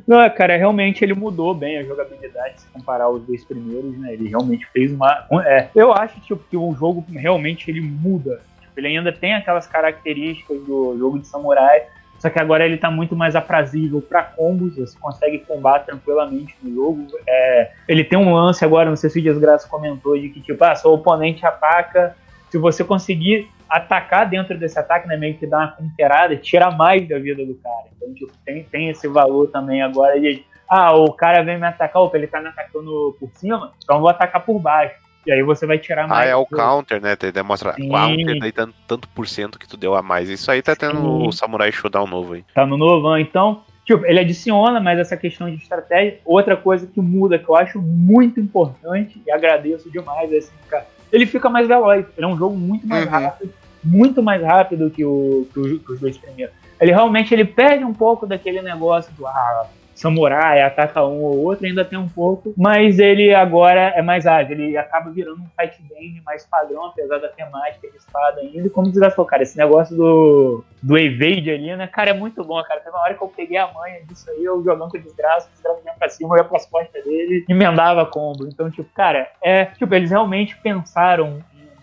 [0.07, 4.12] Não, cara, realmente ele mudou bem a jogabilidade se comparar os dois primeiros, né?
[4.14, 5.26] Ele realmente fez uma.
[5.30, 8.40] um- É, eu acho tipo, que o jogo realmente ele muda.
[8.61, 11.82] Tipo, ele ainda tem aquelas características do jogo de samurai,
[12.20, 16.72] só que agora ele tá muito mais aprazível pra combos, você consegue combar tranquilamente no
[16.74, 17.07] jogo.
[17.28, 20.62] É, ele tem um lance agora, não sei se o Desgraça comentou, de que tipo,
[20.64, 22.14] ah, seu oponente ataca,
[22.51, 27.09] se você conseguir atacar dentro desse ataque, né, meio que dar uma counterada, tira mais
[27.09, 27.86] da vida do cara.
[27.96, 32.03] Então, tipo, tem, tem esse valor também agora de, ah, o cara vem me atacar,
[32.03, 34.94] opa, ele tá me atacando por cima, então eu vou atacar por baixo.
[35.26, 36.30] E aí você vai tirar Ah, mais.
[36.30, 37.14] é o do- counter, né?
[37.14, 37.90] Te demonstra Sim.
[37.90, 40.30] counter, daí tanto, tanto por cento que tu deu a mais.
[40.30, 41.28] Isso aí tá tendo Sim.
[41.28, 42.44] o Samurai Showdown novo aí.
[42.55, 46.18] Tá no novão, então, tipo, ele adiciona mais essa questão de estratégia.
[46.24, 51.26] Outra coisa que muda, que eu acho muito importante, e agradeço demais, assim, cara, ele
[51.26, 52.06] fica mais veloz.
[52.16, 53.11] Ele é um jogo muito mais Uhum.
[53.11, 53.52] rápido,
[53.82, 56.54] muito mais rápido que, o, que, o- que os dois primeiros.
[56.80, 59.66] Ele realmente ele perde um pouco daquele negócio do, ah,
[60.01, 64.59] samurai, ataca um ou outro, ainda tem um pouco, mas ele agora é mais ágil,
[64.59, 68.66] ele acaba virando um fight game mais padrão, apesar da temática de espada ainda.
[68.66, 72.62] E como falou, cara, esse negócio do, do evade ali, né, cara, é muito bom,
[72.62, 72.80] cara.
[72.80, 75.80] Teve uma hora que eu peguei a manha disso aí, eu jogando com desgraça, desgraça
[75.80, 78.46] vinha pra cima, eu ia pras costas dele, emendava combo.
[78.46, 81.40] Então, tipo, cara, é, tipo, eles realmente pensaram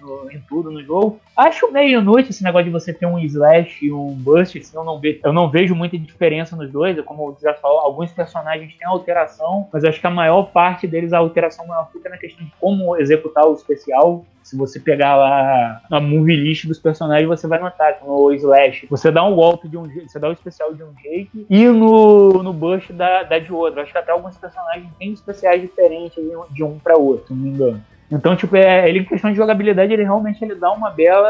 [0.07, 1.19] no- em tudo no jogo.
[1.35, 4.83] Acho meio inútil esse negócio de você ter um slash e um burst, assim, eu
[4.83, 6.99] não, ve eu não vejo muita diferença nos dois.
[7.01, 11.13] Como você já falou, alguns personagens têm alteração, mas acho que a maior parte deles,
[11.13, 14.25] a alteração maior fica na questão de como executar o especial.
[14.43, 18.87] Se você pegar lá a movie list dos personagens, você vai notar que no Slash
[18.89, 21.65] você dá um golpe de um jeito, você dá o especial de um jeito, e
[21.67, 23.81] no, no Burst dá, dá de outro.
[23.81, 27.33] Acho que até alguns personagens têm especiais diferentes de um- de um para outro, se
[27.33, 27.83] não me engano.
[28.09, 31.29] Então, tipo, é, ele em questão de jogabilidade, ele realmente ele dá uma bela,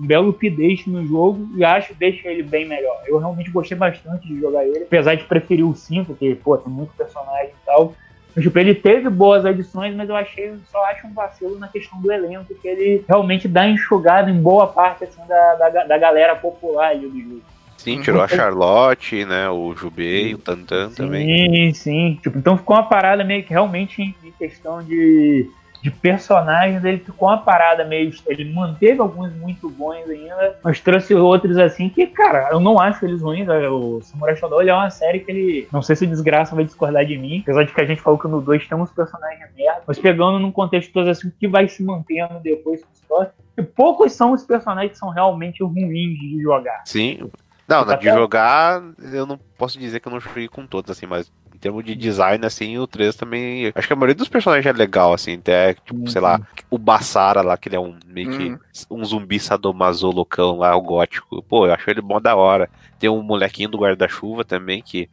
[0.00, 3.02] um belo update no jogo e acho que deixa ele bem melhor.
[3.06, 6.72] Eu realmente gostei bastante de jogar ele, apesar de preferir o 5, que, pô, tem
[6.72, 7.94] muito personagem e tal.
[8.34, 12.00] Mas, Tipo, ele teve boas adições, mas eu achei, só acho um vacilo na questão
[12.00, 16.34] do elenco, que ele realmente dá enxugado em boa parte, assim, da, da, da galera
[16.34, 17.42] popular ali do jogo.
[17.76, 19.50] Sim, tirou a Charlotte, né?
[19.50, 21.26] O Jubei, o Tantan também.
[21.26, 22.18] Sim, sim.
[22.22, 25.50] Tipo, então ficou uma parada meio que realmente em questão de,
[25.84, 28.10] de personagens, ele ficou uma parada meio.
[28.26, 33.04] Ele manteve alguns muito bons ainda, mas trouxe outros assim que, cara, eu não acho
[33.04, 33.46] eles ruins.
[33.46, 33.68] né?
[33.68, 35.68] O Samurai Shodown é uma série que ele.
[35.70, 38.18] Não sei se o desgraça vai discordar de mim, apesar de que a gente falou
[38.18, 41.84] que no 2 temos personagens merda, mas pegando num contexto todo assim, que vai se
[41.84, 43.30] mantendo depois com história.
[43.54, 46.80] E poucos são os personagens que são realmente ruins de jogar.
[46.86, 47.30] Sim.
[47.68, 48.82] Não, de jogar,
[49.12, 51.30] eu não posso dizer que eu não joguei com todos, assim, mas
[51.64, 53.72] termos de design, assim, o 3 também.
[53.74, 56.38] Acho que a maioria dos personagens é legal, assim, até, tipo, Sim, sei lá,
[56.70, 58.58] o Bassara lá, que ele é um meio que Hum.
[58.90, 61.42] um zumbi sadomaso loucão lá, o gótico.
[61.42, 62.68] Pô, eu acho ele bom da hora.
[62.98, 65.08] Tem um molequinho do guarda-chuva também, que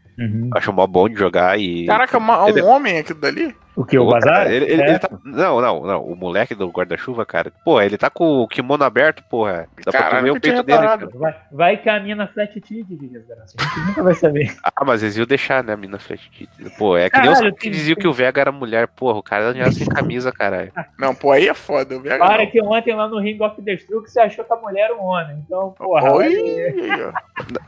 [0.51, 1.85] eu acho mó bom de jogar e.
[1.87, 3.55] Caraca, uma- um Ele- homem aquilo dali?
[3.76, 3.97] O que?
[3.97, 4.34] O Pô, Bazar?
[4.36, 4.89] cara, ele, ele- É.
[4.89, 6.03] ele tá- Não, não, não.
[6.03, 7.51] O moleque do guarda-chuva, cara.
[7.63, 9.67] Pô, ele tá com o kimono aberto, porra.
[9.86, 10.78] Dá pra tu ver o peito dele.
[10.80, 11.09] cara.
[11.13, 13.55] Vai, vai que a mina flat titty, que desgraça.
[13.59, 14.53] A gente nunca vai saber.
[14.63, 16.69] Ah, mas eles iam deixar, né, a mina flat titty.
[16.78, 18.88] Pô, é que nem Caralho, os que diziam que o Vega era mulher.
[18.89, 20.72] Porra, o cara já sem camisa, caralho.
[20.99, 21.93] Não, pô, aí é foda.
[21.93, 22.47] Eu vi Para agora.
[22.47, 25.38] que ontem lá no Ring of Destruction você achou que a mulher era um homem.
[25.45, 26.11] Então, porra.
[26.11, 27.13] Oi, aí.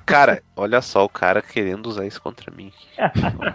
[0.06, 2.72] Cara, olha só, o cara querendo usar isso contra mim.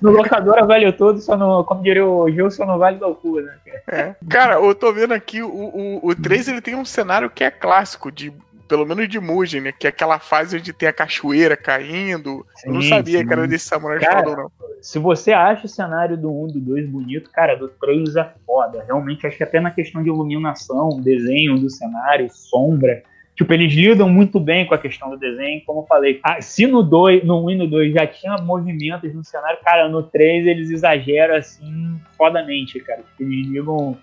[0.00, 3.56] No locadora vale tudo, só no, como diria o Gilson, não vale cu, né?
[3.88, 4.14] É.
[4.28, 7.50] Cara, eu tô vendo aqui, o, o, o 3 ele tem um cenário que é
[7.50, 8.32] clássico, de,
[8.68, 9.72] pelo menos de Mugen, né?
[9.72, 12.46] Que é aquela fase onde tem a cachoeira caindo.
[12.64, 13.26] eu não Sim, sabia sim.
[13.26, 14.50] que era desse Samurai Cara, Shodown, não.
[14.80, 18.84] Se você acha o cenário do 1, do 2 bonito, cara, do 3 é foda.
[18.86, 23.02] Realmente, acho que até na questão de iluminação, desenho do cenário, sombra.
[23.36, 26.18] Tipo, eles lidam muito bem com a questão do desenho, como eu falei.
[26.22, 29.90] Ah, se no 2, no 1 e no 2 já tinha movimentos no cenário, cara,
[29.90, 33.02] no 3 eles exageram assim, fodamente, cara.
[33.02, 33.96] Tipo, Eles ligam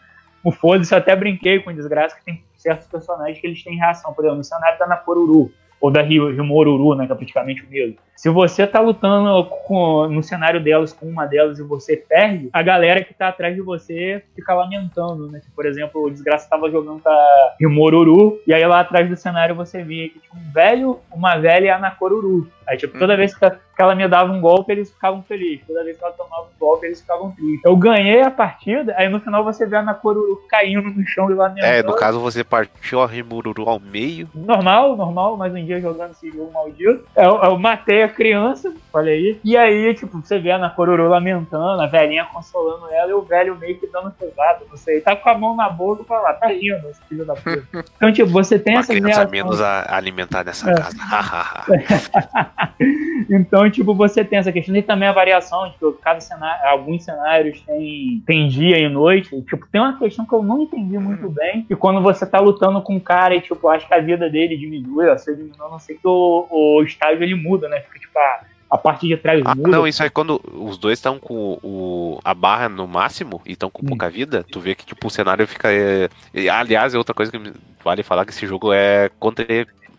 [0.43, 4.13] o foda-se, eu até brinquei com desgraça que tem certos personagens que eles têm reação.
[4.13, 5.51] Por exemplo, no cenário tá na Koruru,
[5.83, 7.97] ou da Rio- Rimoruru, né, que é praticamente o mesmo.
[8.15, 12.61] Se você tá lutando com- no cenário delas com uma delas e você perde, a
[12.61, 15.41] galera que tá atrás de você fica lamentando, né?
[15.53, 19.55] Por exemplo, o Desgraça tava jogando com a Rimoruru, e aí lá atrás do cenário
[19.55, 22.47] você via que tinha um velho, uma velha e a Nakoruru.
[22.65, 25.65] Aí, tipo, toda vez que, que ela me dava um golpe, eles ficavam felizes.
[25.65, 27.61] Toda vez que ela tomava um golpe, eles ficavam tristes.
[27.65, 31.33] Eu ganhei a partida, aí no final você vê a Nakoruru caindo no chão e
[31.33, 31.65] lamentando.
[31.73, 34.29] É, no caso você partiu a Rimururu ao meio.
[34.35, 37.03] Normal, normal, mais um dia jogando esse jogo maldito.
[37.15, 39.39] Eu, eu matei a criança, olha aí.
[39.43, 43.55] E aí, tipo, você vê a Nakoruru lamentando, a velhinha consolando ela e o velho
[43.57, 44.65] meio que dando pesado.
[44.69, 47.63] Você tá com a mão na boca e fala, tá rindo, esse filho da puta.
[47.97, 49.31] Então, tipo, você tem Uma essas criança reações.
[49.31, 50.75] menos a alimentar nessa É.
[50.75, 50.93] casa.
[53.29, 54.75] Então, tipo, você tem essa questão.
[54.75, 59.35] E também a variação, tipo, cada cenário, alguns cenários tem, tem dia e noite.
[59.35, 61.63] E, tipo, tem uma questão que eu não entendi muito bem.
[61.63, 64.57] Que quando você tá lutando com um cara e, tipo, acho que a vida dele
[64.57, 67.79] diminui, ó, se diminui, não sei que o, o estágio ele muda, né?
[67.81, 68.39] Fica, tipo, a,
[68.71, 69.69] a parte de trás Ah, muda.
[69.69, 73.69] não, isso é quando os dois estão com o, a barra no máximo e estão
[73.69, 73.89] com Hum.
[73.89, 75.71] pouca vida, tu vê que tipo o cenário fica.
[75.71, 77.53] é, e, aliás, é outra coisa que me-
[77.83, 79.45] vale falar que esse jogo é contra.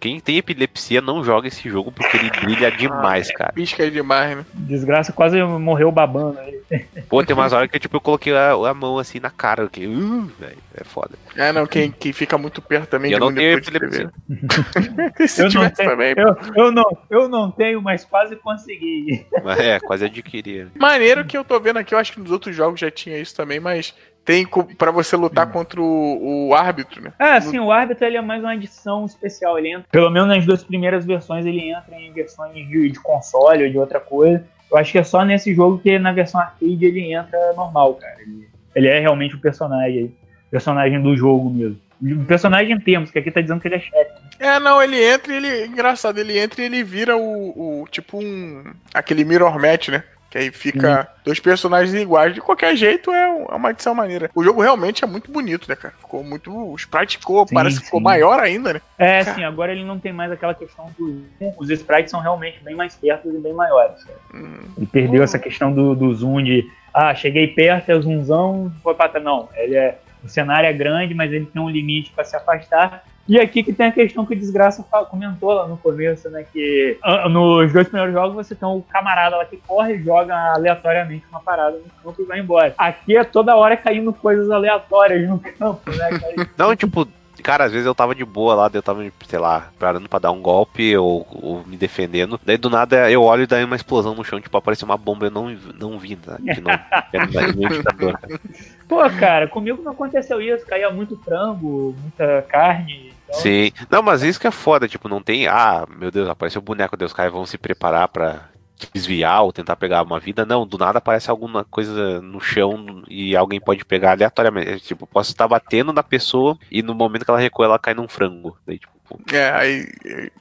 [0.04, 3.54] Quem tem epilepsia não joga esse jogo porque ele brilha demais, cara.
[3.54, 4.44] Pisca demais, né?
[4.52, 6.60] Desgraça, quase morreu babando aí.
[7.08, 9.86] Pô, tem umas horas que tipo, eu coloquei a, a mão assim na cara, que,
[9.86, 11.12] uh, velho, é foda.
[11.34, 14.12] É, não, quem, quem fica muito perto também eu de não tenho epilepsia.
[15.26, 16.14] Se Eu não tenho- também.
[16.18, 19.24] Eu, eu, não, eu não tenho, mas quase consegui.
[19.42, 20.66] Mas é, quase adquiri.
[20.78, 23.34] Maneiro que eu tô vendo aqui, eu acho que nos outros jogos já tinha isso
[23.34, 23.94] também, mas
[24.24, 24.46] tem
[24.78, 27.12] pra você lutar contra o, o árbitro, né?
[27.18, 29.58] É, assim, o árbitro ele é mais uma edição especial.
[29.58, 33.64] Ele entra, pelo menos nas duas primeiras versões, ele entra em versões de, de console
[33.64, 34.44] ou de outra coisa.
[34.70, 38.16] Eu acho que é só nesse jogo que na versão arcade ele entra normal, cara.
[38.22, 40.14] Ele, ele é realmente o personagem,
[40.50, 41.78] personagem do jogo mesmo.
[42.02, 44.10] O personagem em termos, que aqui tá dizendo que ele é chefe.
[44.40, 45.66] É, não, ele entra e ele.
[45.66, 47.82] Engraçado, ele entra e ele vira o.
[47.82, 48.64] o- tipo um.
[48.92, 50.02] aquele mirror match, né?
[50.34, 52.34] Que aí fica dois personagens iguais.
[52.34, 54.28] De qualquer jeito, é um- é uma edição maneira.
[54.34, 55.94] O jogo realmente é muito bonito, né, cara?
[55.96, 56.52] Ficou muito.
[56.52, 58.04] O sprite ficou, Sim, parece que ficou sim.
[58.04, 58.80] maior ainda, né?
[58.98, 61.22] É, assim, agora ele não tem mais aquela questão do.
[61.56, 64.02] Os sprites são realmente bem mais perto e bem maiores.
[64.02, 64.18] cara.
[64.34, 64.58] Hum.
[64.76, 66.68] Ele perdeu essa questão do, do zoom de.
[66.92, 69.24] Ah, cheguei perto, é zoomzão, foi pra trás.
[69.24, 69.98] Não, ele é.
[70.24, 73.04] O cenário é grande, mas ele tem um limite pra se afastar.
[73.26, 76.44] E aqui que tem a questão que o Desgraça comentou lá no começo, né?
[76.52, 81.24] Que ah, nos dois primeiros jogos você tem o camarada lá que corre, joga aleatoriamente
[81.30, 82.74] uma parada no campo e vai embora.
[82.76, 86.10] Aqui é toda hora caindo coisas aleatórias no campo, né?
[86.58, 87.08] Não, tipo,
[87.42, 90.30] cara, às vezes eu tava de boa lá, eu tava, sei lá, parando pra dar
[90.30, 92.38] um golpe ou, ou me defendendo.
[92.44, 95.26] Daí do nada eu olho e daí uma explosão no chão, tipo, apareceu uma bomba,
[95.26, 96.36] eu não, não vi, né?
[96.60, 96.80] Novo.
[97.12, 98.40] Era meio ditador, cara.
[98.86, 100.66] Pô, cara, comigo não aconteceu isso.
[100.66, 103.13] Caía muito frango, muita carne.
[103.28, 103.72] Então- Sim.
[103.90, 105.46] Não, mas isso que é foda, tipo, não tem.
[105.48, 108.48] Ah, meu Deus, apareceu o boneco, Deus, caras vão se preparar pra
[108.92, 110.44] desviar ou tentar pegar uma vida.
[110.44, 114.80] Não, do nada aparece alguma coisa no chão e alguém pode pegar aleatoriamente.
[114.84, 118.08] Tipo, posso estar batendo na pessoa e no momento que ela recua, ela cai num
[118.08, 118.56] frango.
[118.66, 118.92] Daí, tipo,
[119.32, 119.86] É, aí,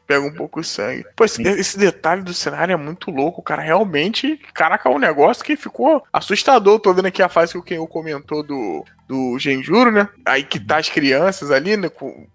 [0.07, 1.05] pega um pouco o sangue.
[1.15, 3.61] Pô, esse, esse detalhe do cenário é muito louco, cara.
[3.61, 6.79] Realmente, caraca, é um negócio que ficou assustador.
[6.79, 8.83] Tô vendo aqui a fase que o Kenyo comentou do,
[9.13, 10.09] do Genjuro, né?
[10.25, 11.89] Aí que tá as crianças ali, né?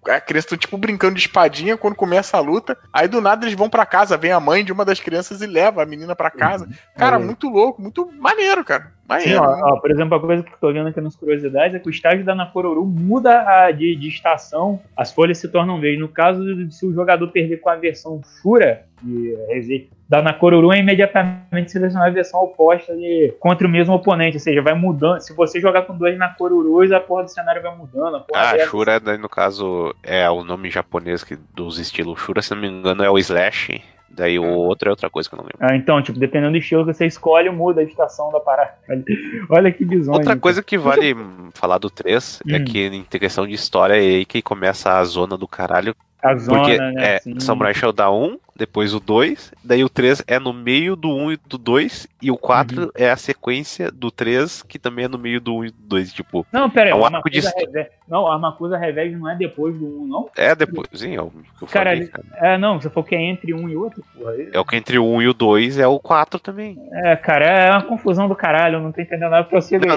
[0.09, 2.77] A criança tá tipo brincando de espadinha quando começa a luta.
[2.93, 5.47] Aí do nada eles vão pra casa, vem a mãe de uma das crianças e
[5.47, 6.69] leva a menina pra casa.
[6.97, 7.19] Cara, É.
[7.19, 8.85] muito louco, muito maneiro, cara.
[8.85, 9.41] Sim, Maneiro.
[9.43, 11.89] ó, ó, por exemplo, a coisa que eu tô vendo aqui nas curiosidades é que
[11.89, 15.99] o estágio da Nakoruru muda a, de, de estação, as folhas se tornam verdes.
[16.01, 20.79] No caso, se o jogador perder com a versão Shura de Reze- da Nakoruru, é
[20.79, 24.37] imediatamente selecionar a versão oposta de, contra o mesmo oponente.
[24.37, 25.21] Ou seja, vai mudando.
[25.21, 28.17] Se você jogar com dois Nakorurus, a porra do cenário vai mudando.
[28.35, 32.55] A Ah, Shura, daí, no caso, é o nome japonês que, dos estilos Shura, se
[32.55, 33.83] não me engano, é o Slash.
[34.11, 35.59] Daí o outro é outra coisa que eu não lembro.
[35.61, 38.75] Ah, então, tipo, dependendo do estilo que você escolhe, muda a estação da parada.
[39.51, 40.17] Olha que bizonho.
[40.17, 41.15] Outra coisa que vale
[41.55, 42.65] falar do 3 é Hum.
[42.65, 45.95] que em questão de história é aí que começa a zona do caralho.
[46.23, 46.95] A zona, Porque né?
[46.97, 47.39] é sim.
[47.39, 51.37] Samurai Shodown 1, depois o 2, daí o 3 é no meio do 1 e
[51.49, 52.91] do 2, e o 4 Uhum.
[52.97, 56.13] é a sequência do 3, que também é no meio do 1 e do 2.
[56.13, 57.89] Tipo, Não, pera aí, É um arco de Revenge.
[58.09, 60.29] Não, o Armacusa Revenge não é depois do 1, não?
[60.37, 60.89] é depois.
[60.93, 62.09] Sim, é o que eu falei, Caralho.
[62.11, 62.27] cara.
[62.55, 64.33] É, não, você falou que é entre um e outro, porra.
[64.53, 66.77] É o que entre o 1 e o 2 é o 4 também.
[67.05, 69.97] É, cara, é uma confusão do caralho, não tô entendendo nada pra você não.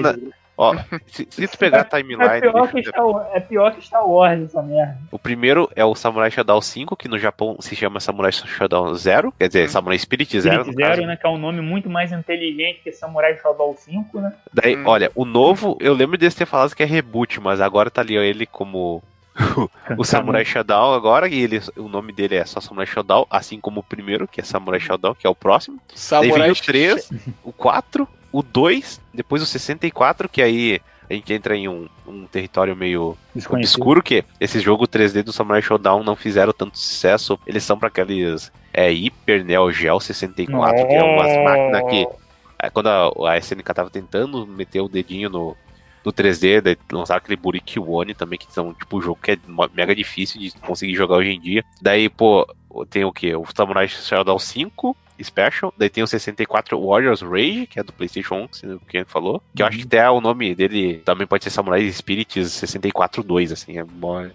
[0.56, 0.74] Ó,
[1.06, 2.36] se, se tu pegar a timeline.
[2.36, 4.98] É pior, que Star Wars, é pior que Star Wars essa merda.
[5.10, 9.32] O primeiro é o Samurai Shodown 5, que no Japão se chama Samurai Shodown 0,
[9.38, 10.64] quer dizer, Samurai Spirit 0.
[10.64, 14.32] Spirit Zero, né, que é um nome muito mais inteligente que Samurai Shodown 5, né?
[14.52, 14.84] Daí, Hum.
[14.86, 18.18] olha, o novo, eu lembro de ter falado que é reboot, mas agora tá ali
[18.18, 19.02] ó, ele como
[19.96, 23.80] o Samurai Shodown agora, e ele, o nome dele é só Samurai Shodown, assim como
[23.80, 25.78] o primeiro, que é Samurai Shodown, que é o próximo.
[25.88, 27.10] Daí Samurai vem o 3,
[27.44, 32.26] o 4, o 2, depois o 64, que aí a gente entra em um, um
[32.26, 33.16] território meio
[33.50, 37.38] obscuro, que esses jogos 3D do Samurai Shodown não fizeram tanto sucesso.
[37.46, 42.22] Eles são pra aqueles é, Hyper Neo Geo 64, que é umas máquinas que
[42.62, 45.56] Aí quando a, a SNK tava tentando meter o dedinho no,
[46.04, 49.38] no 3D, daí lançaram aquele Buriki One também, que são tipo um jogo que é
[49.74, 51.64] mega difícil de conseguir jogar hoje em dia.
[51.80, 52.46] Daí, pô,
[52.88, 53.34] tem o que?
[53.34, 58.34] O Samurai Shodown 5 Special, daí tem o 64 Warriors Rage, que é do PlayStation
[58.36, 59.42] 1, que o Ken falou.
[59.54, 63.52] Que eu acho que até o nome dele também pode ser Samurai Spirits 64 2,
[63.52, 64.26] assim, é mó-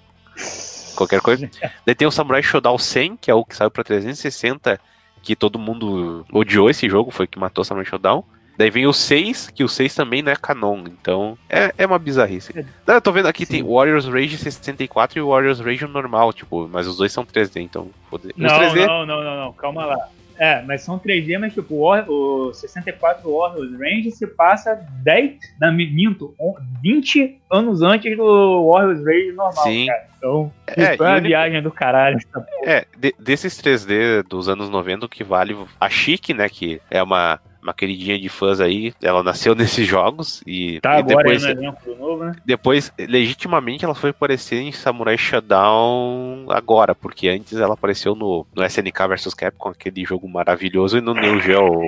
[0.95, 1.49] qualquer coisa.
[1.85, 4.79] Daí tem o Samurai Shodown 100, que é o que saiu pra 360,
[5.21, 8.23] que todo mundo odiou esse jogo, foi o que matou o Samurai Shodown.
[8.57, 11.99] Daí vem o 6, que o 6 também não é canon, então é, é uma
[11.99, 12.51] bizarrice.
[12.87, 16.87] Não, eu tô vendo aqui, tem Warriors Rage 64 e Warriors Rage normal, tipo, mas
[16.87, 17.91] os dois são 3D, então
[18.35, 20.09] Não, 3D, não, não, não, não, calma lá.
[20.39, 25.73] É, mas são 3D, mas tipo, o, o 64 Warriors Range se passa 10, não,
[25.73, 29.87] minto, on- 20 anos antes do Warriors Range normal, Sim.
[29.87, 30.07] cara.
[30.17, 32.17] Então, É, foi uma e ele- viagem do caralho.
[32.63, 37.01] É, de- desses 3D dos anos 90, o que vale a Chique, né, que é
[37.01, 41.45] uma, uma queridinha de fãs aí, ela nasceu nesses jogos e, Tá e agora depois,
[41.45, 42.35] aí no elenco novo, né?
[42.45, 48.65] depois, legitimamente, ela foi aparecer em Samurai Shodown agora, porque antes ela apareceu no, no
[48.65, 51.81] SNK vs Capcom, aquele jogo maravilhoso, e no Neo Geo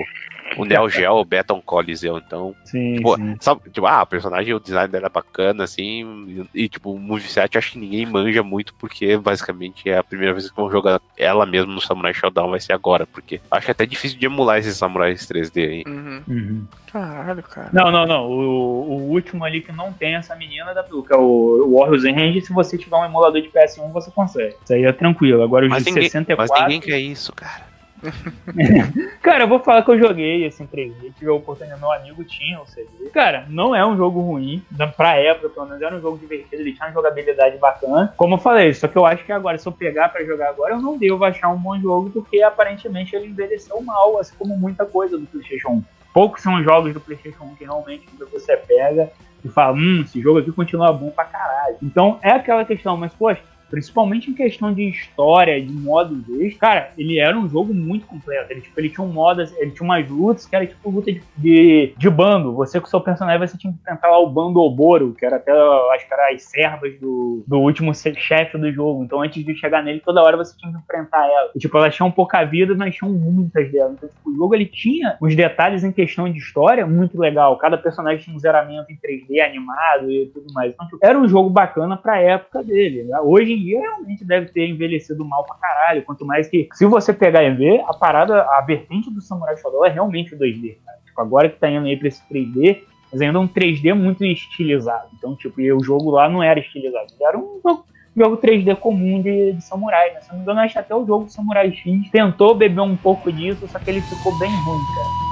[0.57, 2.55] o Neo Geo Beton Coliseu, então.
[2.63, 3.35] Sim, Tipo, sim.
[3.39, 6.99] sabe, tipo, ah, a personagem, o design dela é bacana, assim, e, e, tipo, o
[6.99, 11.01] moveset acho que ninguém manja muito, porque basicamente é a primeira vez que vão jogar
[11.17, 14.26] ela mesmo no Samurai Shodown vai ser agora, porque acho que é até difícil de
[14.26, 15.84] emular esses samurais 3D aí.
[15.88, 16.23] Uhum.
[16.27, 16.67] Uhum.
[16.91, 17.69] Caralho, cara.
[17.71, 18.26] Não, não, não.
[18.27, 22.03] O, o último ali que não tem essa menina da que é o, o Warriors
[22.03, 24.55] Range, se você tiver um emulador de PS1, você consegue.
[24.63, 25.43] Isso aí é tranquilo.
[25.43, 26.51] Agora os Mas de ninguém, 64.
[26.51, 27.69] mas ninguém quer isso, cara.
[29.21, 32.59] Cara, eu vou falar que eu joguei assim 3D, tive a oportunidade, meu amigo tinha
[32.61, 33.09] o CD.
[33.13, 34.63] Cara, não é um jogo ruim,
[34.95, 38.13] pra época, pelo menos era um jogo divertido, ele tinha uma jogabilidade bacana.
[38.15, 40.76] Como eu falei, só que eu acho que agora, se eu pegar pra jogar agora,
[40.76, 44.85] eu não devo achar um bom jogo, porque aparentemente ele envelheceu mal, assim como muita
[44.85, 45.84] coisa do PlayStation 1.
[46.13, 49.11] Poucos são os jogos do PlayStation 1 que realmente você pega
[49.43, 51.77] e fala, hum, esse jogo aqui continua bom pra caralho.
[51.81, 56.91] Então é aquela questão, mas poxa, principalmente em questão de história, de modos extras, cara,
[56.98, 58.52] ele era um jogo muito completo.
[58.52, 61.22] Ele, tipo, ele tinha um modo, ele tinha umas lutas que era tipo luta de,
[61.38, 62.54] de, de bando.
[62.56, 65.38] Você com o seu personagem você tinha que enfrentar lá o bando Oboro, que era
[65.38, 65.52] até,
[65.94, 69.04] acho que era as servas do, do último chefe do jogo.
[69.04, 71.52] Então antes de chegar nele, toda hora você tinha que enfrentar ela.
[71.56, 73.94] E, tipo, elas tinham pouca vida, mas tinham muitas delas.
[73.94, 77.58] Então, tipo, o jogo ele tinha os detalhes em questão de história muito legal.
[77.58, 80.74] Cada personagem tinha um zeramento em 3D animado e tudo mais.
[80.74, 83.04] Então, tipo, era um jogo bacana pra época dele.
[83.04, 83.20] né?
[83.22, 86.03] Hoje em dia realmente deve ter envelhecido mal pra caralho.
[86.03, 89.86] Quanto mais que, se você pegar e ver, a parada, a vertente do Samurai Shodown
[89.86, 90.77] é realmente o 2D.
[90.86, 90.98] Cara.
[91.06, 94.23] Tipo, agora que tá indo aí pra esse 3D, mas ainda é um 3D muito
[94.23, 95.10] estilizado.
[95.18, 97.07] Então, tipo, e o jogo lá não era estilizado.
[97.22, 100.22] Era um jogo, jogo 3D comum de, de samurai, né?
[100.22, 103.68] Se não me engano, acho até o jogo Samurai X tentou beber um pouco disso,
[103.68, 105.28] só que ele ficou bem ruim, cara.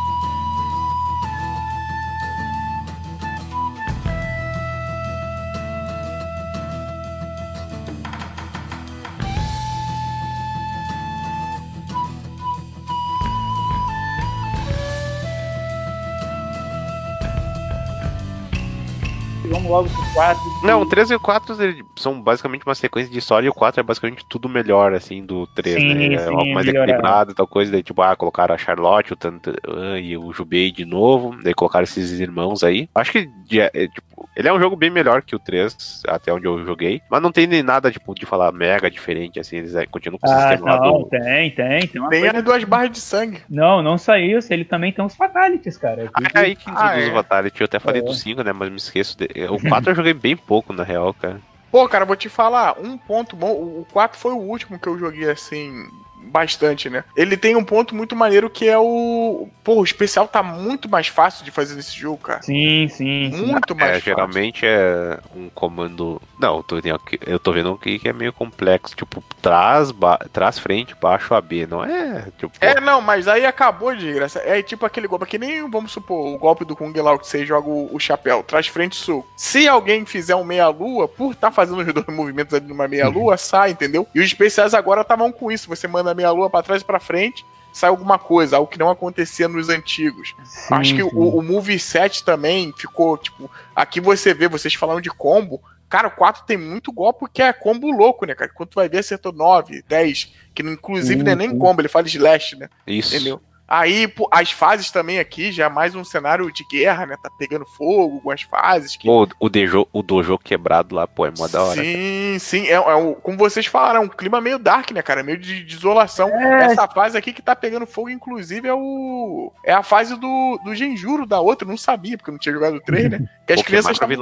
[19.77, 20.41] Logo pro 4.
[20.63, 23.53] Não, o 3 e o 4 eles são basicamente uma sequência de história e o
[23.53, 26.13] 4 é basicamente tudo melhor, assim, do 3, Sim, né?
[26.15, 26.83] É sim, algo mais melhoraram.
[26.93, 27.71] equilibrado e tal coisa.
[27.71, 29.53] Daí, tipo, ah, colocaram a Charlotte, o Tantan
[29.99, 31.35] e o Jubei de novo.
[31.43, 32.89] Daí colocaram esses irmãos aí.
[32.95, 33.29] Acho que,
[33.59, 37.01] é, tipo, ele é um jogo bem melhor que o 3, até onde eu joguei.
[37.09, 39.57] Mas não tem nem nada, tipo, de falar mega diferente, assim.
[39.57, 41.05] Eles é, continuam com o Ah, sistema lá não, do.
[41.07, 42.37] tem, tem, tem uma Tem coisa...
[42.37, 43.41] as duas barras de sangue.
[43.49, 46.09] Não, não isso, ele também tem uns fatalities, cara.
[46.13, 47.09] Ah, é aí que introduz Ah, é.
[47.09, 47.61] o Fatality.
[47.61, 48.05] Eu até falei É.
[48.05, 48.53] do 5, né?
[48.53, 49.17] Mas me esqueço.
[49.17, 49.25] De...
[49.49, 51.39] O 4 eu joguei bem pouco, na real, cara.
[51.71, 53.51] Pô, cara, vou te falar, um ponto bom.
[53.51, 55.85] O 4 foi o último que eu joguei assim.
[56.27, 57.03] Bastante, né?
[57.15, 59.47] Ele tem um ponto muito maneiro que é o.
[59.63, 62.41] Pô, o especial tá muito mais fácil de fazer nesse jogo, cara.
[62.41, 63.45] Sim, sim, sim.
[63.45, 64.05] Muito mais É, fácil.
[64.05, 66.21] geralmente é um comando.
[66.39, 68.95] Não, eu tô, vendo aqui- eu tô vendo aqui que é meio complexo.
[68.95, 70.17] Tipo, trás, ba...
[70.31, 71.65] trás frente, baixo, AB.
[71.67, 72.27] Não é?
[72.37, 74.39] Tipo, É, não, mas aí acabou de graça.
[74.45, 77.45] É tipo aquele golpe, que nem, vamos supor, o golpe do Kung Lao que você
[77.45, 79.25] joga o, o chapéu, trás frente sul.
[79.35, 83.71] Se alguém fizer um meia-lua, por estar fazendo os dois movimentos ali numa meia-lua, sai,
[83.71, 84.07] entendeu?
[84.13, 85.67] E os especiais agora estavam com isso.
[85.69, 88.89] Você manda a meia-lua pra trás e pra frente, sai alguma coisa, algo que não
[88.89, 90.35] acontecia nos antigos.
[90.43, 91.09] Sim, Acho que sim.
[91.13, 95.61] o, o Movie 7 também ficou, tipo, aqui você vê, vocês falando de combo.
[95.87, 98.51] Cara, o 4 tem muito golpe que é combo louco, né, cara?
[98.53, 101.59] Quando tu vai ver, acertou 9, 10, que não- inclusive não é nem Uhum.
[101.59, 102.67] combo, ele fala slash, né?
[102.85, 103.15] isso.
[103.15, 103.41] Entendeu?
[103.67, 107.17] Aí, pô, as fases também aqui, já é mais um cenário de guerra, né?
[107.21, 108.95] Tá pegando fogo, algumas fases.
[108.95, 109.05] Que...
[109.05, 111.81] Pô, o, dojo, o dojo quebrado lá, pô, é mó da hora.
[111.81, 112.67] Sim, sim.
[112.67, 115.21] É, é um- como vocês falaram, é um clima meio dark, né, cara?
[115.21, 116.29] Meio de, de isolação.
[116.29, 116.63] É.
[116.65, 119.51] Essa fase aqui que tá pegando fogo, inclusive, é o.
[119.65, 121.65] É a fase do, do Genjuro da outra.
[121.65, 123.19] Eu não sabia, porque eu não tinha jogado o 3, né?
[123.45, 124.13] Que as Pô, crianças estavam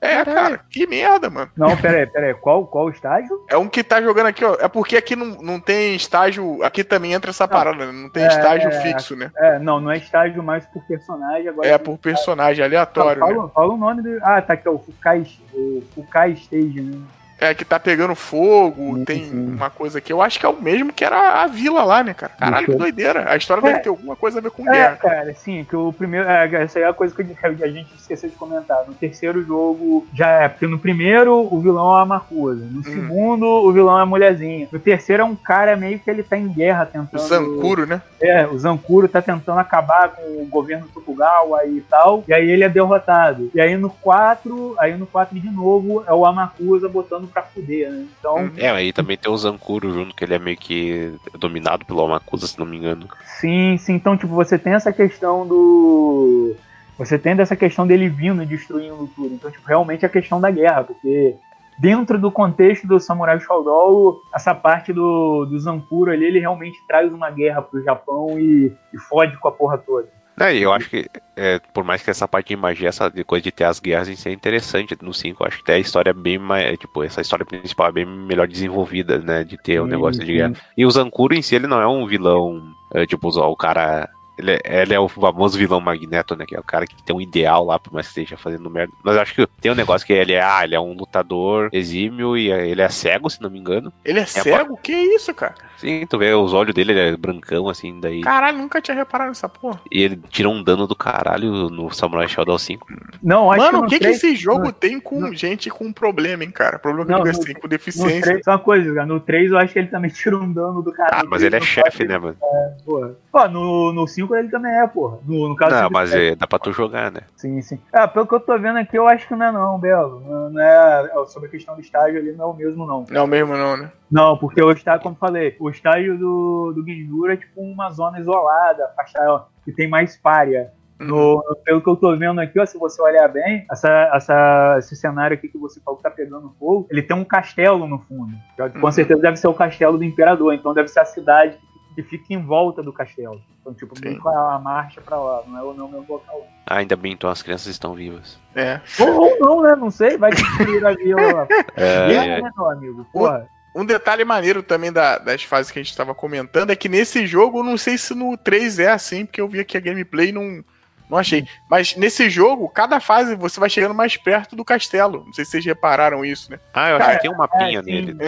[0.00, 1.50] É, cara, que merda, mano.
[1.56, 2.34] Não, pera aí, pera aí.
[2.34, 3.44] Qual, qual estágio?
[3.48, 4.56] É um que tá jogando aqui, ó.
[4.58, 6.62] É porque aqui não, não tem estágio.
[6.62, 7.92] Aqui também entra essa parada, né?
[7.92, 8.80] Não tem É, estágio é.
[8.80, 9.30] fixo, né?
[9.36, 11.48] É, não, não é estágio mais por personagem.
[11.48, 13.34] Agora É por personagem aleatório, né?
[13.34, 14.18] fala, fala o nome do.
[14.22, 16.98] Ah, tá aqui, ó, o Fukai, o Fukai Stage, né?
[17.40, 20.12] É, que tá pegando fogo, Sim, tem uma coisa aqui.
[20.12, 22.32] Eu acho que é o mesmo que era a vila lá, né, cara?
[22.38, 23.30] Caralho, que doideira.
[23.32, 23.64] A história É.
[23.70, 24.96] deve ter alguma coisa a ver com É, guerra.
[24.96, 26.28] cara, sim, que o primeiro.
[26.28, 28.84] É, essa aí é a coisa que a gente esqueceu de comentar.
[28.86, 32.66] No terceiro jogo, já é, porque no primeiro o vilão é a Makusa.
[32.70, 34.68] No segundo, o vilão é a mulherzinha.
[34.70, 37.20] No terceiro é um cara meio que ele tá em guerra O tentando.
[37.22, 38.02] Zankuro, né?
[38.20, 42.64] É, o Zankuro tá tentando acabar com o governo Tokugawa e tal, e aí ele
[42.64, 43.50] é derrotado.
[43.54, 47.90] E aí no 4, aí no 4 de novo é o Amakusa botando pra fuder,
[47.90, 48.06] né?
[48.18, 48.52] Então, Uhum.
[48.56, 52.46] É, aí também tem o Zankuro junto, que ele é meio que dominado pelo Amakusa,
[52.46, 53.08] se não me engano.
[53.40, 56.56] sim, sim, então tipo, você tem essa questão do
[56.98, 59.34] você tem essa questão dele vindo e destruindo tudo.
[59.34, 61.34] Então, tipo, realmente é a questão da guerra, porque
[61.78, 67.10] dentro do contexto do Samurai Shodown, essa parte do, do Zankuro ali, ele realmente traz
[67.10, 70.08] uma guerra pro Japão e, e fode com a porra toda.
[70.40, 71.06] É, e eu acho que,
[71.36, 74.16] é, por mais que essa parte de magia, essa coisa de ter as guerras em
[74.16, 77.04] si é interessante, no 5 eu acho que até a história é bem mais, tipo,
[77.04, 80.54] essa história principal é bem melhor desenvolvida, né, de ter o um negócio de guerra.
[80.76, 82.62] E o Zankuro em si, ele não é um vilão,
[82.94, 84.08] é, tipo, o cara
[84.40, 86.46] ele é, ele é, o famoso vilão Magneto, né?
[86.46, 88.92] Que é o cara que tem um ideal lá, por mais que esteja fazendo merda.
[89.04, 91.68] Mas eu acho que tem um negócio que ele é, ah, ele é um lutador
[91.72, 93.92] exímio e ele é cego, se não me engano.
[94.04, 94.78] Ele é, é cego?
[94.78, 95.54] Que isso, cara?
[95.80, 98.20] Sim, tu vê os olhos dele, ele é brancão, assim, daí.
[98.20, 99.80] Caralho, nunca tinha reparado nessa porra.
[99.90, 102.86] E ele tira um dano do caralho no Samurai Shodown 5.
[103.22, 104.72] Não, acho Mano, o que, que esse jogo no...
[104.72, 105.34] tem com no...
[105.34, 106.78] gente com problema, hein, cara?
[106.78, 108.20] Problema não, assim, com deficiência.
[108.20, 109.06] 3, só uma coisa, cara.
[109.06, 111.26] No 3 eu acho que ele também tira um dano do caralho.
[111.26, 112.36] Ah, mas ele é chefe, né, mano?
[112.42, 113.16] É, porra.
[113.32, 115.18] Pô, no, no 5 ele também é, porra.
[115.24, 117.22] No, no caso não, mas é, dá pra tu jogar, né?
[117.36, 117.80] Sim, sim.
[117.90, 120.20] É, pelo que eu tô vendo aqui, eu acho que não é não, Belo.
[120.20, 123.06] Não, não é, é sobre a questão do estágio ali, não é o mesmo, não.
[123.08, 123.90] Não é o mesmo, não, né?
[124.10, 128.18] Não, porque o estágio, como falei, o estágio do, do Genjura é tipo uma zona
[128.18, 130.72] isolada, afastada, que tem mais párea.
[130.98, 134.76] No, no, pelo que eu tô vendo aqui, ó, se você olhar bem, essa, essa,
[134.78, 138.00] esse cenário aqui que você falou que tá pegando fogo, ele tem um castelo no
[138.00, 138.34] fundo.
[138.78, 138.92] Com uhum.
[138.92, 141.56] certeza deve ser o castelo do imperador, então deve ser a cidade
[141.94, 143.40] que fica em volta do castelo.
[143.60, 144.18] Então, tipo, Sim.
[144.26, 146.46] a marcha pra lá, não é o meu local.
[146.66, 148.38] Ah, ainda bem, então as crianças estão vivas.
[148.54, 148.80] É.
[149.00, 149.74] Ou, ou não, né?
[149.76, 151.46] Não sei, vai destruir a vila lá.
[151.76, 152.42] É, é.
[152.42, 153.06] Né, meu amigo?
[153.12, 153.48] Porra.
[153.74, 157.26] Um detalhe maneiro também da, das fases que a gente estava comentando é que nesse
[157.26, 160.64] jogo, não sei se no 3 é assim, porque eu vi aqui a gameplay não,
[161.10, 161.44] não achei.
[161.68, 165.24] Mas nesse jogo, cada fase você vai chegando mais perto do castelo.
[165.26, 166.58] Não sei se vocês repararam isso, né?
[166.72, 168.12] Ah, eu acho que tem um mapinha é, nele.
[168.12, 168.18] Uhum.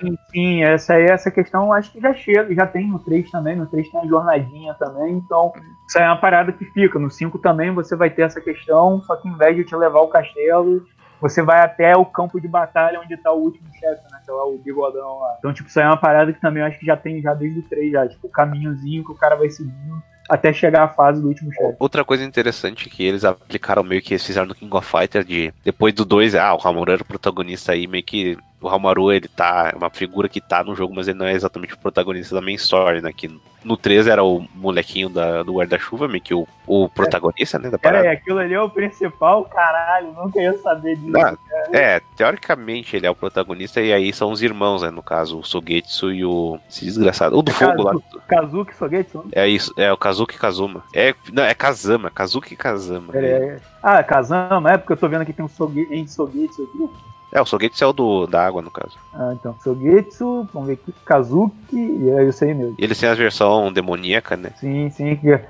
[0.00, 3.30] Sim, sim, essa aí, essa questão eu acho que já chega, já tem no 3
[3.30, 5.52] também, no 3 tem a jornadinha também, então
[5.86, 6.98] isso aí é uma parada que fica.
[6.98, 9.98] No 5 também você vai ter essa questão, só que em vez de te levar
[9.98, 10.82] ao castelo,
[11.20, 14.20] você vai até o campo de batalha onde tá o último chefe, né?
[14.24, 15.36] Que é o bigodão lá.
[15.38, 17.34] Então, tipo, isso aí é uma parada que também eu acho que já tem já
[17.34, 18.08] desde o 3 já.
[18.08, 21.76] Tipo, o caminhozinho que o cara vai seguindo até chegar à fase do último chefe.
[21.78, 25.52] Outra coisa interessante que eles aplicaram meio que eles fizeram no King of Fighters de
[25.64, 29.28] depois do 2, ah, o Hamura era o protagonista aí, meio que o Hamaru, ele
[29.28, 29.70] tá.
[29.72, 32.40] É uma figura que tá no jogo, mas ele não é exatamente o protagonista da
[32.40, 33.12] main story, né?
[33.12, 33.28] Que
[33.64, 37.70] no 3 era o molequinho da, do guarda-chuva, meio que o, o protagonista, né?
[37.70, 38.06] Da parada.
[38.06, 41.16] É, aquilo ali é o principal, caralho, nunca ia saber disso.
[41.18, 41.36] Ah,
[41.72, 44.90] é, teoricamente ele é o protagonista, e aí são os irmãos, né?
[44.90, 46.58] No caso, o Sogetsu e o.
[46.68, 47.38] Esse desgraçado.
[47.38, 48.22] O do é fogo Kazu, lá.
[48.28, 49.24] Kazuki Sogetsu?
[49.32, 50.82] É isso, é o Kazuki Kazuma.
[50.94, 53.12] É, não, é Kazama, Kazuki Kazama.
[53.14, 53.60] É, é.
[53.82, 56.90] Ah, Kazama, é porque eu tô vendo aqui que tem um Sogetsu aqui.
[57.32, 58.98] É, o Sogetsu é o do, da água, no caso.
[59.14, 59.54] Ah, então.
[59.62, 62.74] Sogetsu, vamos ver aqui, Kazuki, e é isso aí mesmo.
[62.76, 64.50] E eles têm a versão demoníaca, né?
[64.56, 65.16] Sim, sim.
[65.16, 65.40] Que,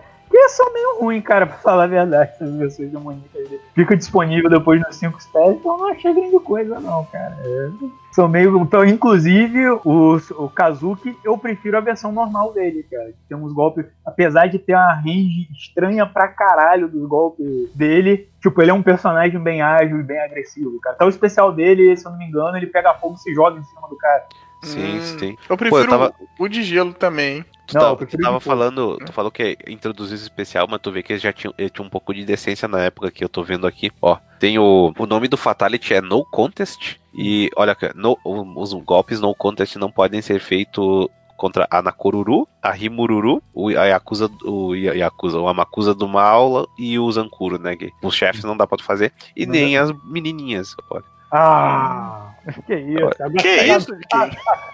[0.40, 3.48] é só meio ruim, cara, pra falar a verdade, essas versões demoníacas.
[3.74, 7.36] Fica disponível depois nos 5 stars, então não achei grande coisa, não, cara.
[7.42, 7.70] É
[8.12, 8.58] são meio.
[8.58, 13.12] Então, inclusive, o, o Kazuki, eu prefiro a versão normal dele, cara.
[13.28, 13.86] Tem uns golpes.
[14.04, 18.82] Apesar de ter uma range estranha pra caralho dos golpes dele, tipo, ele é um
[18.82, 20.96] personagem bem ágil e bem agressivo, cara.
[20.96, 23.58] Então o especial dele, se eu não me engano, ele pega fogo e se joga
[23.58, 24.24] em cima do cara.
[24.62, 25.36] Sim, hum, sim.
[25.48, 26.14] Eu prefiro Pô, eu tava...
[26.38, 27.44] o de gelo também.
[27.66, 31.02] Tu, não, tá, tu tava falando, tu falou que introduziu esse especial, mas tu vê
[31.02, 33.42] que ele já tinha, ele tinha um pouco de decência na época que eu tô
[33.42, 33.90] vendo aqui.
[34.02, 37.00] Ó, tem o, o nome do Fatality é No Contest.
[37.14, 41.08] E olha, no, os golpes No Contest não podem ser feitos
[41.40, 46.98] contra a Nakoruru, a Rimururu, o, a Yakuza, o Yakuza, o Amakusa do Mal e
[46.98, 47.76] o Zankuro, né?
[47.76, 49.10] Que os chefes não dá pra tu fazer.
[49.34, 51.04] E nem as menininhas, olha.
[51.30, 52.32] Ah,
[52.66, 53.22] que isso.
[53.22, 53.98] Agora, que isso?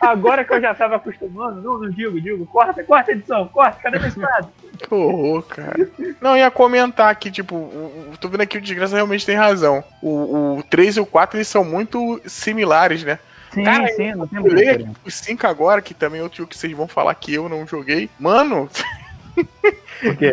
[0.01, 3.99] Agora que eu já tava acostumando, não, não digo, digo, corta, corta edição, corta, cadê
[3.99, 4.49] meu estado?
[4.79, 5.91] Que horror, cara.
[6.21, 9.83] Não, ia comentar que, tipo, o, tô vendo aqui o Desgraça realmente tem razão.
[10.03, 13.19] O, o 3 e o 4, eles são muito similares, né?
[13.53, 16.73] Sim, cara, sim, não tem eu o 5 agora, que também é outro que vocês
[16.73, 18.09] vão falar que eu não joguei.
[18.19, 18.69] Mano...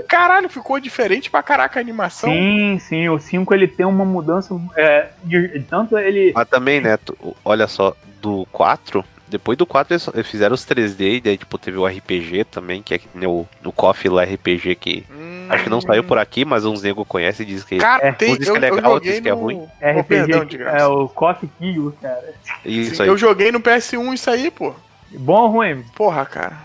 [0.08, 2.30] Caralho, ficou diferente pra caraca a animação.
[2.30, 4.60] Sim, sim, o 5 ele tem uma mudança.
[4.76, 6.32] É, de, tanto ele.
[6.34, 6.98] Mas também, né?
[7.44, 11.78] Olha só, do 4, depois do 4 eles fizeram os 3D, e daí tipo, teve
[11.78, 15.06] o RPG também, que é o, o Coffee lá RPG que.
[15.12, 15.48] Hum.
[15.50, 18.12] Acho que não saiu por aqui, mas uns nego conhecem e dizem que, cara, é,
[18.12, 19.68] tem, diz que é legal, diz que é ruim.
[19.82, 22.34] RPG, oh, perdão, é o Coffee Kill, cara.
[22.64, 23.10] Isso Sim, aí.
[23.10, 24.74] Eu joguei no PS1 isso aí, pô.
[25.20, 25.84] Bom ou ruim?
[25.96, 26.58] Porra, cara.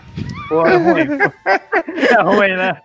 [0.47, 1.07] Porra, é ruim.
[2.09, 2.81] é ruim, né?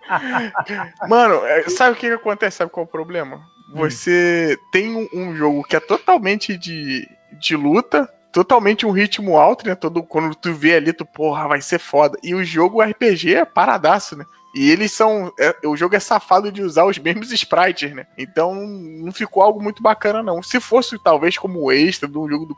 [1.09, 2.57] Mano, é, sabe o que, que acontece?
[2.57, 3.37] Sabe qual é o problema?
[3.69, 3.77] Hum.
[3.77, 7.07] Você tem um, um, jogo que é totalmente de,
[7.39, 9.75] de luta, totalmente um ritmo alto, né?
[9.75, 12.17] Todo, quando tu vê ali, tu, porra, vai ser foda.
[12.23, 14.25] E o jogo RPG é paradaço, né?
[14.55, 15.33] E eles são.
[15.37, 18.05] É, o jogo é safado de usar os mesmos sprites, né?
[18.17, 20.41] Então não ficou algo muito bacana, não.
[20.41, 22.55] Se fosse talvez como extra de um jogo do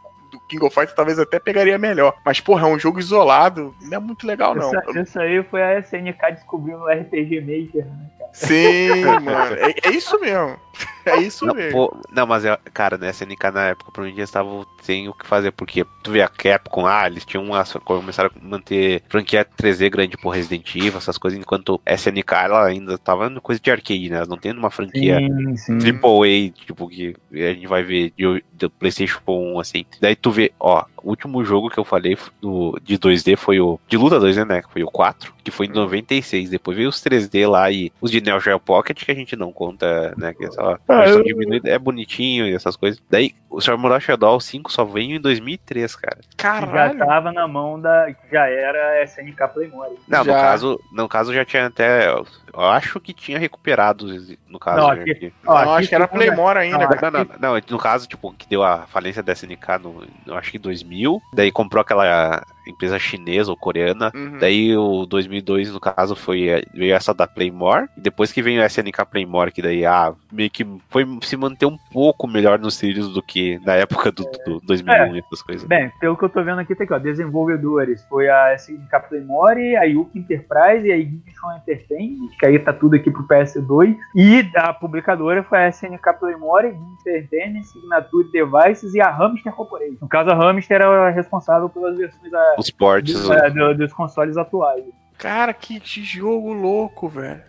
[0.48, 2.15] King of Fighters talvez até pegaria melhor.
[2.24, 4.72] Mas, porra, é um jogo isolado, não é muito legal, não.
[4.72, 8.32] Isso, isso aí foi a SNK descobrindo o RPG Maker, né, cara?
[8.34, 9.56] Sim, mano.
[9.56, 10.57] É, é isso mesmo.
[11.06, 11.72] É isso Não, mesmo.
[11.72, 15.26] pô, não, mas, é- cara, né, SNK na época, provavelmente eles estavam sem o que
[15.26, 19.90] fazer, porque tu vê a Capcom, ah, eles tinham uma, começaram a manter franquia 3D
[19.90, 24.10] grande por Resident Evil, essas coisas, enquanto SNK, ela ainda tava no coisa de arcade,
[24.10, 25.78] né, não tem uma franquia Sim, sim.
[25.80, 29.86] Triple A, tipo, que a gente vai ver de, de PlayStation 1, assim.
[30.02, 33.80] Daí tu vê, ó, o último jogo que eu falei do, de 2D foi o.
[33.88, 34.62] De luta 2D, né?
[34.62, 36.49] Que foi o 4, que foi em 96.
[36.49, 39.52] Depois veio os 3D lá e os de Neo Geo Pocket, que a gente não
[39.54, 40.34] conta, né?
[40.34, 43.02] Que é só Ah, versão eu- diminuída, é bonitinho e essas coisas.
[43.10, 46.18] Daí o Samurai Shodown 5 só veio em 2003, cara.
[46.35, 46.99] Que já Caralho.
[46.99, 48.07] tava na mão da.
[48.31, 49.95] já era SNK Playmore.
[50.07, 52.10] Não, no caso, no caso já tinha até.
[52.10, 52.26] Eu
[52.65, 54.07] acho que tinha recuperado,
[54.48, 54.77] no caso.
[54.81, 57.11] Não, já aqui- Ó, Não, acho que era Playmore ainda, Não.
[57.11, 60.03] Não, não, não, no caso, tipo, que deu a falência da SNK no,
[60.35, 64.38] acho que 2000, daí comprou aquela empresa chinesa ou coreana, Uhum.
[64.39, 68.61] daí o 2002, no caso, foi eh, veio essa da Playmore, e depois que veio
[68.61, 72.77] a SNK Playmore, que daí, ah, meio que foi se manter um pouco melhor nos
[72.77, 75.68] trilhos do que na época do, do 2001 e essas coisas.
[75.68, 76.99] Bem, pelo que eu tô vendo aqui, tá aqui, ó.
[76.99, 78.03] Desenvolvedores.
[78.10, 82.95] Foi a SNK Playmore, a Yuki Enterprise e a Ignition Entertainment, que aí tá tudo
[82.95, 83.95] aqui pro PS2.
[84.15, 86.68] E a publicadora foi a SNK Playmore,
[86.99, 89.98] Entertainment, Signature Devices e a Hamster Corporation.
[90.02, 93.22] No caso, a Hamster era responsável pelas versões da- Os portes.
[93.22, 94.84] do- é, do- dos consoles atuais.
[95.18, 97.42] Cara, que jogo louco, velho.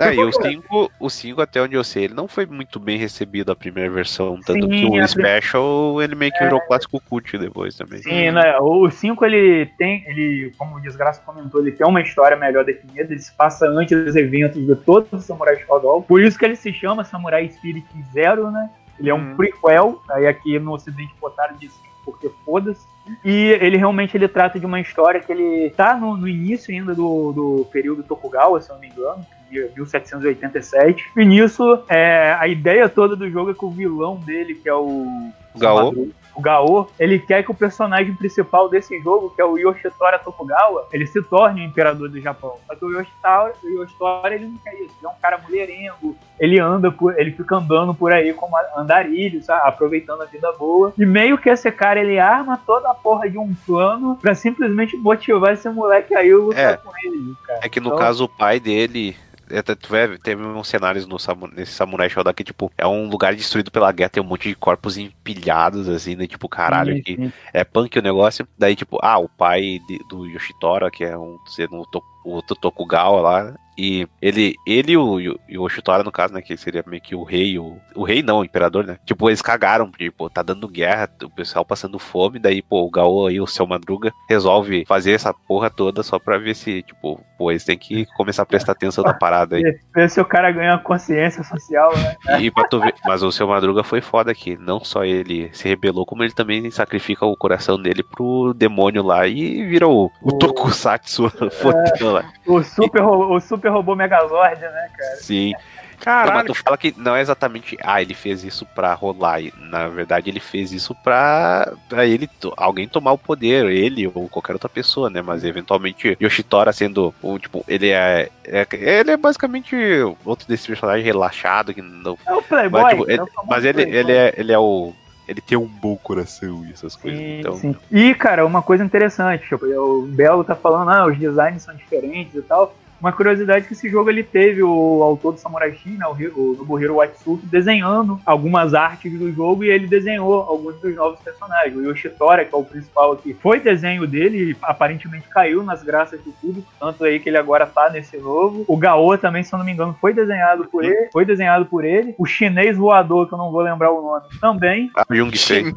[0.00, 2.80] É, e o pô, 5, o 5, até onde eu sei, ele não foi muito
[2.80, 4.40] bem recebido a primeira versão.
[4.44, 8.00] Tanto Sim, que o a prim- Special, ele meio que virou clássico cult depois também.
[8.02, 8.58] Sim, né?
[8.58, 13.12] O 5 ele tem, ele, como o Desgraça comentou, ele tem uma história melhor definida,
[13.12, 16.02] ele se passa antes dos eventos de todos os Samurai Shodown.
[16.02, 18.68] Por isso que ele se chama Samurai Spirit Zero, né?
[18.98, 19.36] Ele é um Hum.
[19.36, 22.86] prequel, aí aqui no ocidente botaram de 5 porque foda-se.
[23.24, 26.94] E ele realmente ele trata de uma história que ele tá no, no início ainda
[26.94, 31.10] do, do período Tokugawa, se eu não me engano, de 1787.
[31.16, 34.74] E nisso, é, a ideia toda do jogo é que o vilão dele, que é
[34.74, 36.08] o Gaô.
[36.36, 40.86] O Gaô, ele quer que o personagem principal desse jogo, que é o Yoshitora Tokugawa,
[40.92, 42.56] ele se torne o imperador do Japão.
[42.66, 44.94] Só que o Yoshitora, o Yoshitora ele não quer isso.
[44.98, 49.42] Ele é um cara mulherengo, ele anda por, ele fica andando por aí como andarilho,
[49.42, 49.62] sabe?
[49.66, 50.92] aproveitando a vida boa.
[50.98, 54.96] E meio que esse cara ele arma toda a porra de um plano pra simplesmente
[54.96, 56.76] motivar esse moleque aí a lutar É.
[56.76, 57.60] com ele, cara.
[57.62, 59.16] É que no Então- caso o pai dele.
[59.50, 61.16] Até tu vê, teve uns cenários no
[61.54, 64.54] nesse Samurai Shodown que, tipo, é um lugar destruído pela guerra, tem um monte de
[64.54, 66.26] corpos empilhados, assim, né?
[66.26, 67.32] Tipo, caralho, Sim, que sim.
[67.52, 68.46] é punk o negócio.
[68.58, 71.84] Daí, tipo, ah, o pai de- do Yoshitora, que é um sendo
[72.26, 73.54] o, Tokugawa lá.
[73.78, 76.40] E ele, ele e o, e o Yoshitora, no caso, né?
[76.40, 78.96] Que seria meio que o rei, o, o rei não, o imperador, né?
[79.04, 82.38] Tipo, eles cagaram, tipo, tá dando guerra, o pessoal passando fome.
[82.38, 86.38] Daí, pô, o Gaô aí, o seu Madruga, resolve fazer essa porra toda só pra
[86.38, 89.78] ver se, tipo, pô, eles têm que começar a prestar atenção na parada aí.
[89.94, 92.40] Ver se o cara ganha consciência social, né?
[92.40, 94.56] E pra tu ver, mas o seu Madruga foi foda aqui.
[94.56, 99.26] Não só ele se rebelou, como ele também sacrifica o coração dele pro demônio lá
[99.26, 101.30] e vira o, o Tokusatsu
[101.60, 102.32] fodão lá.
[102.46, 105.16] O super, o super robô Megazord, né, cara?
[105.16, 105.52] Sim.
[105.52, 106.46] Não, mas Caralho.
[106.48, 109.40] tu fala que não é exatamente, ah, ele fez isso pra rolar.
[109.40, 114.28] E, Na verdade, ele fez isso pra, pra ele, alguém tomar o poder, ele ou
[114.28, 115.22] qualquer outra pessoa, né?
[115.22, 119.74] Mas eventualmente Yoshitora sendo o, tipo, ele é, é- ele é basicamente
[120.22, 122.82] outro desse personagem relaxado que não É o Playboy.
[122.82, 123.98] Mas, tipo, é ele, o famoso mas ele, Playboy.
[123.98, 124.92] ele, é, ele é o.
[125.28, 127.18] Ele tem um bom coração e essas coisas.
[127.18, 127.74] Sim, então, sim.
[127.90, 132.34] E, cara, uma coisa interessante, tipo, o Belo tá falando, ah, os designs são diferentes
[132.34, 132.74] e tal.
[133.00, 136.12] Uma curiosidade é que esse jogo ele teve o autor do Samurai X, né, o,
[136.12, 141.76] o Nobuhiro Watsuki, desenhando algumas artes do jogo e ele desenhou alguns dos novos personagens.
[141.76, 146.20] O Yoshitora, que é o principal aqui, foi desenho dele e aparentemente caiu nas graças
[146.20, 148.64] do público, tanto aí que ele agora tá nesse novo.
[148.66, 151.08] O Gaô também, se eu não me engano, foi desenhado por ele.
[151.12, 152.14] Foi desenhado por ele.
[152.18, 154.90] O chinês voador, que eu não vou lembrar o nome, também.
[154.96, 155.64] a Jung Sei.
[155.64, 155.74] Chin-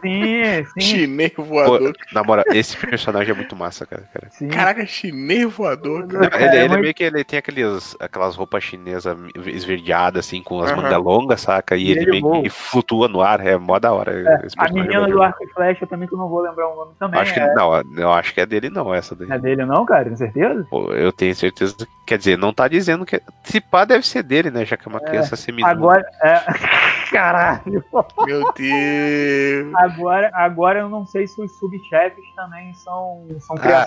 [0.00, 0.80] Sim, sim.
[0.80, 1.92] Chinês Pô, voador.
[2.12, 4.04] na moral, esse personagem é muito massa, cara.
[4.12, 4.28] cara.
[4.50, 6.30] Caraca, chinês voador, Não, cara.
[6.30, 9.16] Cara, ele, é ele muito- meio que ele tem aqueles, aquelas roupas chinesas
[9.46, 10.82] esverdeadas, assim, com as Aham.
[10.82, 11.76] mangas longas, saca?
[11.76, 12.42] E, E ele, ele meio voa.
[12.42, 14.12] que flutua no ar, é mó da hora.
[14.44, 16.76] esse A é menina do arco e flecha também, que eu não vou lembrar o
[16.76, 17.20] nome também.
[17.20, 19.28] Acho que é, não, eu acho que é dele não, essa daí.
[19.28, 20.66] não é dele não, cara, tem certeza?
[20.70, 21.76] Pô, eu tenho certeza.
[22.06, 23.20] Quer dizer, não tá dizendo que.
[23.44, 24.64] Se pá, deve ser dele, né?
[24.64, 25.70] Já que é uma criança seminua.
[25.70, 26.40] Agora, é...
[27.12, 27.84] caralho.
[28.26, 29.74] Meu Deus.
[29.76, 33.74] Agora, agora eu não sei se os subchefes também são, são dele.
[33.74, 33.86] Ah,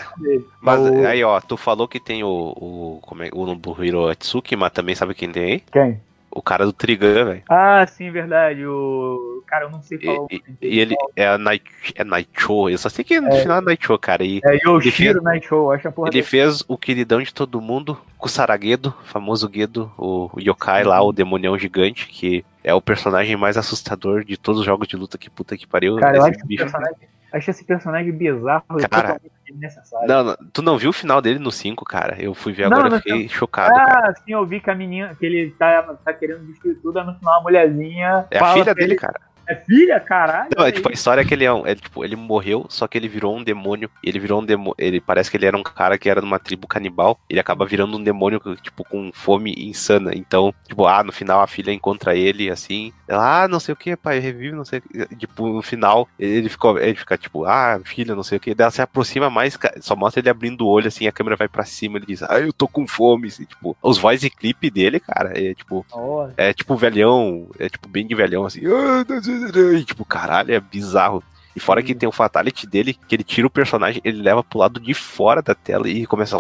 [0.62, 2.54] Mas O- aí, ó, tu falou que tem o.
[2.64, 5.64] o como é, o Nobuhiro Atsuki, mas também sabe quem tem aí?
[5.72, 6.00] Quem?
[6.36, 7.44] o cara do Trigun, velho.
[7.48, 8.66] Ah, sim, verdade.
[8.66, 9.44] O.
[9.46, 11.64] Cara, eu não sei o e- e ele é a Night,
[11.94, 12.68] é Naicho.
[12.70, 13.42] Eu só sei que no É.
[13.44, 14.24] final é Naicho, cara.
[14.24, 16.24] E É Yoshiro fez- Night Show, acho a porra ele dele.
[16.24, 21.56] fez o queridão de todo mundo, Kusaragedo, famoso Guedo, o, o yokai lá, o demonião
[21.56, 25.56] gigante, que é o personagem mais assustador de todos os jogos de luta que puta
[25.56, 25.98] que pariu.
[25.98, 26.64] Cara, eu acho esse bicho.
[26.64, 26.96] personagem,
[27.34, 30.08] acho esse personagem bizarro e Cara, totalmente desnecessário.
[30.08, 32.16] Não, não, tu não viu o final dele no 5, cara?
[32.22, 34.10] Eu fui ver agora e fiquei chocado, cara.
[34.10, 37.06] Ah, sim, eu vi que a menina, que ele tá, tá querendo destruir tudo, aí
[37.06, 38.26] no final a mulherzinha.
[38.32, 39.20] É a filha dele, ele- cara.
[39.48, 40.50] É filha, caralho?
[40.58, 41.66] Não, é tipo, a história é que ele é um.
[41.66, 43.90] É, tipo, ele morreu, só que ele virou um demônio.
[44.04, 44.76] Ele virou um demônio.
[44.78, 47.20] Ele parece que ele era um cara que era numa tribo canibal.
[47.30, 50.12] Ele acaba virando um demônio, tipo, com fome insana.
[50.16, 52.92] Então, tipo, ah, no final a filha encontra ele assim.
[53.08, 55.16] Ela, ah, não sei o que, pai, revive, não sei o que.
[55.16, 56.80] Tipo, no final, ele ficou.
[56.80, 58.54] Ele fica, tipo, ah, filha, não sei o que.
[58.56, 61.48] Daí ela se aproxima mais, só mostra ele abrindo o olho, assim, a câmera vai
[61.48, 63.28] pra cima, ele diz, ah, eu tô com fome.
[63.28, 65.86] Assim, tipo, os voice clip dele, cara, é tipo.
[65.92, 68.62] Ó, É tipo velhão, é tipo bem de velhão, assim.
[68.66, 69.33] "Ah, tá, tá, tá",
[69.80, 71.24] E, tipo, caralho, é bizarro.
[71.56, 74.60] E fora que tem o fatality dele, que ele tira o personagem, ele leva pro
[74.60, 76.40] lado de fora da tela e começa a.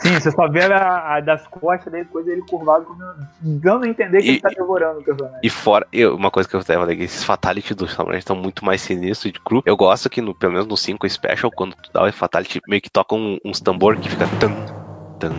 [0.00, 2.86] Sim, você só vê a, a das costas dele, coisa ele curvado,
[3.40, 5.40] dando a entender que E- ele tá devorando o personagem.
[5.42, 8.64] E fora, eu, uma coisa que eu tava falando, esses fatality dos samurais estão muito
[8.64, 9.60] mais sinistros e de cru.
[9.66, 12.80] Eu gosto que, no, pelo menos no 5 Special, quando tu dá o fatality, meio
[12.80, 14.54] que toca um- uns tambor que fica tan,
[15.18, 15.34] tan,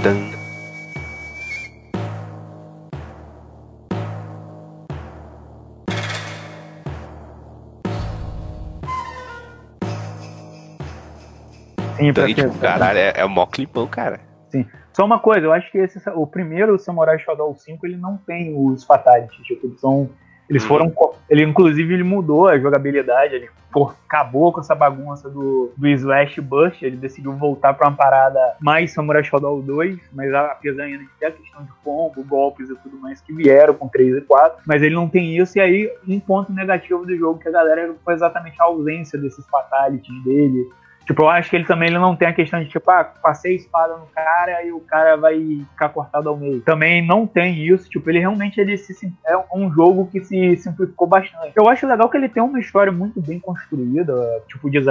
[0.00, 0.35] tan.
[11.96, 12.42] Sim, pra E, quê?
[12.44, 14.20] tipo, caralho, é, é o maior clipão, cara.
[14.92, 18.54] Só uma coisa, eu acho que esse, o primeiro Samurai Shodown 5 ele não tem
[18.56, 20.08] os fatalities, tipo, eles são
[20.48, 20.68] eles Uhum.
[20.68, 20.92] foram
[21.28, 26.40] ele inclusive ele mudou a jogabilidade, ele pô, acabou com essa bagunça do, do Slash
[26.40, 31.04] Burst, ele decidiu voltar pra uma parada mais Samurai Shodown 2, mas a- apesar ainda
[31.04, 34.20] de ter a questão de combo, golpes e tudo mais que vieram com 3 e
[34.22, 37.52] 4, mas ele não tem isso e aí um ponto negativo do jogo que a
[37.52, 40.64] galera foi exatamente a ausência desses fatalities dele,
[41.06, 43.52] Tipo, eu acho que ele também ele não tem a questão de, tipo, ah, passei
[43.52, 45.38] a espada no cara e o cara vai
[45.70, 46.60] ficar cortado ao meio.
[46.62, 47.88] Também não tem isso.
[47.88, 51.52] Tipo, ele realmente ele se, é um jogo que se simplificou bastante.
[51.54, 54.12] Eu acho legal que ele tem uma história muito bem construída.
[54.48, 54.84] Tipo, diz,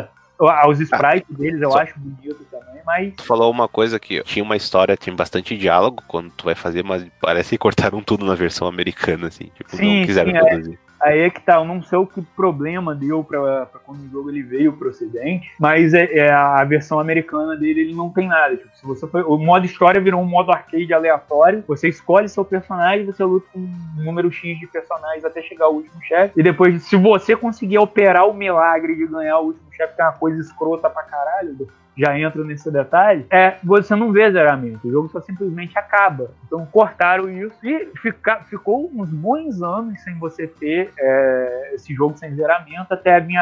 [0.67, 3.13] os sprites deles eu só- acho bonito também, mas.
[3.15, 6.83] Tu falou uma coisa que tinha uma história, tinha bastante diálogo quando tu vai fazer,
[6.83, 9.51] mas parece que cortaram tudo na versão americana, assim.
[9.55, 10.84] Tipo, Sim, não quiseram sim, é.
[11.01, 14.09] Aí é que tá, eu não sei o que problema deu pra, pra quando o
[14.09, 18.27] jogo ele veio pro ocidente, mas é, é a versão americana dele ele não tem
[18.27, 18.55] nada.
[18.55, 22.45] Tipo, se você foi, o modo história virou um modo arcade aleatório, você escolhe seu
[22.45, 26.43] personagem, você luta com um número X de personagens até chegar ao último chefe, e
[26.43, 30.13] depois, se você conseguir operar o milagre de ganhar o último chefe, que é uma
[30.13, 31.55] coisa escrota pra caralho,
[31.97, 36.31] já entro nesse detalhe, é você não vê zeramento, o jogo só simplesmente acaba.
[36.45, 42.17] Então cortaram isso e fica, ficou uns bons anos sem você ter é, esse jogo
[42.17, 43.41] sem zeramento até a minha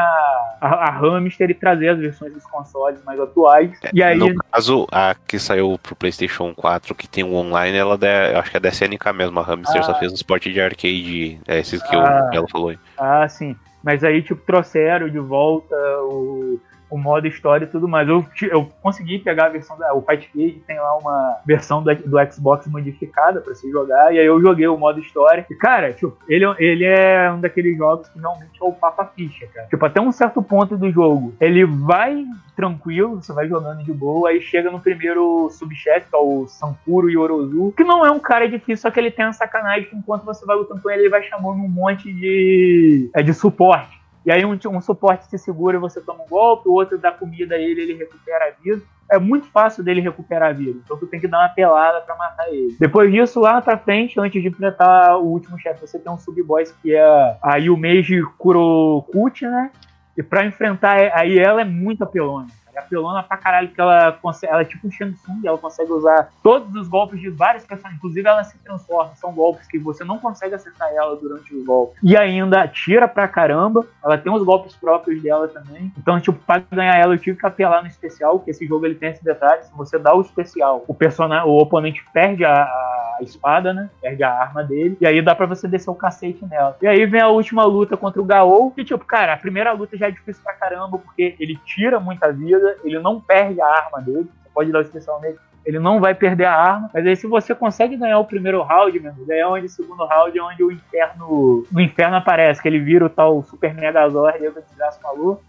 [0.61, 3.71] a, a Hamster e trazer as versões dos consoles mais atuais.
[3.93, 7.97] e aí No caso, a que saiu pro PlayStation 4, que tem o online, ela
[8.01, 9.39] é, eu acho que é da SNK mesmo.
[9.39, 9.84] A Hamster Ah.
[9.84, 12.30] só fez um suporte de arcade, é esses que Ah.
[12.31, 12.77] Belo falou aí.
[12.97, 13.55] Ah, sim.
[13.84, 16.59] Mas aí, tipo, trouxeram de volta o,
[16.94, 18.07] o modo história e tudo mais.
[18.07, 19.95] Eu, eu consegui pegar a versão da.
[19.95, 24.14] O Fight Cage tem lá uma versão do, do Xbox modificada pra se jogar.
[24.14, 25.44] E aí eu joguei o modo história.
[25.49, 29.48] E, cara, tipo, ele, ele é um daqueles jogos que realmente é o papa ficha,
[29.48, 29.68] cara.
[29.68, 32.24] Tipo, até um certo ponto do jogo, ele vai
[32.56, 37.10] tranquilo, você vai jogando de boa, aí chega no primeiro subchefe, que é o Sankuro
[37.10, 40.24] Yorozu, que não é um cara difícil, só que ele tem uma sacanagem que enquanto
[40.24, 44.02] você vai lutando com ele, ele vai chamando um monte de, é, de suporte.
[44.26, 47.12] E aí um, um suporte te segura e você toma um golpe, o outro dá
[47.12, 48.82] comida a ele ele recupera a vida.
[49.12, 52.16] É muito fácil dele recuperar a vida, então tu tem que dar uma pelada pra
[52.16, 52.76] matar ele.
[52.80, 56.72] Depois disso, lá pra frente, antes de enfrentar o último chefe, você tem um sub-boss
[56.82, 59.72] que é a Yumeji Kurokuchi, né?
[60.18, 62.48] E pra enfrentar, aí ela é muito apelona.
[62.76, 66.30] É apelona pra caralho, porque ela, ela é tipo um Shang Tsung, ela consegue usar
[66.41, 67.98] todos os golpes de vários personagens.
[67.98, 69.16] Inclusive, ela se transforma.
[69.16, 71.98] São golpes que você não consegue acertar ela durante os golpes.
[72.04, 73.86] E ainda atira pra caramba.
[74.04, 75.91] Ela tem os golpes próprios dela também.
[75.98, 78.95] Então, tipo, pra ganhar ela, eu tive que apelar no especial, que esse jogo ele
[78.95, 79.64] tem esse detalhe.
[79.64, 83.90] Se você dá o especial, o personagem, o oponente perde a, a espada, né?
[84.02, 84.98] Perde a arma dele.
[85.00, 86.78] E aí dá pra você descer o cacete nela.
[86.82, 88.72] E aí vem a última luta contra o Gaou.
[88.72, 92.32] Que, tipo, cara, a primeira luta já é difícil pra caramba, porque ele tira muita
[92.32, 94.30] vida, ele não perde a arma dele.
[94.44, 95.38] Você pode dar o especial nele.
[95.65, 96.90] Ele não vai perder a arma.
[96.94, 100.38] Mas aí, se você consegue ganhar o primeiro round, mesmo, é onde o segundo round
[100.38, 101.65] é onde o inferno.
[101.73, 105.41] O inferno aparece, que ele vira o tal Super Megazord, aí o desgraça falou.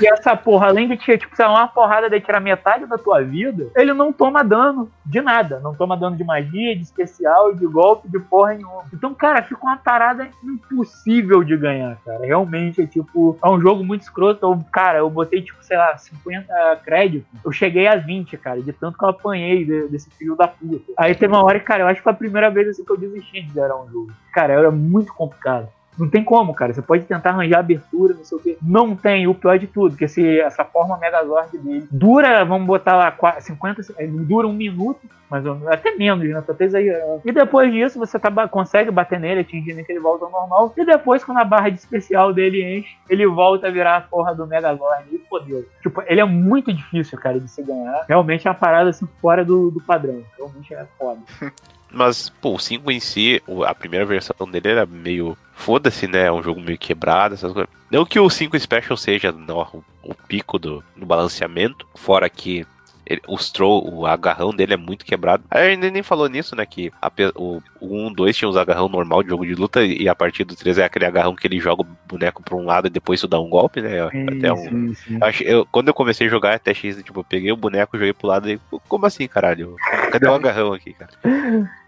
[0.00, 2.98] E essa porra, além de tirar, tipo, sei lá, uma porrada de tirar metade da
[2.98, 5.60] tua vida, ele não toma dano de nada.
[5.60, 8.84] Não toma dano de magia, de especial, de golpe, de porra nenhuma.
[8.92, 12.24] Então, cara, fica uma parada impossível de ganhar, cara.
[12.24, 14.44] Realmente é tipo, é um jogo muito escroto.
[14.46, 16.52] Eu, cara, eu botei, tipo, sei lá, 50
[16.84, 17.28] créditos.
[17.44, 20.92] Eu cheguei a 20, cara, de tanto que eu apanhei de- desse filho da puta.
[20.98, 22.90] Aí teve uma hora que, cara, eu acho que foi a primeira vez assim, que
[22.92, 24.12] eu desisti de zerar um jogo.
[24.32, 25.68] Cara, era muito complicado.
[25.98, 26.72] Não tem como, cara.
[26.72, 28.56] Você pode tentar arranjar abertura, não sei o quê.
[28.62, 29.26] Não tem.
[29.26, 33.40] O pior de tudo, que esse, essa forma Megazord dele dura, vamos botar lá, qua-
[33.40, 35.00] 50, se- ele dura um minuto,
[35.30, 36.40] mas até menos, né?
[36.40, 37.20] Tô até exagerando.
[37.24, 40.72] E depois disso, você tá, consegue bater nele, atingindo que ele volta ao normal.
[40.76, 44.34] E depois, quando a barra de especial dele enche, ele volta a virar a porra
[44.34, 45.04] do Megazord.
[45.12, 45.64] E fodeu.
[45.82, 48.04] Tipo, ele é muito difícil, cara, de se ganhar.
[48.08, 50.22] Realmente é uma parada assim fora do, do padrão.
[50.38, 51.20] Realmente é foda.
[51.94, 55.36] Mas, pô, o 5 em si, a primeira versão dele era meio.
[55.62, 56.26] Foda-se, né?
[56.26, 57.70] É um jogo meio quebrado, essas coisas.
[57.90, 62.66] Não que o 5 Special seja não, o, o pico do, do balanceamento, fora que.
[63.06, 65.44] ele- os troll, o agarrão dele é muito quebrado.
[65.50, 66.64] A gente nem falou nisso, né?
[66.66, 70.08] Que a o, o 1, 2 tinha os agarrão normal de jogo de luta, e
[70.08, 72.86] a partir do 3 é aquele agarrão que ele joga o boneco pra um lado
[72.86, 74.00] e depois tu dá um golpe, né?
[74.02, 75.18] Até um, Sim, sim.
[75.44, 78.26] eu quando eu comecei a jogar até X, tipo, eu peguei o boneco, joguei pro
[78.28, 78.58] lado e,
[78.88, 79.76] como assim, caralho?
[80.10, 81.10] Cadê o agarrão aqui, cara?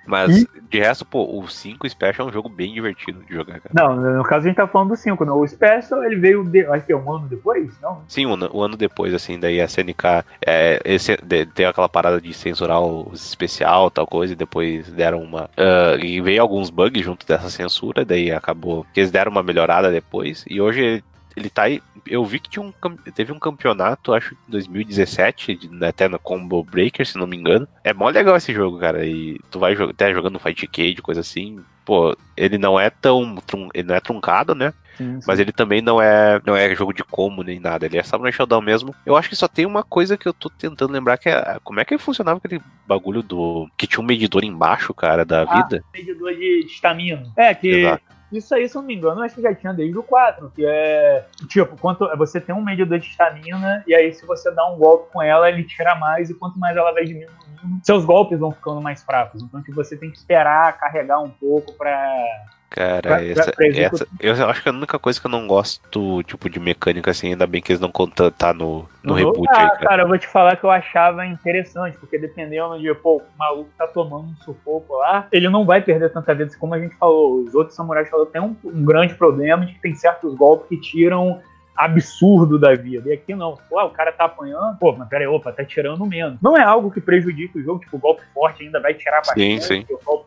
[0.07, 3.71] Mas, de resto, pô, o 5 Special é um jogo bem divertido de jogar, cara.
[3.73, 5.39] Não, no caso a gente tá falando do 5, não.
[5.41, 8.03] O Special, ele veio, de, acho que é um ano depois, não?
[8.09, 11.89] Sim, um, ano- um ano depois, assim, daí a SNK é, esse- de- tem aquela
[11.89, 15.49] parada de censurar os especial tal coisa, e depois deram uma.
[15.57, 18.85] ah, e veio alguns bugs junto dessa censura, daí acabou.
[18.93, 21.03] que Eles deram uma melhorada depois, e hoje
[21.37, 21.83] ele, tá aí.
[22.07, 22.73] Eu vi que tinha um,
[23.15, 27.37] teve um campeonato, acho que em 2017, de- até na Combo Breaker, se não me
[27.37, 27.67] engano.
[27.83, 29.05] É mó legal esse jogo, cara.
[29.07, 31.61] E tu vai até jogando Fight Cage, coisa assim.
[31.85, 33.37] Pô, ele não é tão.
[33.75, 34.73] Ele não é truncado, né?
[34.97, 38.03] Sim, Mas ele também não é não é jogo de como nem nada, ele é
[38.05, 38.95] Samurai Shodown mesmo.
[39.05, 41.81] Eu acho que só tem uma coisa que eu tô tentando lembrar que é como
[41.81, 45.83] é que funcionava aquele bagulho do que tinha um medidor embaixo, cara, da Ah, vida.
[45.93, 47.25] medidor de estamina.
[47.37, 48.05] É, que Exato.
[48.33, 50.65] Isso aí, se eu não me engano, acho que já tinha desde o 4, que
[50.67, 54.77] é tipo, quanto você tem um medidor de estamina, e aí se você dá um
[54.77, 57.45] golpe com ela, ele tira mais, e quanto mais ela vai diminuindo,
[57.83, 59.43] seus golpes vão ficando mais fracos.
[59.43, 62.25] Então, tipo, você tem que esperar carregar um pouco pra.
[62.71, 66.23] Cara, Pra- essa, pra essa eu acho que a única coisa que eu não gosto,
[66.25, 69.61] tipo, de mecânica assim, ainda bem que eles não contam tá no, no reboot ah,
[69.61, 69.89] aí, cara.
[69.89, 73.71] cara, eu vou te falar que eu achava interessante, porque dependendo de, pô, o maluco
[73.79, 77.45] tá tomando um sufoco lá, ele não vai perder tanta vida, como a gente falou.
[77.45, 80.81] Os outros samurais falou tem um, um grande problema de que tem certos golpes que
[80.81, 81.41] tiram
[81.77, 83.11] absurdo da vida.
[83.11, 83.57] E aqui não.
[83.69, 86.39] Pô, o cara tá apanhando, pô, mas peraí, opa, tá tirando menos.
[86.41, 89.57] Não é algo que prejudique o jogo, tipo, o golpe forte ainda vai tirar Sim,
[89.57, 89.87] bastante.
[89.87, 89.95] sim.
[89.95, 90.27] o golpe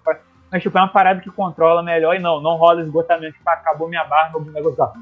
[0.51, 3.87] Mas, tipo, é uma parada que controla melhor e não, não rola esgotamento, tipo, acabou
[3.89, 4.93] minha barra, meu boneco tá.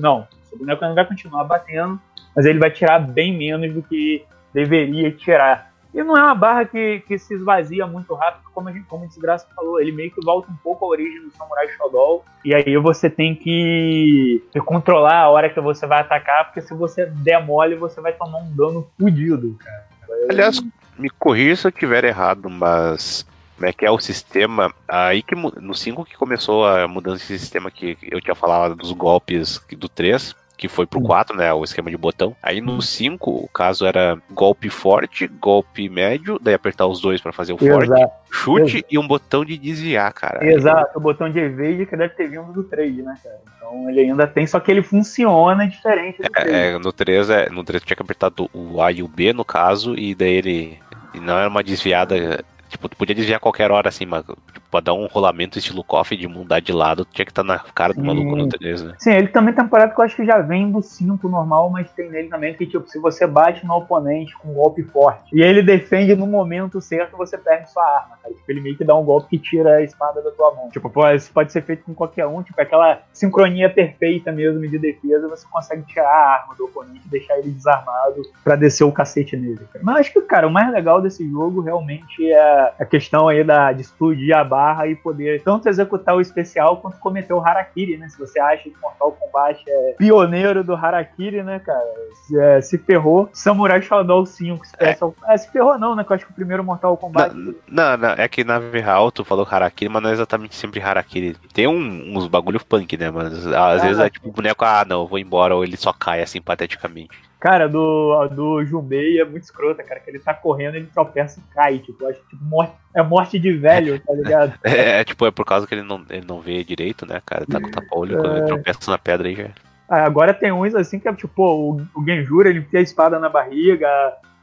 [0.00, 2.00] Não, o boneco ainda vai continuar batendo,
[2.34, 5.74] mas ele vai tirar bem menos do que deveria tirar.
[5.94, 9.04] E não é uma barra que, que se esvazia muito rápido, como, a gente, como
[9.04, 9.80] o Desgraça falou.
[9.80, 12.20] Ele meio que volta um pouco à origem do Samurai Shodown.
[12.44, 17.06] E aí você tem que controlar a hora que você vai atacar, porque se você
[17.06, 19.84] der mole, você vai tomar um dano fodido, cara.
[20.28, 20.60] Aliás,
[20.98, 23.24] me corrija se eu tiver errado, mas
[23.56, 24.72] como é que é o sistema?
[24.88, 28.92] Aí que no 5 que começou a mudança de sistema que eu tinha falado dos
[28.92, 31.04] golpes do 3, que foi pro Hum.
[31.04, 31.52] 4, né?
[31.52, 32.34] O esquema de botão.
[32.42, 37.32] Aí no 5, o caso era golpe forte, golpe médio, daí apertar os dois pra
[37.32, 40.44] fazer o forte, Exato, chute e um botão de desviar, cara.
[40.46, 40.96] exato.
[40.96, 43.40] O botão de evade que deve ter vindo do 3, né, cara?
[43.56, 46.48] Então ele ainda tem, só que ele funciona diferente do 3.
[46.54, 49.44] É, no 3, é, no 3 tinha que apertar o A e o B, no
[49.44, 50.78] caso, e daí ele.
[51.12, 52.44] e não era uma desviada.
[52.74, 55.84] Tipo, tu podia desviar a qualquer hora, assim, mas tipo, pra dar um rolamento estilo
[55.84, 58.82] coffee de mudar de lado, tu tinha que estar na cara do maluco no 3,
[58.82, 58.94] né?
[58.98, 61.70] Sim, ele também tem uma parada que eu acho que já vem do 5 normal,
[61.70, 65.24] mas tem nele também que, tipo, se você bate no oponente com um golpe forte
[65.32, 68.34] e ele defende no momento certo, você perde sua arma, cara.
[68.34, 70.68] Tipo, ele meio que dá um golpe que tira a espada da tua mão.
[70.70, 74.78] Tipo, pô, isso pode ser feito com qualquer um, tipo, aquela sincronia perfeita mesmo de
[74.78, 78.90] defesa, você consegue tirar a arma do oponente e deixar ele desarmado pra descer o
[78.90, 79.60] cacete nele.
[79.72, 79.84] Cara.
[79.84, 83.72] Mas acho que, cara, o mais legal desse jogo realmente é a questão aí da,
[83.72, 88.08] de explodir a barra e poder tanto executar o especial quanto cometer o Harakiri, né?
[88.08, 91.82] Se você acha que Mortal Kombat é pioneiro do Harakiri, né, cara?
[92.26, 93.28] Se, é, se ferrou.
[93.32, 95.14] Samurai Shodown 5 Special.
[95.28, 95.36] É.
[95.36, 96.04] se ferrou não, né?
[96.04, 97.34] Que eu acho que o primeiro Mortal Kombat.
[97.34, 100.80] Não, não, não, é que na real tu falou Harakiri, mas não é exatamente sempre
[100.80, 101.36] Harakiri.
[101.52, 103.10] Tem um- uns bagulho punk, né?
[103.10, 103.76] Mas às Ah.
[103.76, 106.40] vezes é tipo o boneco, ah, não, eu vou embora, ou ele só cai assim
[106.40, 107.10] pateticamente.
[107.44, 110.00] Cara, do, do Junbei é muito escrota, cara.
[110.00, 111.78] Que ele tá correndo, ele tropeça e cai.
[111.78, 114.54] Tipo, acho que tipo, morte, é morte de velho, tá ligado?
[114.64, 117.44] É, é, tipo, é por causa que ele não, ele não vê direito, né, cara?
[117.44, 119.50] Tá com tapa-olho, quando ele tropeça na pedra aí já.
[119.90, 123.18] Ah, Agora tem uns assim que é tipo, o, o Genjura, ele enfia a espada
[123.18, 123.88] na barriga.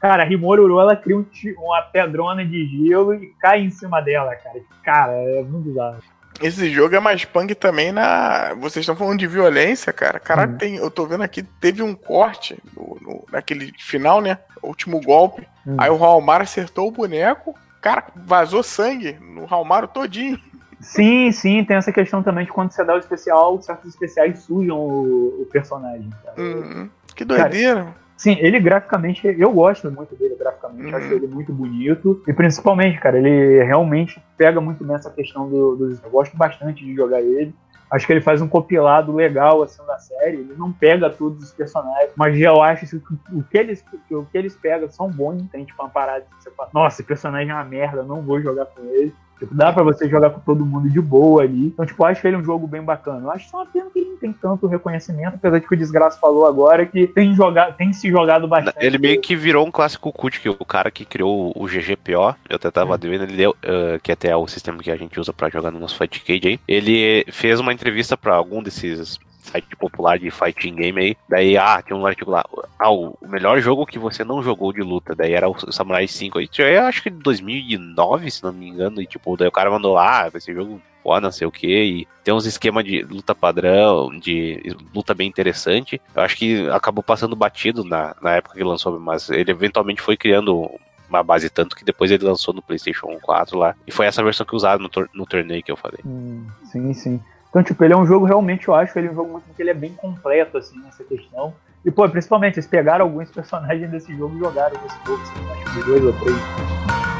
[0.00, 1.26] Cara, a Rimoruru, ela cria um
[1.58, 4.60] uma pedrona de gelo e cai em cima dela, cara.
[4.84, 5.98] Cara, é muito bizarro.
[6.42, 8.54] Esse jogo é mais punk também na.
[8.54, 10.18] Vocês estão falando de violência, cara.
[10.20, 10.58] Caralho, Uhum.
[10.58, 10.76] tem.
[10.76, 14.38] Eu tô vendo aqui, teve um corte no, no- naquele final, né?
[14.62, 15.46] O último golpe.
[15.66, 15.76] Hum.
[15.78, 17.54] Aí o Raulmar acertou o boneco.
[17.80, 20.38] Cara, vazou sangue no Raulmar todinho.
[20.80, 24.76] Sim, sim, tem essa questão também de quando você dá o especial, certos especiais sujam
[24.78, 26.10] o, o personagem.
[26.24, 26.34] cara.
[26.40, 27.94] Hum, que doideira.
[28.22, 30.96] Sim, ele graficamente, eu gosto muito dele graficamente, Uhum.
[30.96, 32.22] acho ele muito bonito.
[32.28, 36.00] E principalmente, cara, ele realmente pega muito bem essa questão do, dos.
[36.04, 37.52] Eu gosto bastante de jogar ele.
[37.90, 40.36] Acho que ele faz um compilado legal assim da série.
[40.36, 42.96] Ele não pega todos os personagens, mas eu acho que
[43.36, 45.42] o que eles, que o que eles pegam são bons.
[45.50, 48.40] Tem tipo uma parada que você fala, nossa, esse personagem é uma merda, não vou
[48.40, 49.12] jogar com ele.
[49.42, 51.66] Tipo, dá pra você jogar com todo mundo de boa ali.
[51.66, 53.22] Então, tipo, eu acho que ele é um jogo bem bacana.
[53.22, 55.76] Eu acho só uma pena que ele não tem tanto reconhecimento, apesar de que o
[55.76, 58.76] Desgraça falou agora que tem, jogado, tem se jogado bastante.
[58.78, 62.56] Ele meio que virou um clássico cult, que o cara que criou o GGPO, eu
[62.56, 65.32] até tava vendo, ele deu, eh, que até é o sistema que a gente usa
[65.32, 69.76] pra jogar no nosso Fight Cage aí, ele fez uma entrevista pra algum desses site
[69.76, 72.44] popular de fighting game aí, daí, ah, tinha um artigo lá,
[72.78, 76.38] ah, o melhor jogo que você não jogou de luta, daí era o Samurai 5,
[76.38, 79.70] aí, eu acho que de 2009, se não me engano, e tipo, daí o cara
[79.70, 83.02] mandou lá, ah, esse jogo foda, não sei o que, e tem uns esquemas de
[83.02, 86.00] luta padrão, de luta bem interessante.
[86.14, 90.16] Eu acho que acabou passando batido na, na época que lançou, mas ele eventualmente foi
[90.16, 90.70] criando
[91.08, 93.74] uma base tanto que depois ele lançou no PlayStation 4 lá.
[93.84, 95.98] E foi essa versão que usaram no, tor- no torneio que eu falei.
[96.06, 97.20] Hum, sim, sim.
[97.52, 99.60] Então, tipo, ele é um jogo realmente, eu acho, ele é um jogo muito que
[99.60, 101.52] ele é bem completo, assim, nessa questão.
[101.84, 105.74] E, pô, principalmente, eles pegaram alguns personagens desse jogo e jogaram nesse jogo, assim, acho
[105.74, 107.11] que dois ou três.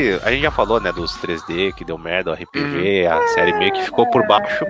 [0.00, 3.52] Que a gente já falou, né, dos 3D que deu merda, o RPG, a série
[3.58, 4.64] meio que ficou por baixo.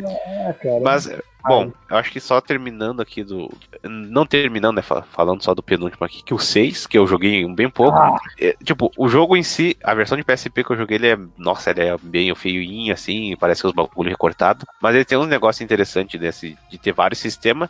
[0.62, 0.80] Cara.
[0.82, 1.10] Mas,
[1.44, 3.50] bom, eu acho que só terminando aqui do.
[3.82, 4.82] Não terminando, né?
[4.82, 7.96] fa- Falando só do penúltimo aqui, que o 6, que eu joguei bem pouco.
[7.96, 8.16] Ah.
[8.38, 11.18] é, tipo, o jogo em si, a versão de PSP que eu joguei, ele é.
[11.38, 14.66] Nossa, ele é bem feinho, assim, parece os bagulho recortado.
[14.82, 17.68] Mas ele tem um negócio interessante desse, de ter vários sistemas.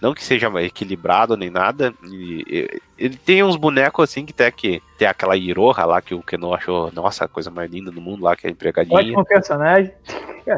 [0.00, 1.94] Não que seja equilibrado nem nada.
[2.10, 6.14] e- e- ele tem uns bonecos assim que tem, que tem aquela Iroha lá que
[6.14, 8.98] o Keno achou, nossa, a coisa mais linda do mundo lá, que é a empregadinha.
[8.98, 9.92] Ótimo personagem.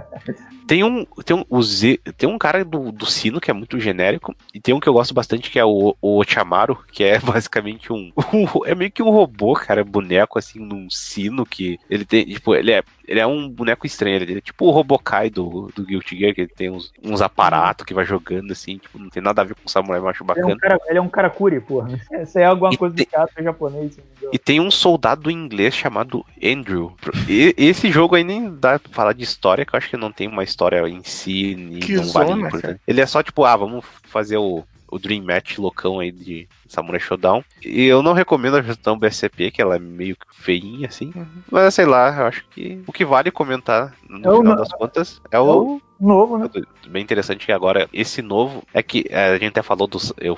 [0.66, 3.78] Tem um, tem um, o Z- tem um cara do, do sino que é muito
[3.78, 7.18] genérico, e tem um que eu gosto bastante que é o, o Ochamaru, que é
[7.20, 12.06] basicamente um, um- É meio que um robô, cara, boneco assim, num sino que ele
[12.06, 12.24] tem.
[12.24, 15.84] Tipo, ele é, ele é um boneco estranho, ele é tipo o Robokai do, do
[15.84, 19.22] Guilty Gear, que ele tem uns, uns aparatos que vai jogando assim, tipo, não tem
[19.22, 20.60] nada a ver com o samurai macho Ele é um, bacana.
[20.62, 21.90] cara, ele é um karakuri, porra.
[22.34, 23.96] Isso é alguma E coisa tem- do teatro japonês.
[24.20, 24.30] não.
[24.32, 26.92] E tem um soldado inglês chamado Andrew.
[27.28, 30.10] E- esse jogo aí nem dá pra falar de história, que eu acho que não
[30.10, 32.80] tem uma história em si, Que não vale zona, importante.
[32.86, 36.98] Ele é só tipo, ah, vamos fazer o, o Dream Match loucão aí de Samurai
[37.00, 37.44] Showdown.
[37.64, 41.12] E eu não recomendo a versão BSCP, que ela é meio feinha assim.
[41.14, 41.26] Uhum.
[41.50, 44.56] Mas sei lá, eu acho que o que vale comentar no É o final no-
[44.56, 45.80] das contas é o.
[46.06, 46.48] Novo, né?
[46.88, 50.36] Bem interessante que agora esse novo é que é, a gente até falou do, eu,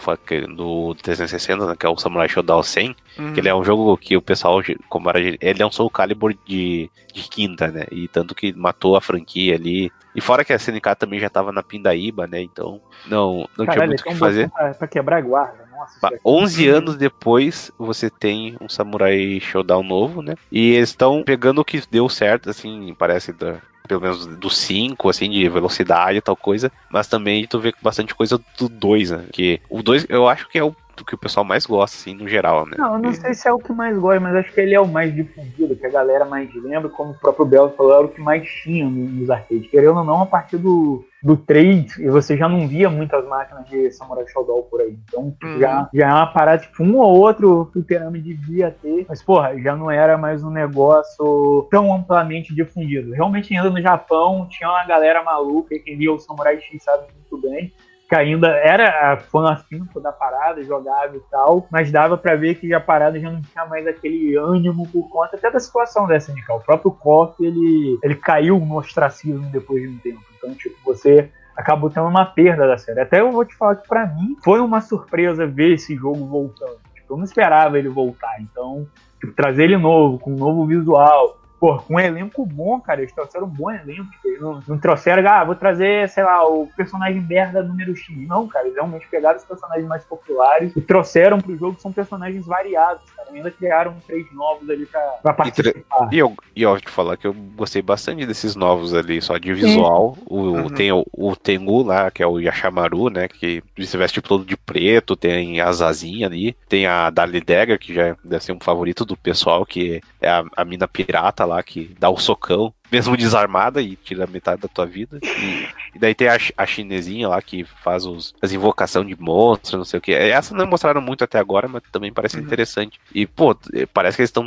[0.55, 3.33] do 360, né, que é o Samurai Showdown 100, Uhum.
[3.33, 4.61] que ele é um jogo que o pessoal
[4.91, 5.19] compara.
[5.19, 7.87] Ele é um Soul Calibur de, de quinta, né?
[7.91, 9.91] E tanto que matou a franquia ali.
[10.15, 12.43] E fora que a SNK também já tava na Pindaíba, né?
[12.43, 14.51] Então não, não tinha Caralho, muito o que fazer.
[14.51, 15.67] pra, pra quebrar guarda.
[15.73, 20.35] Nossa, Pá, isso é- 11 anos depois, você tem um Samurai Showdown novo, né?
[20.53, 23.57] E eles estão pegando o que deu certo, assim, parece da,
[23.87, 26.71] pelo menos do 5, assim, de velocidade e tal coisa.
[26.91, 29.25] Mas também tu vê bastante coisa do 2, né?
[29.33, 32.15] Que o 2 eu acho que é o do que o pessoal mais gosta, assim,
[32.15, 32.73] no geral, né?
[32.79, 34.81] Não, eu não sei se é o que mais gosta, mas acho que ele é
[34.81, 38.09] o mais difundido, que a galera mais lembra, como o próprio Belo falou, era o
[38.09, 39.69] que mais tinha no- nos arcades.
[39.71, 43.67] Querendo ou não, a partir do, do 3, e você já não via muitas máquinas
[43.69, 44.97] de Samurai Shodown por aí.
[45.09, 45.59] Então, Uhum.
[45.59, 49.75] já, já é uma parada, tipo, um ou outro fliperama devia ter, mas, porra, já
[49.75, 53.13] não era mais um negócio tão amplamente difundido.
[53.13, 57.49] Realmente, ainda no Japão, tinha uma galera maluca que via o Samurai X, sabe, muito
[57.49, 57.73] bem
[58.09, 62.73] que ainda era fã afinco da parada, jogava e tal, mas dava pra ver que
[62.73, 66.53] a parada já não tinha mais aquele ânimo por conta até da situação dessa SNK.
[66.53, 70.23] O próprio KOF, ele, ele caiu no ostracismo depois de um tempo.
[70.37, 73.01] Então, tipo, você acabou tendo uma perda da série.
[73.01, 76.79] Até eu vou te falar que pra mim foi uma surpresa ver esse jogo voltando.
[76.95, 78.41] Tipo, eu não esperava ele voltar.
[78.41, 78.87] Então,
[79.19, 83.13] tipo, trazer ele novo, com um novo visual, pô, com um elenco bom, cara, eles
[83.13, 84.09] trouxeram um bom elenco.
[84.25, 88.17] Eles não, não trouxeram, ah, vou trazer, sei lá, o personagem merda número X.
[88.27, 92.47] Não, cara, eles realmente pegaram os personagens mais populares e trouxeram pro jogo, são personagens
[92.47, 93.31] variados, cara.
[93.33, 96.09] Ainda criaram três novos ali pra, pra participar.
[96.13, 99.53] E eu, e eu te falar que eu gostei bastante desses novos ali, só de
[99.53, 100.17] visual.
[100.27, 100.69] O, Uhum.
[100.69, 103.29] Tem o, o Tengu lá, que é o Yashamaru, né?
[103.29, 106.57] Que se veste todo de preto, tem a Zazinha ali.
[106.69, 110.45] Tem a Dali Dagger, que já deve ser um favorito do pessoal, que é a,
[110.57, 112.73] a mina pirata lá, que dá o socão.
[112.91, 115.19] Mesmo desarmada e tira metade da tua vida.
[115.23, 119.75] E, e daí tem a, a chinesinha lá que faz os, as invocações de monstros,
[119.75, 120.13] não sei o que.
[120.13, 122.43] Essa não mostraram muito até agora, mas também parece Uhum.
[122.43, 123.01] interessante.
[123.15, 123.57] E, pô,
[123.93, 124.47] parece que eles estão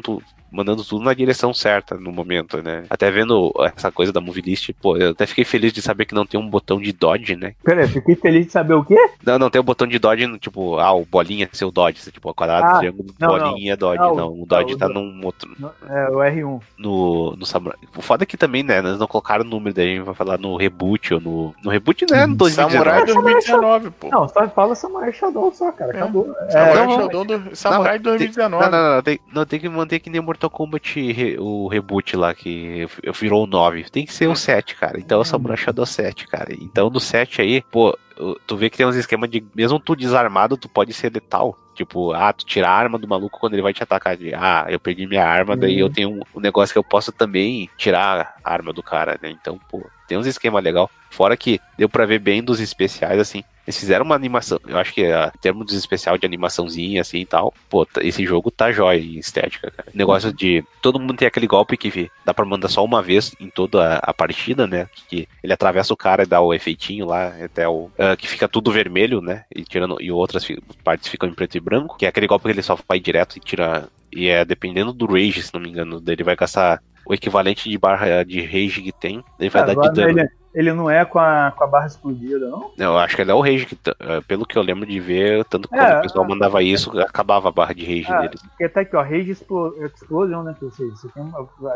[0.51, 2.83] mandando tudo na direção certa no momento, né?
[2.89, 6.15] Até vendo essa coisa da movie list, pô, eu até fiquei feliz de saber que
[6.15, 7.53] não tem um botão de dodge, né?
[7.63, 8.95] Pera aí, fiquei feliz de saber o quê?
[9.23, 12.11] Não, não tem o botão de dodge, no, tipo, ah, o bolinha é seu dodge,
[12.11, 14.01] tipo, quadrado, Ah, triângulo, não, bolinha, dodge.
[14.01, 16.59] Não, Não, o dodge não, o tá do- num outro, Não, É, o R1.
[16.79, 17.77] no, no Samurai.
[17.95, 20.13] O foda é que também, né, eles não colocaram o número, daí a gente vai
[20.15, 22.71] falar no reboot ou no, no reboot, né, no 2019.
[22.71, 24.09] Samurai 2019, pô.
[24.09, 25.91] Não, só fala Samurai Shodown só, cara.
[25.93, 25.97] É.
[25.97, 26.33] Acabou.
[26.49, 28.63] Samurai não, Shodown do Samurai 2019.
[28.63, 32.15] Não, não, não, tem, não, tem que manter que nem Mortal Kombat re- o reboot
[32.15, 32.87] lá, que
[33.19, 33.85] virou o 9.
[33.89, 34.99] Tem que ser o 7, cara.
[34.99, 36.53] Então é o Samurai Shadow 7, cara.
[36.53, 37.97] Então no 7 aí, pô,
[38.45, 39.43] tu vê que tem uns esquemas de.
[39.55, 41.57] Mesmo tu desarmado, tu pode ser letal.
[41.79, 44.17] Tipo, ah, tu tira a arma do maluco quando ele vai te atacar.
[44.35, 45.87] Ah, eu perdi minha arma, daí Uhum.
[45.87, 49.29] eu tenho um, um negócio que eu posso também tirar a arma do cara, né?
[49.29, 50.89] Então, pô, tem uns esquemas legal.
[51.11, 53.43] Fora que deu pra ver bem dos especiais, assim.
[53.65, 57.19] Eles fizeram uma animação, eu acho que ah, em termos de especial de animaçãozinha, assim
[57.19, 59.87] e tal, pô, tá- esse jogo tá jóia em estética, cara.
[59.93, 60.63] Negócio de.
[60.81, 64.09] Todo mundo tem aquele golpe que dá pra mandar só uma vez em toda a,
[64.09, 64.87] a partida, né?
[65.07, 67.91] Que ele atravessa o cara e dá o efeitinho lá, até o.
[67.99, 69.43] ah, que fica tudo vermelho, né?
[69.55, 70.01] E tirando.
[70.01, 70.47] E outras
[70.83, 71.95] partes ficam em preto e branco.
[71.95, 73.87] Que é aquele golpe que ele só vai direto e tira.
[74.11, 75.99] E é dependendo do rage, se não me engano.
[76.01, 79.23] Daí ele vai gastar o equivalente de barra de rage que tem.
[79.39, 80.19] Ele vai dar de dano.
[80.19, 82.71] ele, ele não é com a, com a barra explodida, não?
[82.77, 85.45] Eu acho que ele é o rage, que, eh, pelo que eu lembro de ver,
[85.45, 86.27] tanto que quando É, o pessoal é.
[86.27, 88.41] mandava isso, acabava a barra de rage Ah, deles.
[88.41, 90.55] Porque tá aqui, ó, Rage Explo- Explosion, né?
[90.57, 91.23] Que você, você, tem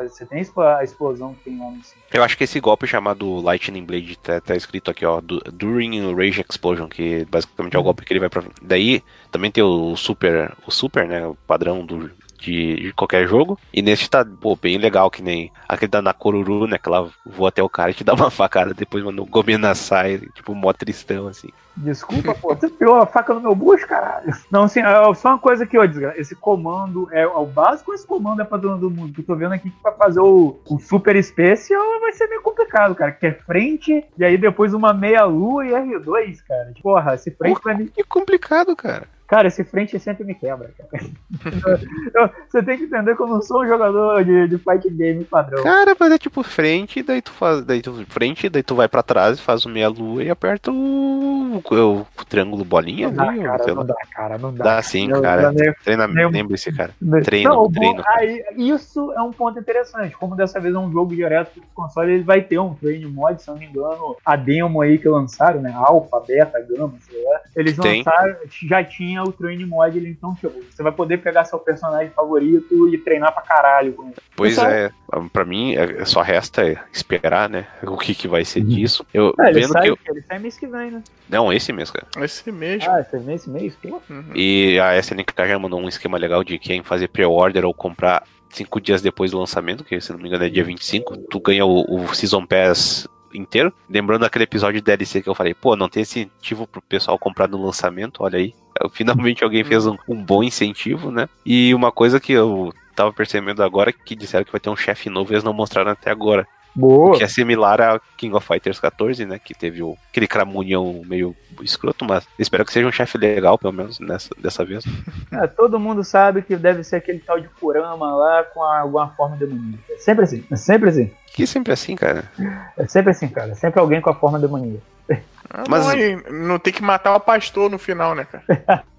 [0.02, 2.02] você tem a explo- a explosão que tem lá no cima.
[2.12, 6.14] Eu acho que esse golpe chamado Lightning Blade tá, tá escrito aqui, ó, du- During
[6.16, 8.44] Rage Explosion, que basicamente é o golpe que ele vai pra.
[8.62, 11.26] Daí também tem o Super, o Super, né?
[11.28, 12.10] O padrão do.
[12.44, 13.58] De, de qualquer jogo.
[13.74, 16.78] E nesse tá, pô, bem legal, que nem aquele da Nakoruru, né?
[16.78, 19.74] Que ela voa até o cara e te dá uma facada, depois manda o Gomena
[19.74, 21.48] sai, tipo, mó tristão, assim.
[21.76, 24.32] Desculpa, pô, você enfiou a faca no meu bucho, caralho.
[24.52, 28.06] Não, assim, é só uma coisa aqui, ó, desgra- esse comando é, o básico esse
[28.06, 29.14] comando é pra todo mundo?
[29.14, 32.42] Que eu tô vendo aqui que pra fazer o, o Super Special vai ser meio
[32.44, 36.74] complicado, cara, que é frente, e aí depois uma meia-lua e R2, cara.
[36.84, 39.08] Porra, esse frente pra mim, Que complicado, cara.
[39.34, 41.04] Cara, esse frente sempre me quebra, cara.
[42.16, 45.24] Eu- você tem que entender que eu não sou um jogador de, de fight game
[45.26, 45.64] padrão.
[45.64, 47.64] Cara, mas é tipo frente, daí tu faz.
[47.64, 51.58] Daí tu frente, daí tu vai pra trás, faz o meia lua e aperta o,
[51.58, 54.64] o, o triângulo bolinha Não dá, ali, cara, não dá, cara, não dá.
[54.64, 55.52] Dá sim, Eu- cara.
[55.52, 56.92] nem- Treina, nem- lembre-se, cara.
[57.24, 58.04] Treino, não, o bom- treino.
[58.10, 60.16] aí, isso é um ponto interessante.
[60.16, 63.42] Como dessa vez é um jogo direto pro console, ele vai ter um training mod,
[63.42, 65.74] se não me engano, a demo aí que lançaram, né?
[65.76, 67.40] Alpha, beta, gama, sei lá.
[67.56, 67.98] Eles Tem.
[68.04, 68.36] lançaram,
[68.68, 72.88] já tinha o training mod, ele então, tipo, você vai poder pegar seu personagem favorito
[72.94, 74.16] e treinar pra caralho com ele.
[74.36, 74.92] Pois é,
[75.32, 77.68] pra mim é- só resta esperar, né?
[77.84, 79.06] O que, que vai ser disso.
[79.14, 79.90] Eu É, ele, vendo sai, que.
[79.90, 81.04] eu- ele sai mês que vem, né?
[81.30, 82.26] Não, esse mesmo, cara.
[82.26, 82.92] Esse mesmo.
[82.92, 84.02] Ah, esse mês, mês, pô.
[84.10, 84.32] Uhum.
[84.36, 88.80] E a SNK já mandou um esquema legal de quem fazer pre-order ou comprar cinco
[88.80, 92.04] dias depois do lançamento, que se não me engano é dia 25, tu ganha o,
[92.04, 93.74] o Season Pass inteiro.
[93.90, 97.48] Lembrando aquele episódio de DLC que eu falei, pô, não tem incentivo pro pessoal comprar
[97.48, 98.54] no lançamento, olha aí.
[98.92, 101.28] Finalmente alguém fez um, um bom incentivo, né?
[101.46, 104.76] E uma coisa que eu tava percebendo agora é que disseram que vai ter um
[104.76, 106.48] chefe novo e eles não mostraram até agora.
[106.76, 107.18] Boa.
[107.18, 109.40] Que é similar a King of Fighters 14, né?
[109.40, 113.74] Que teve o, aquele cramunhão meio escroto, mas espero que seja um chefe legal, pelo
[113.74, 114.84] menos nessa, dessa vez.
[115.32, 119.36] É, todo mundo sabe que deve ser aquele tal de Kurama lá com alguma forma
[119.36, 119.82] demoníaca.
[119.90, 121.12] É sempre assim, é sempre assim.
[121.34, 122.32] Que sempre assim, cara.
[122.78, 123.52] É sempre assim, cara.
[123.52, 124.84] É sempre alguém com a forma demoníaca.
[125.50, 128.84] Ah, Mas- não, não tem que matar o pastor no final, né, cara?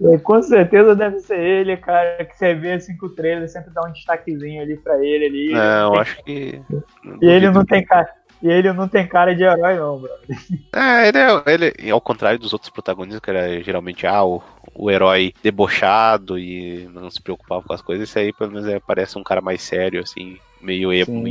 [0.00, 3.70] É, com certeza deve ser ele, cara, que você vê assim que o trailer sempre
[3.74, 5.52] dá um destaquezinho ali pra ele ali.
[5.52, 6.62] Não, Tem- acho que.
[7.20, 8.08] E ele não tem cara.
[8.40, 10.10] E ele não tem cara de herói, não, bro.
[10.74, 14.42] É, ele é, ele, ao contrário dos outros protagonistas, que era geralmente ah, o,
[14.74, 18.80] o herói debochado e não se preocupava com as coisas, esse aí pelo menos é,
[18.80, 20.38] parece um cara mais sério, assim.
[20.60, 21.24] Meio emo,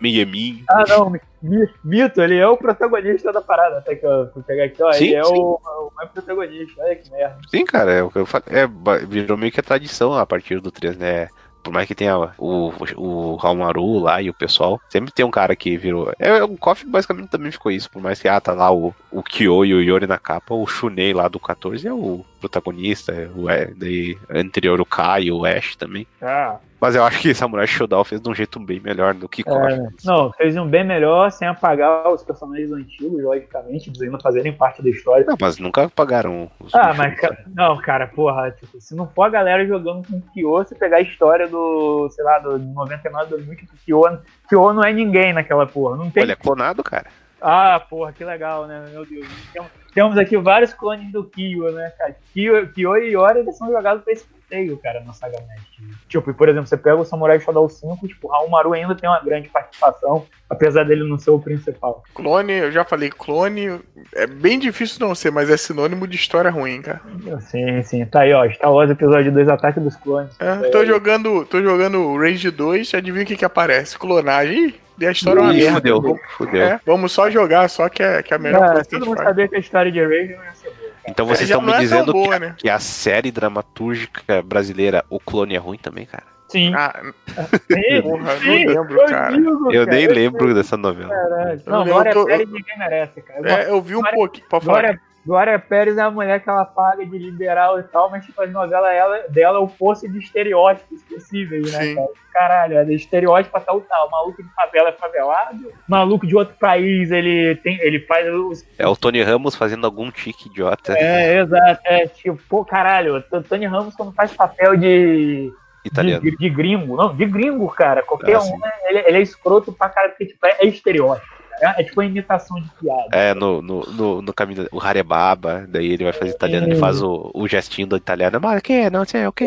[0.00, 0.64] meio eminho.
[0.68, 4.64] Ah, não, Mi- Mito, ele é o protagonista da parada, até que eu fui pegar
[4.64, 4.92] aqui, ó.
[4.92, 5.32] Sim, ele é sim.
[5.34, 7.38] o, o mais protagonista, olha que merda.
[7.50, 8.46] Sim, cara, é o que eu falei.
[8.50, 8.66] É,
[9.06, 11.28] virou meio que a tradição a partir do 3, né?
[11.62, 15.54] Por mais que tenha o, o Hamaru lá e o pessoal, sempre tem um cara
[15.54, 16.10] que virou.
[16.18, 17.90] É, o KOF basicamente também ficou isso.
[17.90, 20.66] Por mais que, ah, tá lá o, o Kyo e o Yori na capa, o
[20.66, 23.12] Shunei lá do 14 é o protagonista.
[23.12, 26.06] é O, é, daí, anterior o Kai e o Ash também.
[26.22, 29.42] Ah, Mas eu acho que Samurai Shodown fez de um jeito bem melhor do que
[29.42, 29.72] KOF.
[29.72, 34.52] É, não, fez um bem melhor sem apagar os personagens antigos, logicamente, eles ainda fazerem
[34.52, 35.24] parte da história.
[35.26, 37.36] Não, mas nunca pagaram os Ah, mas, sabe?
[37.36, 40.74] ca- não, cara, porra, tipo, se não for a galera jogando com o Kyo, você
[40.76, 44.18] pegar a história do, sei lá, do 99, 2000, que o Kyo,
[44.48, 46.22] Kyo não é ninguém naquela porra, não tem...
[46.22, 47.06] Ele é clonado, cara.
[47.40, 49.26] Ah, porra, que legal, né, meu Deus.
[49.52, 53.68] Temos, temos aqui vários clones do Kyo, né, cara, Kyo, Kyo e Yori, eles são
[53.68, 55.92] jogados pra esse passeio, cara, na Saga Match.
[56.08, 59.20] Tipo, por exemplo, você pega o Samurai Shodown 5, tipo, o Haomaru ainda tem uma
[59.20, 62.02] grande participação, apesar dele não ser o principal.
[62.14, 63.80] Clone, eu já falei, clone
[64.14, 67.00] é bem difícil não ser, mas é sinônimo de história ruim, cara.
[67.40, 70.34] Sim, sim, tá aí, ó, Star Wars Episódio 2, Ataque dos Clones.
[70.40, 73.98] É, tô jogando, tô jogando Rage 2, adivinha o que que aparece?
[73.98, 74.48] Clonagem.
[74.68, 75.74] Ih, e a história é uma Ih, merda.
[75.76, 76.62] fudeu, fudeu.
[76.62, 78.98] É, vamos só jogar, só que é, que é a melhor Ah, coisa que a
[78.98, 80.77] todo mundo sabia que a história de Rage não ia ser boa.
[81.08, 82.54] Então vocês É, estão me não é dizendo que, boa, a, né?
[82.58, 86.24] que a série dramatúrgica brasileira, o clone é ruim também, cara?
[86.48, 86.72] Sim.
[86.74, 87.00] Ah,
[87.70, 89.36] Sim, porra, não sim, lembro, eu cara.
[89.36, 91.10] digo, Eu cara, nem eu lembro dessa novela.
[91.10, 91.62] Caralho.
[91.66, 93.50] Eu Não, lembro, Glória eu tô- Pérez ninguém merece, cara.
[93.64, 94.46] é, eu vi um Glória- pouquinho.
[94.48, 94.80] Pode falar.
[94.80, 98.40] Glória, Glória Pérez é a mulher que ela paga de liberal e tal, mas tipo,
[98.40, 101.94] as novelas ela, dela é o poço de estereótipos possíveis, né, Sim.
[101.96, 102.08] cara?
[102.32, 104.08] Caralho, é de estereótipo tal, tal.
[104.08, 107.78] Maluco de favela é favelado, maluco de outro país, ele tem.
[107.82, 108.64] ele faz os.
[108.78, 111.82] É o Tony Ramos fazendo algum tique idiota É, exato.
[111.84, 115.52] É tipo, pô, caralho, o Tony Ramos quando faz papel de.
[115.84, 116.22] italiano.
[116.22, 118.02] De, de gringo, não, de gringo, cara.
[118.02, 121.37] Qualquer Ah, um, né, ele, ele é escroto pra caralho, porque tipo, é, é estereótipo.
[121.60, 123.08] É, é tipo uma imitação de piada.
[123.12, 127.02] É, no, no, no, no caminho, o Harebaba, daí ele vai fazer italiano, ele faz
[127.02, 129.46] o, o gestinho do italiano, mas que, não sei o que.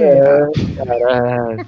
[0.77, 1.67] Caralho.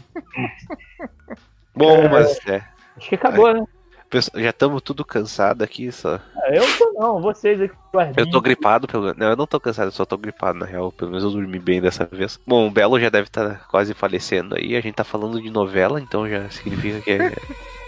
[1.76, 2.62] Bom, mas é,
[2.98, 3.64] Acho que acabou, né?
[4.10, 6.20] pessoal, já estamos tudo cansado aqui, só.
[6.36, 7.76] Ah, Eu tô não, vocês aqui
[8.16, 10.92] Eu tô gripado, pelo Não, eu não tô cansado, eu só tô gripado, na real.
[10.92, 12.40] Pelo menos eu dormi bem dessa vez.
[12.46, 14.76] Bom, o Belo já deve estar quase falecendo aí.
[14.76, 17.34] A gente tá falando de novela, então já significa que é-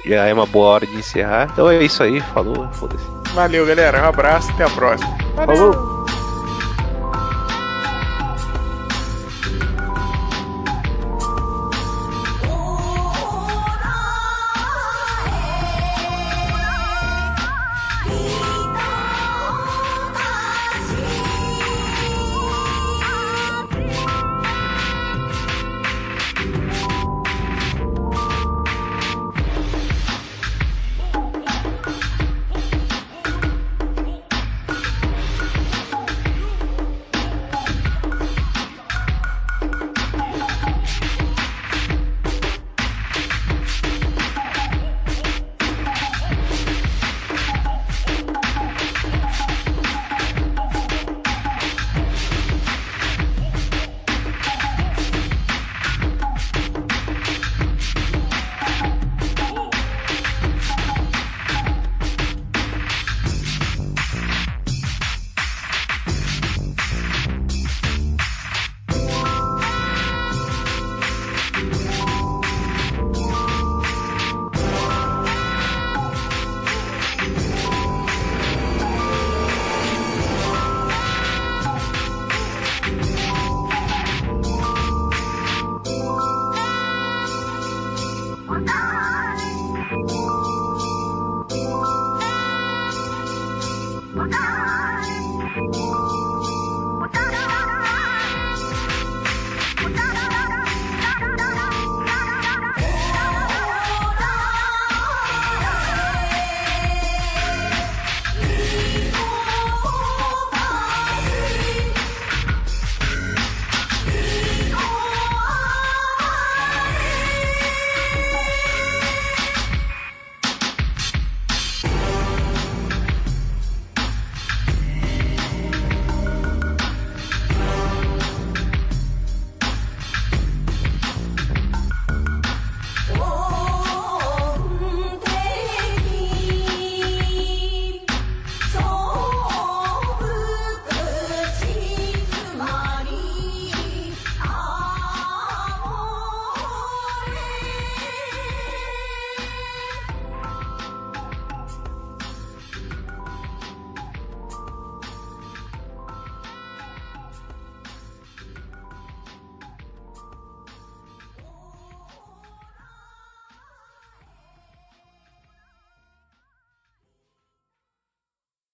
[0.05, 1.49] já é uma boa hora de encerrar.
[1.51, 3.05] Então é isso aí, falou, foda-se.
[3.33, 4.01] Valeu, galera.
[4.03, 5.17] Um abraço, até a próxima.
[5.35, 6.04] Falou.